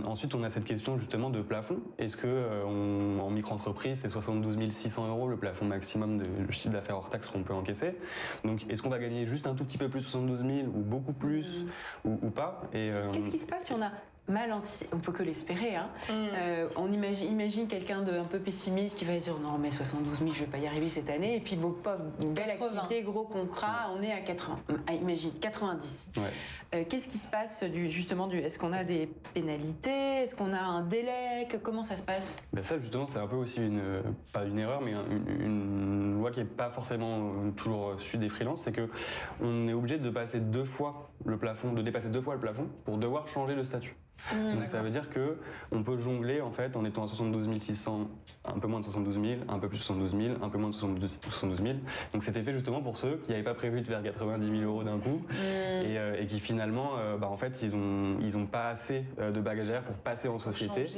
Ensuite 0.06 0.36
on 0.36 0.44
a 0.44 0.50
cette 0.50 0.66
question 0.66 0.98
justement 0.98 1.30
de 1.30 1.42
plafond. 1.42 1.80
Est-ce 1.98 2.16
que 2.18 2.64
en 3.20 3.30
micro-entreprise 3.30 4.00
c'est 4.02 4.10
72 4.10 4.58
600 4.70 5.08
euros 5.08 5.28
le 5.28 5.38
plafond 5.38 5.66
maximum 5.66 6.20
de 6.20 6.52
chiffre 6.52 6.70
d'affaires 6.70 6.98
hors 6.98 7.10
taxe 7.10 7.30
qu'on 7.30 7.44
peut 7.44 7.54
encaisser? 7.54 7.98
Donc 8.44 8.70
est-ce 8.70 8.82
qu'on 8.82 8.90
va 8.90 9.00
gagner 9.00 9.26
juste 9.26 9.48
un 9.48 9.56
tout 9.56 9.64
petit 9.64 9.78
peu 9.78 9.90
plus 9.90 10.02
72 10.02 10.46
000 10.46 10.68
ou 10.68 10.82
beaucoup 10.82 11.14
plus 11.14 11.66
mmh. 12.06 12.10
ou, 12.24 12.30
pas? 12.30 12.62
Et 12.74 12.92
qu'est-ce 13.14 13.32
qui 13.32 13.40
se 13.40 13.48
passe 13.48 13.66
si 13.66 13.74
on 13.74 13.82
a 13.82 13.92
mal 14.28 14.52
anticipé, 14.52 14.90
on 14.94 15.00
peut 15.00 15.12
que 15.12 15.24
l'espérer. 15.24 15.76
Hein. 15.76 15.90
Mm. 16.10 16.12
Euh, 16.12 16.68
on 16.76 16.92
imagine, 16.92 17.32
imagine 17.32 17.68
quelqu'un 17.68 18.02
de 18.02 18.12
un 18.12 18.26
peu 18.26 18.40
pessimiste 18.40 18.98
qui 18.98 19.06
va 19.06 19.16
dire 19.18 19.38
non 19.40 19.58
mais 19.58 19.72
72 19.72 20.20
000 20.20 20.32
je 20.34 20.40
vais 20.42 20.46
pas 20.46 20.58
y 20.58 20.68
arriver 20.68 20.90
cette 20.90 21.10
année. 21.10 21.38
Et 21.38 21.40
puis 21.40 21.56
pauvres 21.56 22.04
belle 22.32 22.50
activité 22.50 23.04
gros 23.04 23.24
contrat 23.24 23.92
on 23.96 24.02
est 24.02 24.12
à 24.12 24.20
80 24.20 24.58
ah, 24.88 24.94
imagine 24.94 25.32
90 25.40 26.12
euh, 26.76 26.84
qu'est-ce 26.90 27.08
qui 27.08 27.18
se 27.18 27.30
passe 27.30 27.64
du, 27.64 27.90
justement 27.90 28.28
du 28.28 28.40
est-ce 28.40 28.60
qu'on 28.60 28.74
a 28.74 28.84
des 28.84 29.10
pénalités? 29.34 30.24
Est-ce 30.24 30.36
qu'on 30.36 30.54
a 30.54 30.60
un 30.60 30.82
délai? 30.82 31.48
Comment 31.64 31.84
ça 31.84 31.96
se 31.96 32.04
passe? 32.04 32.36
Ben 32.52 32.64
ça 32.64 32.78
justement 32.78 33.06
c'est 33.06 33.20
un 33.20 33.28
peu 33.28 33.38
aussi 33.38 33.62
une 33.62 33.82
pas 34.34 34.44
une 34.44 34.60
erreur 34.60 34.82
mais 34.82 34.92
une, 35.40 36.18
loi 36.18 36.32
qui 36.32 36.42
est 36.42 36.46
pas 36.46 36.70
forcément 36.70 37.52
toujours 37.56 38.00
suivie 38.00 38.26
des 38.26 38.30
freelances 38.30 38.62
c'est 38.62 38.72
que 38.72 38.90
on 39.42 39.68
est 39.68 39.74
obligé 39.74 39.98
de 39.98 40.10
passer 40.10 40.40
deux 40.40 40.66
fois 40.66 41.12
le 41.26 41.38
plafond 41.38 41.74
de 41.74 41.82
dépasser 41.82 42.10
deux 42.10 42.22
fois 42.22 42.34
le 42.34 42.42
plafond 42.42 42.68
pour 42.86 42.98
devoir 42.98 43.28
changer 43.28 43.56
le 43.56 43.64
statut 43.64 43.96
Mmh, 44.34 44.56
Donc 44.56 44.68
ça 44.68 44.82
veut 44.82 44.90
dire 44.90 45.10
que 45.10 45.38
on 45.72 45.84
peut 45.84 45.98
jongler 45.98 46.42
en 46.42 46.52
fait 46.52 46.76
en 46.76 46.86
étant 46.86 47.04
à 47.04 47.08
72 47.08 47.48
600, 47.60 48.10
un 48.46 48.60
peu 48.60 48.68
moins 48.68 48.80
de 48.80 48.86
72 48.86 49.14
000, 49.14 49.26
un 49.48 49.60
peu 49.60 49.70
plus 49.70 49.78
de 49.78 49.84
72 49.84 50.12
000, 50.12 50.44
un 50.44 50.50
peu 50.50 50.58
moins 50.58 50.70
de 50.70 50.76
72, 50.76 51.64
000. 51.64 51.78
Donc 52.14 52.24
c'était 52.24 52.42
fait 52.42 52.54
justement 52.54 52.82
pour 52.82 52.98
ceux 52.98 53.18
qui 53.18 53.32
n'avaient 53.32 53.44
pas 53.44 53.54
prévu 53.54 53.82
de 53.82 53.88
faire 53.88 54.02
90 54.02 54.60
000 54.60 54.70
euros 54.70 54.84
d'un 54.84 54.98
coup 54.98 55.22
mmh. 55.30 55.34
euh, 55.34 56.22
et, 56.22 56.26
qui 56.28 56.40
finalement, 56.40 56.92
euh, 56.98 57.18
bah, 57.18 57.28
en 57.30 57.38
fait, 57.38 57.62
ils 57.62 57.76
ont 57.76 58.18
ils 58.22 58.38
ont 58.38 58.46
pas 58.46 58.70
assez 58.70 59.06
euh, 59.20 59.32
de 59.32 59.40
bagages 59.40 59.72
pour 59.86 59.98
passer 59.98 60.28
en 60.28 60.40
société 60.40 60.90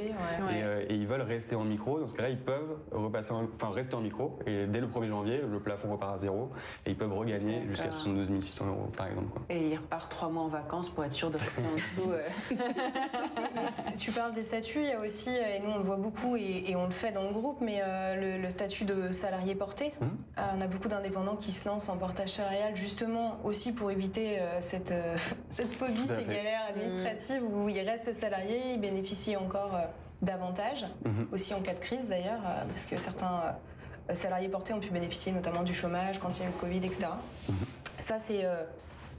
Et, 0.88 0.94
ils 0.94 1.06
veulent 1.06 1.22
rester 1.22 1.54
en 1.54 1.64
micro. 1.64 2.00
Dans 2.00 2.08
ce 2.08 2.16
cas-là, 2.16 2.30
ils 2.30 2.38
peuvent 2.38 2.76
repasser, 2.92 3.32
enfin 3.32 3.70
rester 3.70 3.94
en 3.94 4.00
micro 4.00 4.38
et 4.46 4.66
dès 4.66 4.80
le 4.80 4.86
1er 4.86 5.08
janvier, 5.08 5.40
le 5.50 5.60
plafond 5.60 5.92
repart 5.92 6.14
à 6.14 6.18
zéro 6.18 6.50
et 6.86 6.90
ils 6.90 6.96
peuvent 6.96 7.12
regagner 7.12 7.62
jusqu'à 7.68 7.90
72 7.90 8.40
600 8.40 8.66
euros 8.66 8.90
par 8.96 9.06
exemple. 9.06 9.40
Et 9.48 9.68
ils 9.68 9.76
repartent 9.76 10.10
trois 10.10 10.28
mois 10.28 10.42
en 10.42 10.48
vacances 10.48 10.88
pour 10.90 11.04
être 11.04 11.12
sûr 11.12 11.30
de 11.30 11.38
rester 11.38 11.62
en 11.62 11.74
dessous. 11.74 12.12
Tu 13.98 14.10
parles 14.12 14.32
des 14.34 14.42
statuts, 14.42 14.80
il 14.80 14.88
y 14.88 14.92
a 14.92 15.00
aussi, 15.00 15.30
et 15.30 15.60
nous 15.60 15.70
on 15.70 15.78
le 15.78 15.84
voit 15.84 15.96
beaucoup 15.96 16.36
et, 16.36 16.74
on 16.76 16.86
le 16.86 16.90
fait 16.90 17.12
dans 17.12 17.24
le 17.24 17.32
groupe, 17.32 17.58
mais 17.60 17.80
euh, 17.82 18.38
le, 18.40 18.50
statut 18.50 18.84
de 18.84 19.12
salarié 19.12 19.54
porté. 19.54 19.92
Mmh. 20.00 20.04
Euh, 20.38 20.42
on 20.56 20.60
a 20.60 20.66
beaucoup 20.66 20.88
d'indépendants 20.88 21.36
qui 21.36 21.52
se 21.52 21.68
lancent 21.68 21.88
en 21.88 21.96
portage 21.96 22.30
salarial 22.30 22.76
justement 22.76 23.38
aussi 23.44 23.72
pour 23.72 23.90
éviter 23.90 24.40
euh, 24.40 24.60
cette, 24.60 24.94
cette 25.50 25.72
phobie, 25.72 26.06
ces 26.06 26.24
galères 26.24 26.66
administratives 26.68 27.42
où 27.42 27.68
ils 27.68 27.80
restent 27.80 28.12
salariés, 28.12 28.60
ils 28.74 28.80
bénéficient 28.80 29.36
encore 29.36 29.78
davantage, 30.22 30.86
mmh. 31.04 31.10
aussi 31.32 31.54
en 31.54 31.60
cas 31.60 31.74
de 31.74 31.80
crise 31.80 32.08
d'ailleurs, 32.08 32.42
parce 32.68 32.86
que 32.86 32.96
certains 32.96 33.56
salariés 34.12 34.48
portés 34.48 34.72
ont 34.72 34.80
pu 34.80 34.90
bénéficier 34.90 35.32
notamment 35.32 35.62
du 35.62 35.72
chômage 35.72 36.18
quand 36.18 36.36
il 36.38 36.42
y 36.42 36.44
a 36.44 36.48
eu 36.48 36.52
le 36.52 36.60
Covid, 36.60 36.78
etc. 36.78 37.06
Mmh. 37.48 37.52
Ça, 38.00 38.16
c'est 38.18 38.44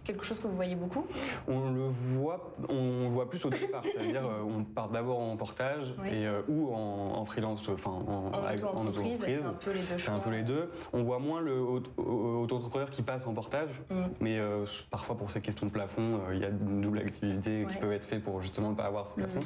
quelque 0.04 0.26
chose 0.26 0.40
que 0.40 0.48
vous 0.48 0.56
voyez 0.56 0.76
beaucoup 0.76 1.06
On 1.48 1.70
le 1.70 1.88
voit, 1.88 2.56
on 2.70 3.08
voit 3.10 3.30
plus 3.30 3.44
au 3.46 3.50
départ, 3.50 3.84
c'est-à-dire 3.92 4.26
euh, 4.26 4.42
on 4.44 4.64
part 4.64 4.90
d'abord 4.90 5.20
en 5.20 5.36
portage 5.38 5.94
et, 6.06 6.26
euh, 6.26 6.42
ou 6.48 6.74
en, 6.74 7.24
freelance, 7.26 7.68
enfin 7.70 7.92
en, 7.92 8.28
auto-entreprise. 8.28 9.22
C'est 9.24 9.44
un 9.44 9.54
peu 9.54 9.72
les 9.72 9.80
deux. 9.80 9.98
C'est 9.98 10.12
un 10.12 10.18
peu 10.18 10.30
les 10.32 10.44
deux. 10.44 10.72
On 10.94 11.04
voit 11.04 11.20
moins 11.20 11.42
le 11.42 11.60
auto-entrepreneur 11.62 12.90
qui 12.90 13.04
passe 13.04 13.28
en 13.28 13.34
portage, 13.34 13.82
mm. 13.90 13.96
mais 14.20 14.40
euh, 14.40 14.66
parfois 14.90 15.18
pour 15.18 15.30
ces 15.30 15.42
questions 15.42 15.68
de 15.68 15.72
plafond, 15.72 16.22
il 16.34 16.40
y 16.40 16.46
a 16.46 16.50
une 16.50 16.82
double 16.82 17.00
activité 17.00 17.66
qui 17.70 17.78
peuvent 17.78 17.92
être 17.92 18.06
faites 18.06 18.24
pour 18.24 18.42
justement 18.42 18.72
ne 18.72 18.76
pas 18.76 18.86
avoir 18.86 19.06
ce 19.08 19.14
plafond. 19.14 19.40
Mm. 19.40 19.46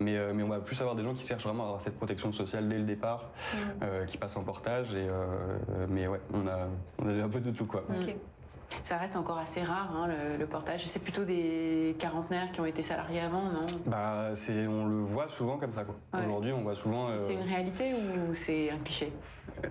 Mais, 0.00 0.34
mais 0.34 0.42
on 0.42 0.48
va 0.48 0.60
plus 0.60 0.80
avoir 0.80 0.96
des 0.96 1.02
gens 1.02 1.14
qui 1.14 1.26
cherchent 1.26 1.44
vraiment 1.44 1.64
à 1.64 1.66
avoir 1.66 1.80
cette 1.80 1.96
protection 1.96 2.32
sociale 2.32 2.68
dès 2.68 2.78
le 2.78 2.84
départ, 2.84 3.30
mm. 3.54 4.06
qui 4.06 4.16
passent 4.16 4.36
en 4.36 4.44
portage. 4.44 4.94
Et, 4.94 5.06
mais 5.88 6.06
ouais, 6.08 6.20
on 6.32 6.46
a, 6.46 6.68
on 6.98 7.08
a 7.08 7.24
un 7.24 7.28
peu 7.28 7.40
de 7.40 7.50
tout 7.50 7.66
quoi. 7.66 7.84
Ça 8.82 8.96
reste 8.96 9.16
encore 9.16 9.38
assez 9.38 9.62
rare, 9.62 9.90
hein, 9.94 10.08
le, 10.38 10.46
portage. 10.46 10.86
C'est 10.86 11.02
plutôt 11.02 11.24
des 11.24 11.94
quarantenaires 11.98 12.50
qui 12.52 12.60
ont 12.60 12.66
été 12.66 12.82
salariés 12.82 13.20
avant, 13.20 13.42
non? 13.42 13.66
Bah, 13.86 14.30
On 14.68 14.86
le 14.86 15.02
voit 15.02 15.28
souvent 15.28 15.58
comme 15.58 15.72
ça. 15.72 15.84
Aujourd'hui, 16.12 16.52
on 16.52 16.62
voit 16.62 16.74
souvent. 16.74 17.08
Euh, 17.10 17.18
c'est 17.18 17.34
une 17.34 17.48
réalité 17.48 17.92
ou 17.94 18.34
c'est 18.34 18.70
un 18.70 18.78
cliché? 18.78 19.12
euh, 19.64 19.68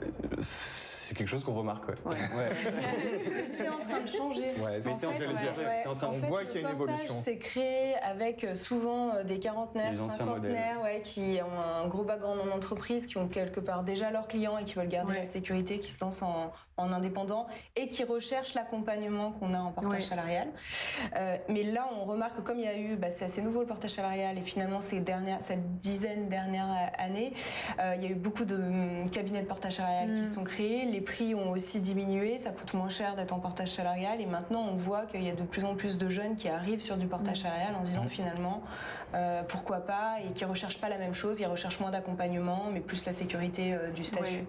c'est 1.09 1.15
quelque 1.15 1.27
chose 1.27 1.43
qu'on 1.43 1.55
remarque. 1.55 1.87
Ouais. 1.87 1.95
c'est 3.57 3.67
en 3.67 3.79
train 3.79 3.99
de 3.99 4.07
changer. 4.07 4.53
c'est 4.79 5.87
en, 5.87 5.95
train, 5.95 6.11
on 6.13 6.27
voit 6.27 6.45
qu'il 6.45 6.61
y 6.61 6.63
a 6.63 6.69
une 6.69 6.75
évolution. 6.75 7.15
C'est 7.23 7.39
créé 7.39 7.95
avec 8.03 8.43
euh, 8.43 8.53
souvent 8.53 9.15
euh, 9.15 9.23
des 9.23 9.39
quarantenaires, 9.39 9.91
cinquantenaires, 10.07 10.83
ouais, 10.83 11.01
qui 11.01 11.39
ont 11.41 11.83
un 11.83 11.87
gros 11.87 12.03
background 12.03 12.41
en 12.41 12.55
entreprise, 12.55 13.07
qui 13.07 13.17
ont 13.17 13.27
quelque 13.27 13.59
part 13.59 13.83
déjà 13.83 14.11
leurs 14.11 14.27
clients 14.27 14.59
et 14.59 14.65
qui 14.65 14.75
veulent 14.75 14.87
garder 14.87 15.15
la 15.15 15.25
sécurité, 15.25 15.79
qui 15.79 15.89
se 15.89 16.03
lancent 16.05 16.21
en, 16.21 16.51
indépendant 16.77 17.47
et 17.75 17.89
qui 17.89 18.03
recherchent 18.03 18.53
l'accompagnement 18.53 19.31
qu'on 19.31 19.53
a 19.53 19.59
en 19.59 19.71
portage 19.71 20.03
salarial. 20.03 20.47
Euh, 21.15 21.37
mais 21.49 21.63
là, 21.63 21.89
on 21.99 22.05
remarque 22.05 22.37
que 22.37 22.41
comme 22.41 22.59
il 22.59 22.65
y 22.65 22.69
a 22.69 22.77
eu, 22.77 22.95
bah, 22.95 23.09
c'est 23.09 23.25
assez 23.25 23.41
nouveau 23.41 23.61
le 23.61 23.65
portage 23.65 23.91
salarial 23.91 24.37
et 24.37 24.43
finalement 24.43 24.79
ces 24.79 24.99
dernières, 24.99 25.41
cette 25.41 25.79
dizaine 25.79 26.29
dernières 26.29 26.91
années, 26.99 27.33
il 27.95 28.03
y 28.03 28.05
a 28.05 28.09
eu 28.09 28.15
beaucoup 28.15 28.45
de 28.45 28.55
hum, 28.55 29.09
cabinets 29.09 29.41
de 29.41 29.47
portage 29.47 29.77
salarial 29.77 30.13
qui 30.13 30.21
mm. 30.21 30.25
sont 30.25 30.43
créés. 30.43 30.85
Les 30.85 30.98
les 30.99 31.05
prix 31.05 31.33
ont 31.33 31.51
aussi 31.51 31.79
diminué, 31.79 32.37
ça 32.37 32.49
coûte 32.49 32.73
moins 32.73 32.89
cher 32.89 33.15
d'être 33.15 33.31
en 33.31 33.39
portage 33.39 33.69
salarial 33.69 34.19
et 34.19 34.25
maintenant 34.25 34.67
on 34.69 34.75
voit 34.75 35.05
qu'il 35.05 35.23
y 35.23 35.29
a 35.29 35.33
de 35.33 35.43
plus 35.43 35.63
en 35.63 35.73
plus 35.73 35.97
de 35.97 36.09
jeunes 36.09 36.35
qui 36.35 36.49
arrivent 36.49 36.81
sur 36.81 36.97
du 36.97 37.07
portage 37.07 37.39
mm. 37.39 37.43
salarial 37.43 37.75
en 37.75 37.83
disant 37.83 38.03
mm. 38.03 38.09
finalement 38.09 38.61
euh, 39.13 39.41
pourquoi 39.47 39.77
pas 39.77 40.17
et 40.19 40.33
qui 40.33 40.43
recherchent 40.43 40.81
pas 40.81 40.89
la 40.89 40.97
même 40.97 41.13
chose, 41.13 41.39
ils 41.39 41.45
recherchent 41.45 41.79
moins 41.79 41.91
d'accompagnement 41.91 42.65
mais 42.73 42.81
plus 42.81 43.05
la 43.05 43.13
sécurité 43.13 43.73
euh, 43.73 43.91
du 43.91 44.03
statut. 44.03 44.43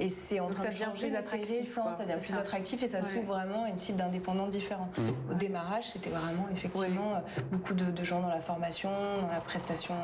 Et 0.00 0.08
c'est 0.08 0.40
en 0.40 0.48
train 0.48 0.64
de 0.64 0.70
changer, 0.70 1.08
plus 1.08 1.14
attractif, 1.14 1.78
ça 1.92 2.04
devient 2.06 2.18
plus 2.18 2.34
attractif 2.34 2.82
et 2.82 2.86
ça 2.86 3.02
s'ouvre 3.02 3.34
vraiment 3.34 3.66
une 3.66 3.76
cible 3.76 3.98
d'indépendants 3.98 4.48
différents. 4.48 4.88
Mm. 4.96 5.32
Au 5.32 5.34
démarrage, 5.34 5.90
c'était 5.90 6.08
vraiment 6.08 6.48
effectivement 6.50 7.16
euh, 7.16 7.42
beaucoup 7.52 7.74
de, 7.74 8.04
gens 8.04 8.20
dans 8.20 8.28
la 8.28 8.40
formation, 8.40 8.90
dans 9.20 9.30
la 9.30 9.40
prestation 9.40 9.94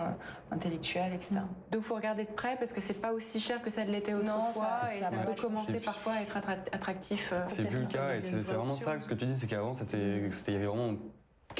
intellectuelle, 0.50 1.14
etc. 1.14 1.36
Donc 1.72 1.80
il 1.80 1.82
faut 1.82 1.94
regarder 1.94 2.24
de 2.24 2.32
près 2.32 2.56
parce 2.56 2.72
que 2.74 2.82
c'est 2.82 3.00
pas 3.00 3.12
aussi 3.14 3.40
cher 3.40 3.62
que 3.62 3.70
ça 3.70 3.82
l'était 3.84 4.12
autrefois 4.12 4.80
et 4.94 5.02
ça 5.02 5.16
peut 5.16 5.40
commencer 5.40 5.80
parfois 5.86 6.20
être 6.20 6.36
attractif. 6.72 7.32
C'est 7.46 7.64
plus 7.64 7.80
le 7.80 7.86
cas 7.86 8.14
et 8.14 8.20
c'est 8.20 8.40
vraiment 8.40 8.74
ça. 8.74 9.00
Ce 9.00 9.08
que 9.08 9.14
tu 9.14 9.24
dis, 9.24 9.36
c'est 9.36 9.46
qu'avant, 9.46 9.72
c'était, 9.72 10.28
il 10.48 10.52
y 10.52 10.56
avait 10.56 10.66
vraiment 10.66 10.96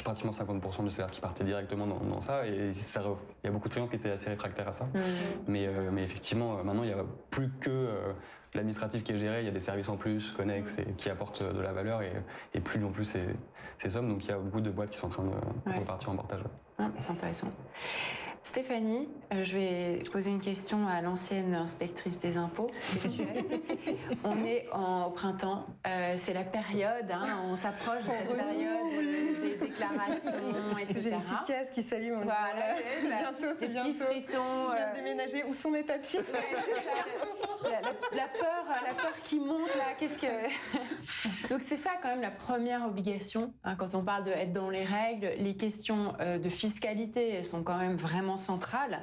pratiquement 0.03 0.33
50% 0.33 0.85
de 0.85 0.91
salaire 0.91 1.11
qui 1.11 1.21
partait 1.21 1.45
directement 1.45 1.87
dans, 1.87 2.21
ça 2.21 2.47
et 2.47 2.71
il 2.71 3.45
y 3.45 3.47
a 3.47 3.51
beaucoup 3.51 3.69
de 3.69 3.73
freelances 3.73 3.91
qui 3.91 3.97
étaient 3.97 4.11
assez 4.11 4.29
réfractaires 4.29 4.69
à 4.69 4.73
ça. 4.73 4.85
Mmh. 4.85 5.01
Mais, 5.49 5.67
euh, 5.67 5.91
mais 5.91 6.03
effectivement, 6.03 6.59
euh, 6.59 6.63
maintenant, 6.63 6.83
il 6.83 6.89
n'y 6.89 6.93
a 6.93 7.05
plus 7.31 7.51
que 7.61 7.71
euh, 7.71 8.13
l'administratif 8.55 9.05
qui 9.05 9.13
est 9.13 9.19
géré, 9.19 9.41
il 9.41 9.47
y 9.47 9.49
a 9.49 9.53
des 9.53 9.59
services 9.59 9.89
en 9.89 9.97
plus, 9.97 10.31
connexes, 10.33 10.77
et 10.79 10.93
qui 10.97 11.09
apportent 11.09 11.43
de 11.43 11.61
la 11.61 11.73
valeur 11.73 12.03
et, 12.03 12.13
et 12.55 12.61
plus 12.61 12.85
en 12.85 12.91
plus 12.91 13.05
ces, 13.05 13.25
ces, 13.79 13.89
sommes. 13.89 14.09
Donc 14.09 14.25
il 14.25 14.29
y 14.29 14.33
a 14.33 14.39
beaucoup 14.39 14.61
de 14.61 14.71
boîtes 14.71 14.91
qui 14.91 14.99
sont 14.99 15.07
en 15.07 15.11
train 15.11 15.25
de 15.25 15.79
repartir 15.79 16.11
en 16.11 16.17
portage. 16.17 16.43
Ah, 16.79 16.91
intéressant. 17.09 17.49
Stéphanie, 18.47 19.09
euh, 19.35 19.43
je 19.43 19.57
vais 19.57 20.03
poser 20.13 20.31
une 20.31 20.41
question 20.41 20.87
à 20.87 21.01
l'ancienne 21.01 21.53
inspectrice 21.53 22.21
des 22.21 22.37
impôts. 22.37 22.71
on 24.25 24.45
est 24.45 24.69
au 24.73 25.11
printemps, 25.11 25.67
euh, 25.85 26.15
c'est 26.17 26.33
la 26.33 26.45
période, 26.45 27.11
hein, 27.11 27.41
on 27.51 27.57
s'approche 27.57 28.05
de 28.05 28.09
cette 28.09 28.37
période 28.37 29.26
déclarations, 29.99 30.79
etc. 30.79 31.01
J'ai 31.01 31.11
une 31.11 31.21
petite 31.21 31.45
caisse 31.47 31.71
qui 31.71 31.83
s'allume. 31.83 32.21
Voilà, 32.23 32.77
c'est 33.01 33.09
bientôt, 33.19 33.57
c'est 33.59 33.69
bientôt. 33.69 34.05
Frissons, 34.05 34.67
je 34.69 34.75
viens 34.75 34.87
de 34.87 34.91
euh, 34.91 34.95
déménager. 34.95 35.45
Où 35.45 35.53
sont 35.53 35.71
mes 35.71 35.83
papiers 35.83 36.21
la, 37.63 38.29
peur, 38.29 38.65
la 38.87 38.95
peur 38.95 39.13
qui 39.23 39.41
monte 39.41 39.75
là. 39.77 39.95
Qu'est-ce 39.99 40.19
que 40.19 41.49
Donc 41.49 41.63
c'est 41.63 41.77
ça 41.77 41.91
quand 42.03 42.09
même 42.09 42.23
la 42.23 42.31
première 42.31 42.87
obligation 42.87 43.53
hein, 43.65 43.75
quand 43.77 43.95
on 43.95 44.03
parle 44.03 44.25
d'être 44.25 44.53
dans 44.53 44.71
les 44.71 44.85
règles. 44.85 45.31
Les 45.39 45.57
questions 45.57 46.15
de 46.21 46.49
fiscalité, 46.49 47.35
elles 47.35 47.47
sont 47.47 47.63
quand 47.63 47.79
même 47.79 47.97
vraiment 47.97 48.37
centrale. 48.37 49.01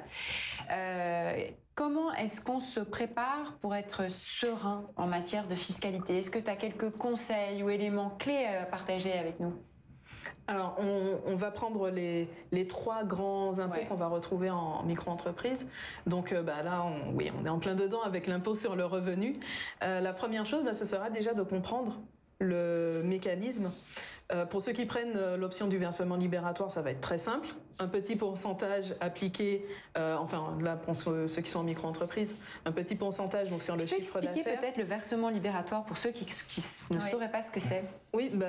Euh, 0.70 1.44
comment 1.74 2.12
est-ce 2.14 2.40
qu'on 2.40 2.60
se 2.60 2.80
prépare 2.80 3.56
pour 3.60 3.74
être 3.74 4.10
serein 4.10 4.86
en 4.96 5.06
matière 5.06 5.46
de 5.46 5.54
fiscalité? 5.54 6.18
Est-ce 6.18 6.30
que 6.30 6.38
tu 6.38 6.50
as 6.50 6.56
quelques 6.56 6.90
conseils 6.90 7.62
ou 7.62 7.70
éléments 7.70 8.10
clés 8.10 8.46
à 8.46 8.64
partager 8.64 9.12
avec 9.12 9.40
nous? 9.40 9.54
Alors, 10.46 10.76
on, 10.78 11.36
va 11.36 11.50
prendre 11.50 11.90
les, 11.90 12.28
trois 12.68 13.04
grands 13.04 13.58
impôts 13.58 13.84
qu'on 13.88 13.94
va 13.94 14.08
retrouver 14.08 14.50
en 14.50 14.82
micro-entreprise. 14.84 15.66
Donc 16.06 16.32
euh, 16.32 16.42
bah, 16.42 16.62
là, 16.62 16.84
on, 16.84 17.14
oui, 17.14 17.30
on 17.40 17.46
est 17.46 17.48
en 17.48 17.58
plein 17.58 17.74
dedans 17.74 18.02
avec 18.02 18.26
l'impôt 18.26 18.54
sur 18.54 18.76
le 18.76 18.84
revenu. 18.84 19.34
Euh, 19.82 20.00
la 20.00 20.12
première 20.12 20.46
chose, 20.46 20.64
bah, 20.64 20.74
ce 20.74 20.84
sera 20.84 21.10
déjà 21.10 21.34
de 21.34 21.42
comprendre 21.42 21.98
le 22.40 23.02
mécanisme. 23.04 23.70
Euh, 24.32 24.46
pour 24.46 24.62
ceux 24.62 24.72
qui 24.72 24.86
prennent 24.86 25.16
euh, 25.16 25.36
l'option 25.36 25.66
du 25.66 25.76
versement 25.76 26.16
libératoire, 26.16 26.70
ça 26.70 26.80
va 26.80 26.90
être 26.90 27.02
très 27.02 27.18
simple. 27.18 27.48
Un 27.78 27.88
petit 27.88 28.16
pourcentage 28.16 28.94
appliqué, 29.00 29.66
euh, 29.98 30.16
enfin 30.16 30.56
là 30.62 30.76
pour 30.76 30.96
ceux, 30.96 31.26
qui 31.26 31.50
sont 31.50 31.58
en 31.58 31.64
micro-entreprise, 31.64 32.34
un 32.64 32.72
petit 32.72 32.94
pourcentage 32.94 33.50
donc 33.50 33.62
sur 33.62 33.76
le 33.76 33.84
chiffre 33.84 34.20
d'affaires. 34.20 34.30
expliquer 34.30 34.56
peut-être 34.56 34.76
le 34.78 34.84
versement 34.84 35.28
libératoire 35.28 35.84
pour 35.84 35.96
ceux 35.96 36.10
qui, 36.10 36.24
ne 36.90 37.00
sauraient 37.00 37.30
pas 37.30 37.42
ce 37.42 37.50
que 37.50 37.60
c'est? 37.60 37.84
Oui, 38.14 38.30
bah, 38.32 38.46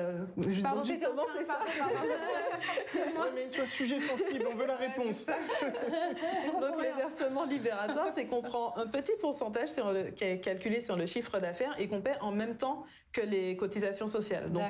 pardon, 0.64 0.86
justement 0.86 1.24
c'est 1.38 1.44
ça. 1.44 1.60
mais 3.36 3.50
tu 3.50 3.58
vois, 3.58 3.68
sujet 3.68 4.00
sensible, 4.00 4.46
on 4.50 4.56
veut 4.56 4.68
la 4.68 4.78
réponse. 4.78 5.26
donc 6.62 6.82
le 6.82 6.85
versement 7.08 7.46
libératoire, 7.46 8.08
c'est 8.14 8.26
qu'on 8.26 8.42
prend 8.42 8.76
un 8.78 8.88
petit 8.88 9.14
pourcentage 9.20 9.70
sur 9.70 9.92
le, 9.92 10.12
qui 10.12 10.24
est 10.24 10.40
calculé 10.40 10.82
sur 10.82 10.96
le 10.96 11.06
chiffre 11.06 11.40
d'affaires 11.40 11.76
et 11.80 11.88
qu'on 11.88 12.02
paie 12.02 12.18
en 12.22 12.32
même 12.32 12.58
temps 12.58 12.86
que 13.12 13.22
les 13.22 13.56
cotisations 13.56 14.08
sociales. 14.08 14.52
Donc 14.52 14.64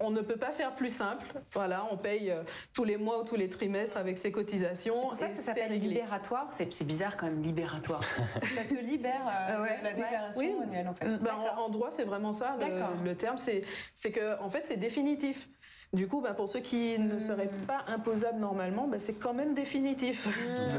on 0.00 0.10
ne 0.10 0.22
peut 0.22 0.36
pas 0.36 0.52
faire 0.52 0.74
plus 0.74 0.94
simple. 0.94 1.26
Voilà, 1.52 1.86
on 1.90 1.96
paye 1.98 2.30
euh, 2.30 2.42
tous 2.72 2.84
les 2.84 2.96
mois 2.96 3.20
ou 3.20 3.24
tous 3.24 3.36
les 3.36 3.50
trimestres 3.50 3.96
avec 3.98 4.16
ses 4.16 4.32
cotisations. 4.32 5.10
C'est 5.14 5.20
ça 5.20 5.28
que 5.28 5.36
ça 5.36 5.42
s'appelle 5.42 5.78
libératoire. 5.78 6.48
C'est 6.50 6.86
bizarre 6.86 7.16
quand 7.16 7.26
même, 7.26 7.42
libératoire. 7.42 8.02
ça 8.56 8.64
te 8.64 8.80
libère 8.80 9.20
euh, 9.50 9.66
la 9.82 9.92
déclaration 9.92 10.62
annuelle 10.62 10.88
en 10.88 10.94
fait. 10.94 11.06
Ben, 11.18 11.34
en, 11.56 11.68
droit, 11.68 11.90
c'est 11.90 12.04
vraiment 12.04 12.32
ça. 12.32 12.56
Le, 12.58 13.04
le 13.04 13.14
terme, 13.14 13.36
c'est 13.36 14.12
que 14.12 14.40
en 14.40 14.48
fait, 14.48 14.66
c'est 14.66 14.78
définitif. 14.78 15.48
Du 15.92 16.06
coup, 16.06 16.20
bah, 16.20 16.34
pour 16.34 16.48
ceux 16.48 16.60
qui 16.60 16.96
ne 17.00 17.16
hmm. 17.16 17.20
seraient 17.20 17.50
pas 17.66 17.84
imposables 17.88 18.38
normalement, 18.38 18.86
bah, 18.86 19.00
c'est 19.00 19.14
quand 19.14 19.34
même 19.34 19.54
définitif. 19.54 20.26
Hmm. 20.26 20.30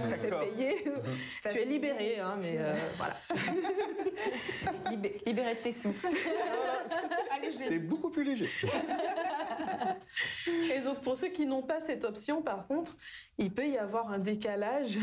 c'est 0.22 0.30
payé. 0.30 0.86
tu 1.52 1.58
es 1.58 1.66
libéré, 1.66 2.20
hein, 2.20 2.38
mais 2.40 2.56
euh, 2.58 2.74
voilà. 2.96 3.16
libéré 5.26 5.56
de 5.56 5.60
tes 5.60 5.74
sous. 5.74 5.92
C'est 7.52 7.80
beaucoup 7.80 8.10
plus 8.10 8.24
léger. 8.24 8.50
Et 10.74 10.80
donc, 10.80 11.02
pour 11.02 11.18
ceux 11.18 11.28
qui 11.28 11.46
n'ont 11.46 11.62
pas 11.62 11.82
cette 11.82 12.06
option, 12.06 12.42
par 12.42 12.68
contre, 12.68 12.96
il 13.38 13.54
peut 13.54 13.68
y 13.68 13.78
avoir 13.78 14.14
un 14.14 14.20
décalage 14.20 14.98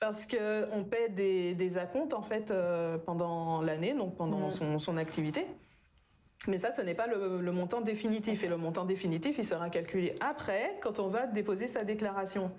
parce 0.00 0.26
qu'on 0.26 0.84
paie 0.84 1.08
des, 1.08 1.54
des 1.54 1.78
acomptes 1.78 2.14
en 2.14 2.22
fait 2.22 2.50
euh, 2.50 2.98
pendant 2.98 3.62
l'année, 3.62 3.94
donc 3.94 4.16
pendant 4.16 4.48
hmm. 4.48 4.50
son, 4.50 4.78
son 4.80 4.96
activité. 4.96 5.46
Mais 6.48 6.58
ça, 6.58 6.70
ce 6.70 6.82
n'est 6.82 6.94
pas 6.94 7.06
le, 7.06 7.52
montant 7.52 7.80
définitif. 7.80 8.44
Et 8.44 8.48
le 8.48 8.56
montant 8.56 8.84
définitif, 8.84 9.36
il 9.38 9.44
sera 9.44 9.70
calculé 9.70 10.14
après, 10.20 10.78
quand 10.80 10.98
on 10.98 11.08
va 11.08 11.26
déposer 11.26 11.66
sa 11.66 11.84
déclaration. 11.84 12.52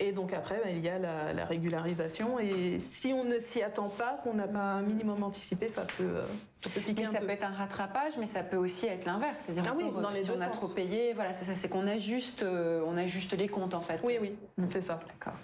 Et 0.00 0.12
donc 0.12 0.32
après, 0.32 0.60
ben, 0.62 0.76
il 0.76 0.84
y 0.84 0.88
a 0.88 0.98
la, 0.98 1.44
régularisation. 1.44 2.38
Et 2.38 2.78
si 2.78 3.12
on 3.12 3.24
ne 3.24 3.38
s'y 3.38 3.62
attend 3.62 3.88
pas, 3.88 4.20
qu'on 4.22 4.34
n'a 4.34 4.46
pas 4.46 4.60
un 4.60 4.82
minimum 4.82 5.22
anticipé, 5.24 5.66
ça 5.66 5.82
peut, 5.82 6.04
euh, 6.04 6.26
ça 6.62 6.70
peut 6.70 6.80
piquer 6.80 7.02
mais 7.02 7.12
ça 7.12 7.18
peut 7.18 7.30
être 7.30 7.44
un 7.44 7.52
rattrapage, 7.52 8.12
mais 8.18 8.26
ça 8.26 8.44
peut 8.44 8.56
aussi 8.56 8.86
être 8.86 9.06
l'inverse. 9.06 9.40
C'est-à-dire 9.44 9.72
ah 9.72 9.76
oui, 9.76 9.90
dans 10.00 10.10
les 10.10 10.22
si 10.22 10.30
on 10.30 10.40
a 10.40 10.46
trop 10.46 10.68
payé, 10.68 11.14
voilà, 11.14 11.32
c'est 11.32 11.44
ça, 11.44 11.56
c'est 11.56 11.68
qu'on 11.68 11.88
ajuste, 11.88 12.44
euh, 12.44 12.80
on 12.86 12.96
ajuste 12.96 13.36
les 13.36 13.48
comptes 13.48 13.74
en 13.74 13.80
fait. 13.80 13.98
Oui, 14.04 14.18
oui, 14.20 14.36
c'est 14.68 14.82
ça. 14.82 15.00
D'accord. 15.08 15.38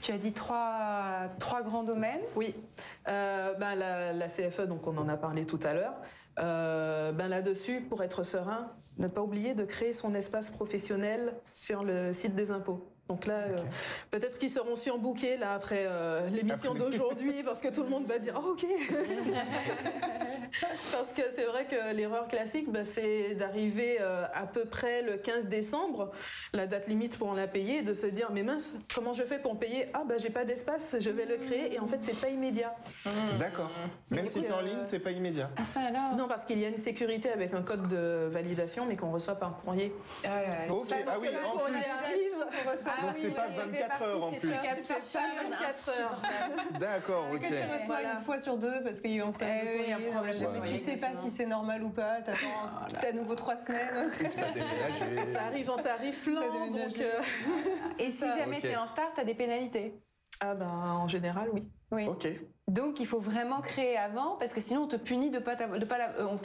Tu 0.00 0.12
as 0.12 0.18
dit 0.18 0.32
trois, 0.32 1.28
trois 1.38 1.62
grands 1.62 1.82
domaines. 1.82 2.20
Oui. 2.36 2.54
Euh, 3.08 3.54
ben, 3.54 3.74
la, 3.74 4.12
la, 4.12 4.28
CFE, 4.28 4.66
donc 4.66 4.86
on 4.86 4.96
en 4.98 5.08
a 5.08 5.16
parlé 5.16 5.44
tout 5.44 5.58
à 5.64 5.74
l'heure. 5.74 5.94
Euh, 6.38 7.12
ben 7.12 7.28
là-dessus, 7.28 7.80
pour 7.80 8.02
être 8.02 8.22
serein, 8.22 8.70
ne 8.98 9.08
pas 9.08 9.22
oublier 9.22 9.54
de 9.54 9.64
créer 9.64 9.92
son 9.92 10.14
espace 10.14 10.50
professionnel 10.50 11.34
sur 11.52 11.84
le 11.84 12.12
site 12.12 12.34
des 12.34 12.50
impôts. 12.50 12.86
Donc 13.08 13.24
là, 13.26 13.38
euh, 13.38 13.56
peut-être 14.10 14.38
qu'ils 14.38 14.50
seront 14.50 14.76
surbookés 14.76 15.38
là 15.38 15.54
après 15.54 15.86
euh, 15.86 16.28
l'émission 16.28 16.74
d'aujourd'hui 16.74 17.42
parce 17.42 17.62
que 17.62 17.68
tout 17.68 17.82
le 17.82 17.88
monde 17.88 18.06
va 18.06 18.18
dire 18.18 18.38
oh, 18.38 18.50
ok. 18.52 18.66
parce 20.92 21.12
que 21.12 21.22
c'est 21.34 21.44
vrai 21.44 21.66
que 21.66 21.94
l'erreur 21.94 22.28
classique, 22.28 22.70
bah, 22.70 22.84
c'est 22.84 23.34
d'arriver 23.34 23.98
euh, 24.00 24.24
à 24.34 24.46
peu 24.46 24.64
près 24.64 25.02
le 25.02 25.16
15 25.16 25.46
décembre, 25.46 26.12
la 26.52 26.66
date 26.66 26.88
limite 26.88 27.18
pour 27.18 27.34
la 27.34 27.46
payer, 27.46 27.78
et 27.78 27.82
de 27.82 27.92
se 27.92 28.06
dire 28.06 28.30
mais 28.32 28.42
mince, 28.42 28.74
comment 28.94 29.12
je 29.12 29.22
fais 29.22 29.38
pour 29.38 29.58
payer? 29.58 29.86
Ah 29.94 30.02
bah 30.06 30.14
j'ai 30.18 30.30
pas 30.30 30.44
d'espace, 30.44 30.96
je 31.00 31.10
vais 31.10 31.26
le 31.26 31.36
créer 31.36 31.74
et 31.74 31.78
en 31.78 31.86
fait 31.86 31.98
c'est 32.02 32.18
pas 32.18 32.28
immédiat. 32.28 32.74
D'accord. 33.38 33.70
Même 34.10 34.28
si 34.28 34.42
c'est 34.42 34.52
en 34.52 34.60
ligne, 34.60 34.84
c'est 34.84 34.98
pas 34.98 35.10
immédiat. 35.10 35.50
Ah 35.56 35.64
ça 35.64 35.80
alors? 35.80 36.14
Non 36.16 36.28
parce 36.28 36.44
qu'il 36.44 36.58
y 36.58 36.64
a 36.64 36.68
une 36.68 36.78
sécurité 36.78 37.30
avec 37.30 37.54
un 37.54 37.62
code 37.62 37.88
de 37.88 38.28
validation 38.30 38.86
mais 38.86 38.96
qu'on 38.96 39.10
reçoit 39.10 39.36
par 39.36 39.56
courrier. 39.56 39.92
Ah, 40.24 40.28
ok. 40.70 40.88
Ah 41.06 41.16
oui. 41.20 41.28
En 41.46 41.58
plus. 41.58 41.76
Ah 42.86 43.02
Donc 43.02 43.10
c'est 43.14 43.30
pas 43.30 43.48
24 43.48 44.02
heures 44.02 44.24
en 44.24 44.32
plus. 44.32 44.50
C'est 44.82 45.18
pas 45.18 45.24
24 45.50 45.88
heures. 45.90 46.20
D'accord, 46.80 47.26
ok. 47.32 47.40
Que 47.40 47.46
tu 47.46 47.72
reçois 47.72 48.02
une 48.02 48.24
fois 48.24 48.38
sur 48.40 48.56
deux 48.56 48.82
parce 48.82 49.00
qu'il 49.00 49.14
y 49.16 49.20
a 49.20 49.26
un 49.26 49.30
problème. 49.30 49.58
Eh 50.40 50.44
un 50.44 50.48
problème. 50.50 50.72
Mais 50.72 50.78
tu 50.78 50.84
sais 50.84 50.96
pas 50.96 51.14
si 51.14 51.30
c'est 51.30 51.46
normal 51.46 51.82
ou 51.82 51.90
pas. 51.90 52.20
T'attends 52.22 52.38
à 53.08 53.12
nouveau 53.12 53.34
trois 53.34 53.56
semaines. 53.56 54.10
Ça 55.32 55.44
arrive 55.46 55.70
en 55.70 55.76
tarif 55.78 56.26
lent. 56.26 56.70
Donc 56.70 56.98
euh, 57.00 57.20
Et 57.98 58.10
si 58.10 58.26
jamais 58.26 58.60
tu 58.60 58.68
es 58.68 58.76
en 58.76 58.86
retard, 58.86 59.12
tu 59.14 59.20
as 59.20 59.24
des 59.24 59.34
pénalités? 59.34 59.94
Ah 60.40 60.54
ben 60.54 60.68
en 60.68 61.08
général 61.08 61.48
oui. 61.52 61.64
Oui. 61.90 62.06
Ok. 62.06 62.28
Donc 62.68 63.00
il 63.00 63.06
faut 63.06 63.18
vraiment 63.18 63.62
créer 63.62 63.96
avant 63.96 64.36
parce 64.36 64.52
que 64.52 64.60
sinon 64.60 64.82
on 64.82 64.86
te 64.88 64.96
punit 64.96 65.30
de 65.30 65.38
pas, 65.38 65.54
de 65.54 65.84
pas 65.86 65.96
la, 65.96 66.10
euh, 66.18 66.26
on, 66.26 66.38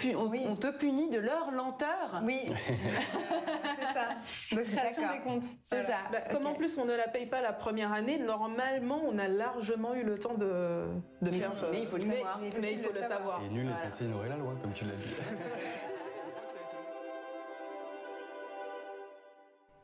on, 0.47 0.55
te 0.55 0.71
punit 0.71 1.09
de 1.09 1.19
leur 1.19 1.51
lenteur. 1.51 2.21
Oui. 2.23 2.39
c'est 2.65 3.93
ça. 3.93 4.09
De 4.55 4.61
création 4.61 5.01
des 5.11 5.19
comptes. 5.19 5.43
C'est 5.63 5.81
ça. 5.81 5.97
Bah, 6.13 6.21
comme 6.31 6.45
en 6.47 6.53
plus 6.53 6.77
on 6.77 6.85
ne 6.85 6.95
la 6.95 7.09
paye 7.09 7.25
pas 7.25 7.41
la 7.41 7.51
première 7.51 7.91
année, 7.91 8.19
normalement 8.19 9.01
on 9.05 9.17
a 9.17 9.27
largement 9.27 9.93
eu 9.95 10.03
le 10.03 10.17
temps 10.17 10.35
de, 10.35 10.85
de 11.21 11.31
faire. 11.31 11.51
Mais 11.71 11.81
il 11.81 11.87
faut 11.87 11.97
le 11.97 12.03
savoir. 12.03 12.39
Mais, 12.39 12.47
il 12.71 12.79
faut, 12.79 12.93
le 12.93 12.99
savoir. 13.01 13.43
Et 13.43 13.49
nul 13.49 13.67
n'est 13.67 13.89
censé 13.89 14.05
ignorer 14.05 14.29
la 14.29 14.37
loi, 14.37 14.55
comme 14.61 14.71
tu 14.71 14.85
l'as 14.85 14.95
dit. 14.95 15.09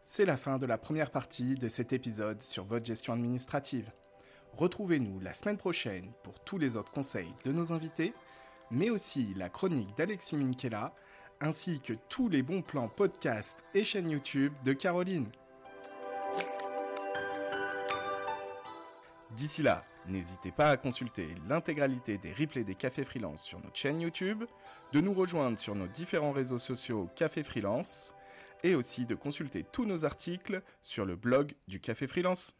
C'est 0.03 0.25
la 0.25 0.37
fin 0.37 0.57
de 0.57 0.65
la 0.65 0.77
première 0.77 1.11
partie 1.11 1.55
de 1.55 1.67
cet 1.67 1.91
épisode 1.93 2.41
sur 2.41 2.63
votre 2.63 2.85
gestion 2.85 3.13
administrative. 3.13 3.91
Retrouvez-nous 4.57 5.19
la 5.19 5.33
semaine 5.33 5.57
prochaine 5.57 6.11
pour 6.23 6.39
tous 6.39 6.57
les 6.57 6.75
autres 6.75 6.91
conseils 6.91 7.33
de 7.45 7.51
nos 7.51 7.71
invités. 7.71 8.13
mais 8.71 8.89
aussi 8.89 9.33
la 9.35 9.49
chronique 9.49 9.97
d'Alexis 9.97 10.35
Minkela, 10.35 10.93
ainsi 11.41 11.79
que 11.79 11.93
tous 12.09 12.29
les 12.29 12.43
bons 12.43 12.61
plans 12.61 12.89
podcasts 12.89 13.63
et 13.73 13.83
chaînes 13.83 14.09
YouTube 14.09 14.53
de 14.63 14.73
Caroline. 14.73 15.27
D'ici 19.31 19.63
là, 19.63 19.83
n'hésitez 20.07 20.51
pas 20.51 20.69
à 20.69 20.77
consulter 20.77 21.27
l'intégralité 21.47 22.17
des 22.17 22.33
replays 22.33 22.63
des 22.63 22.75
Cafés 22.75 23.05
Freelance 23.05 23.43
sur 23.43 23.59
notre 23.59 23.77
chaîne 23.77 24.01
YouTube, 24.01 24.43
de 24.91 25.01
nous 25.01 25.13
rejoindre 25.13 25.57
sur 25.57 25.75
nos 25.75 25.87
différents 25.87 26.33
réseaux 26.33 26.59
sociaux 26.59 27.09
Café 27.15 27.43
Freelance, 27.43 28.13
et 28.63 28.75
aussi 28.75 29.05
de 29.05 29.15
consulter 29.15 29.63
tous 29.63 29.85
nos 29.85 30.03
articles 30.03 30.61
sur 30.81 31.05
le 31.05 31.15
blog 31.15 31.53
du 31.69 31.79
Café 31.79 32.07
Freelance. 32.07 32.55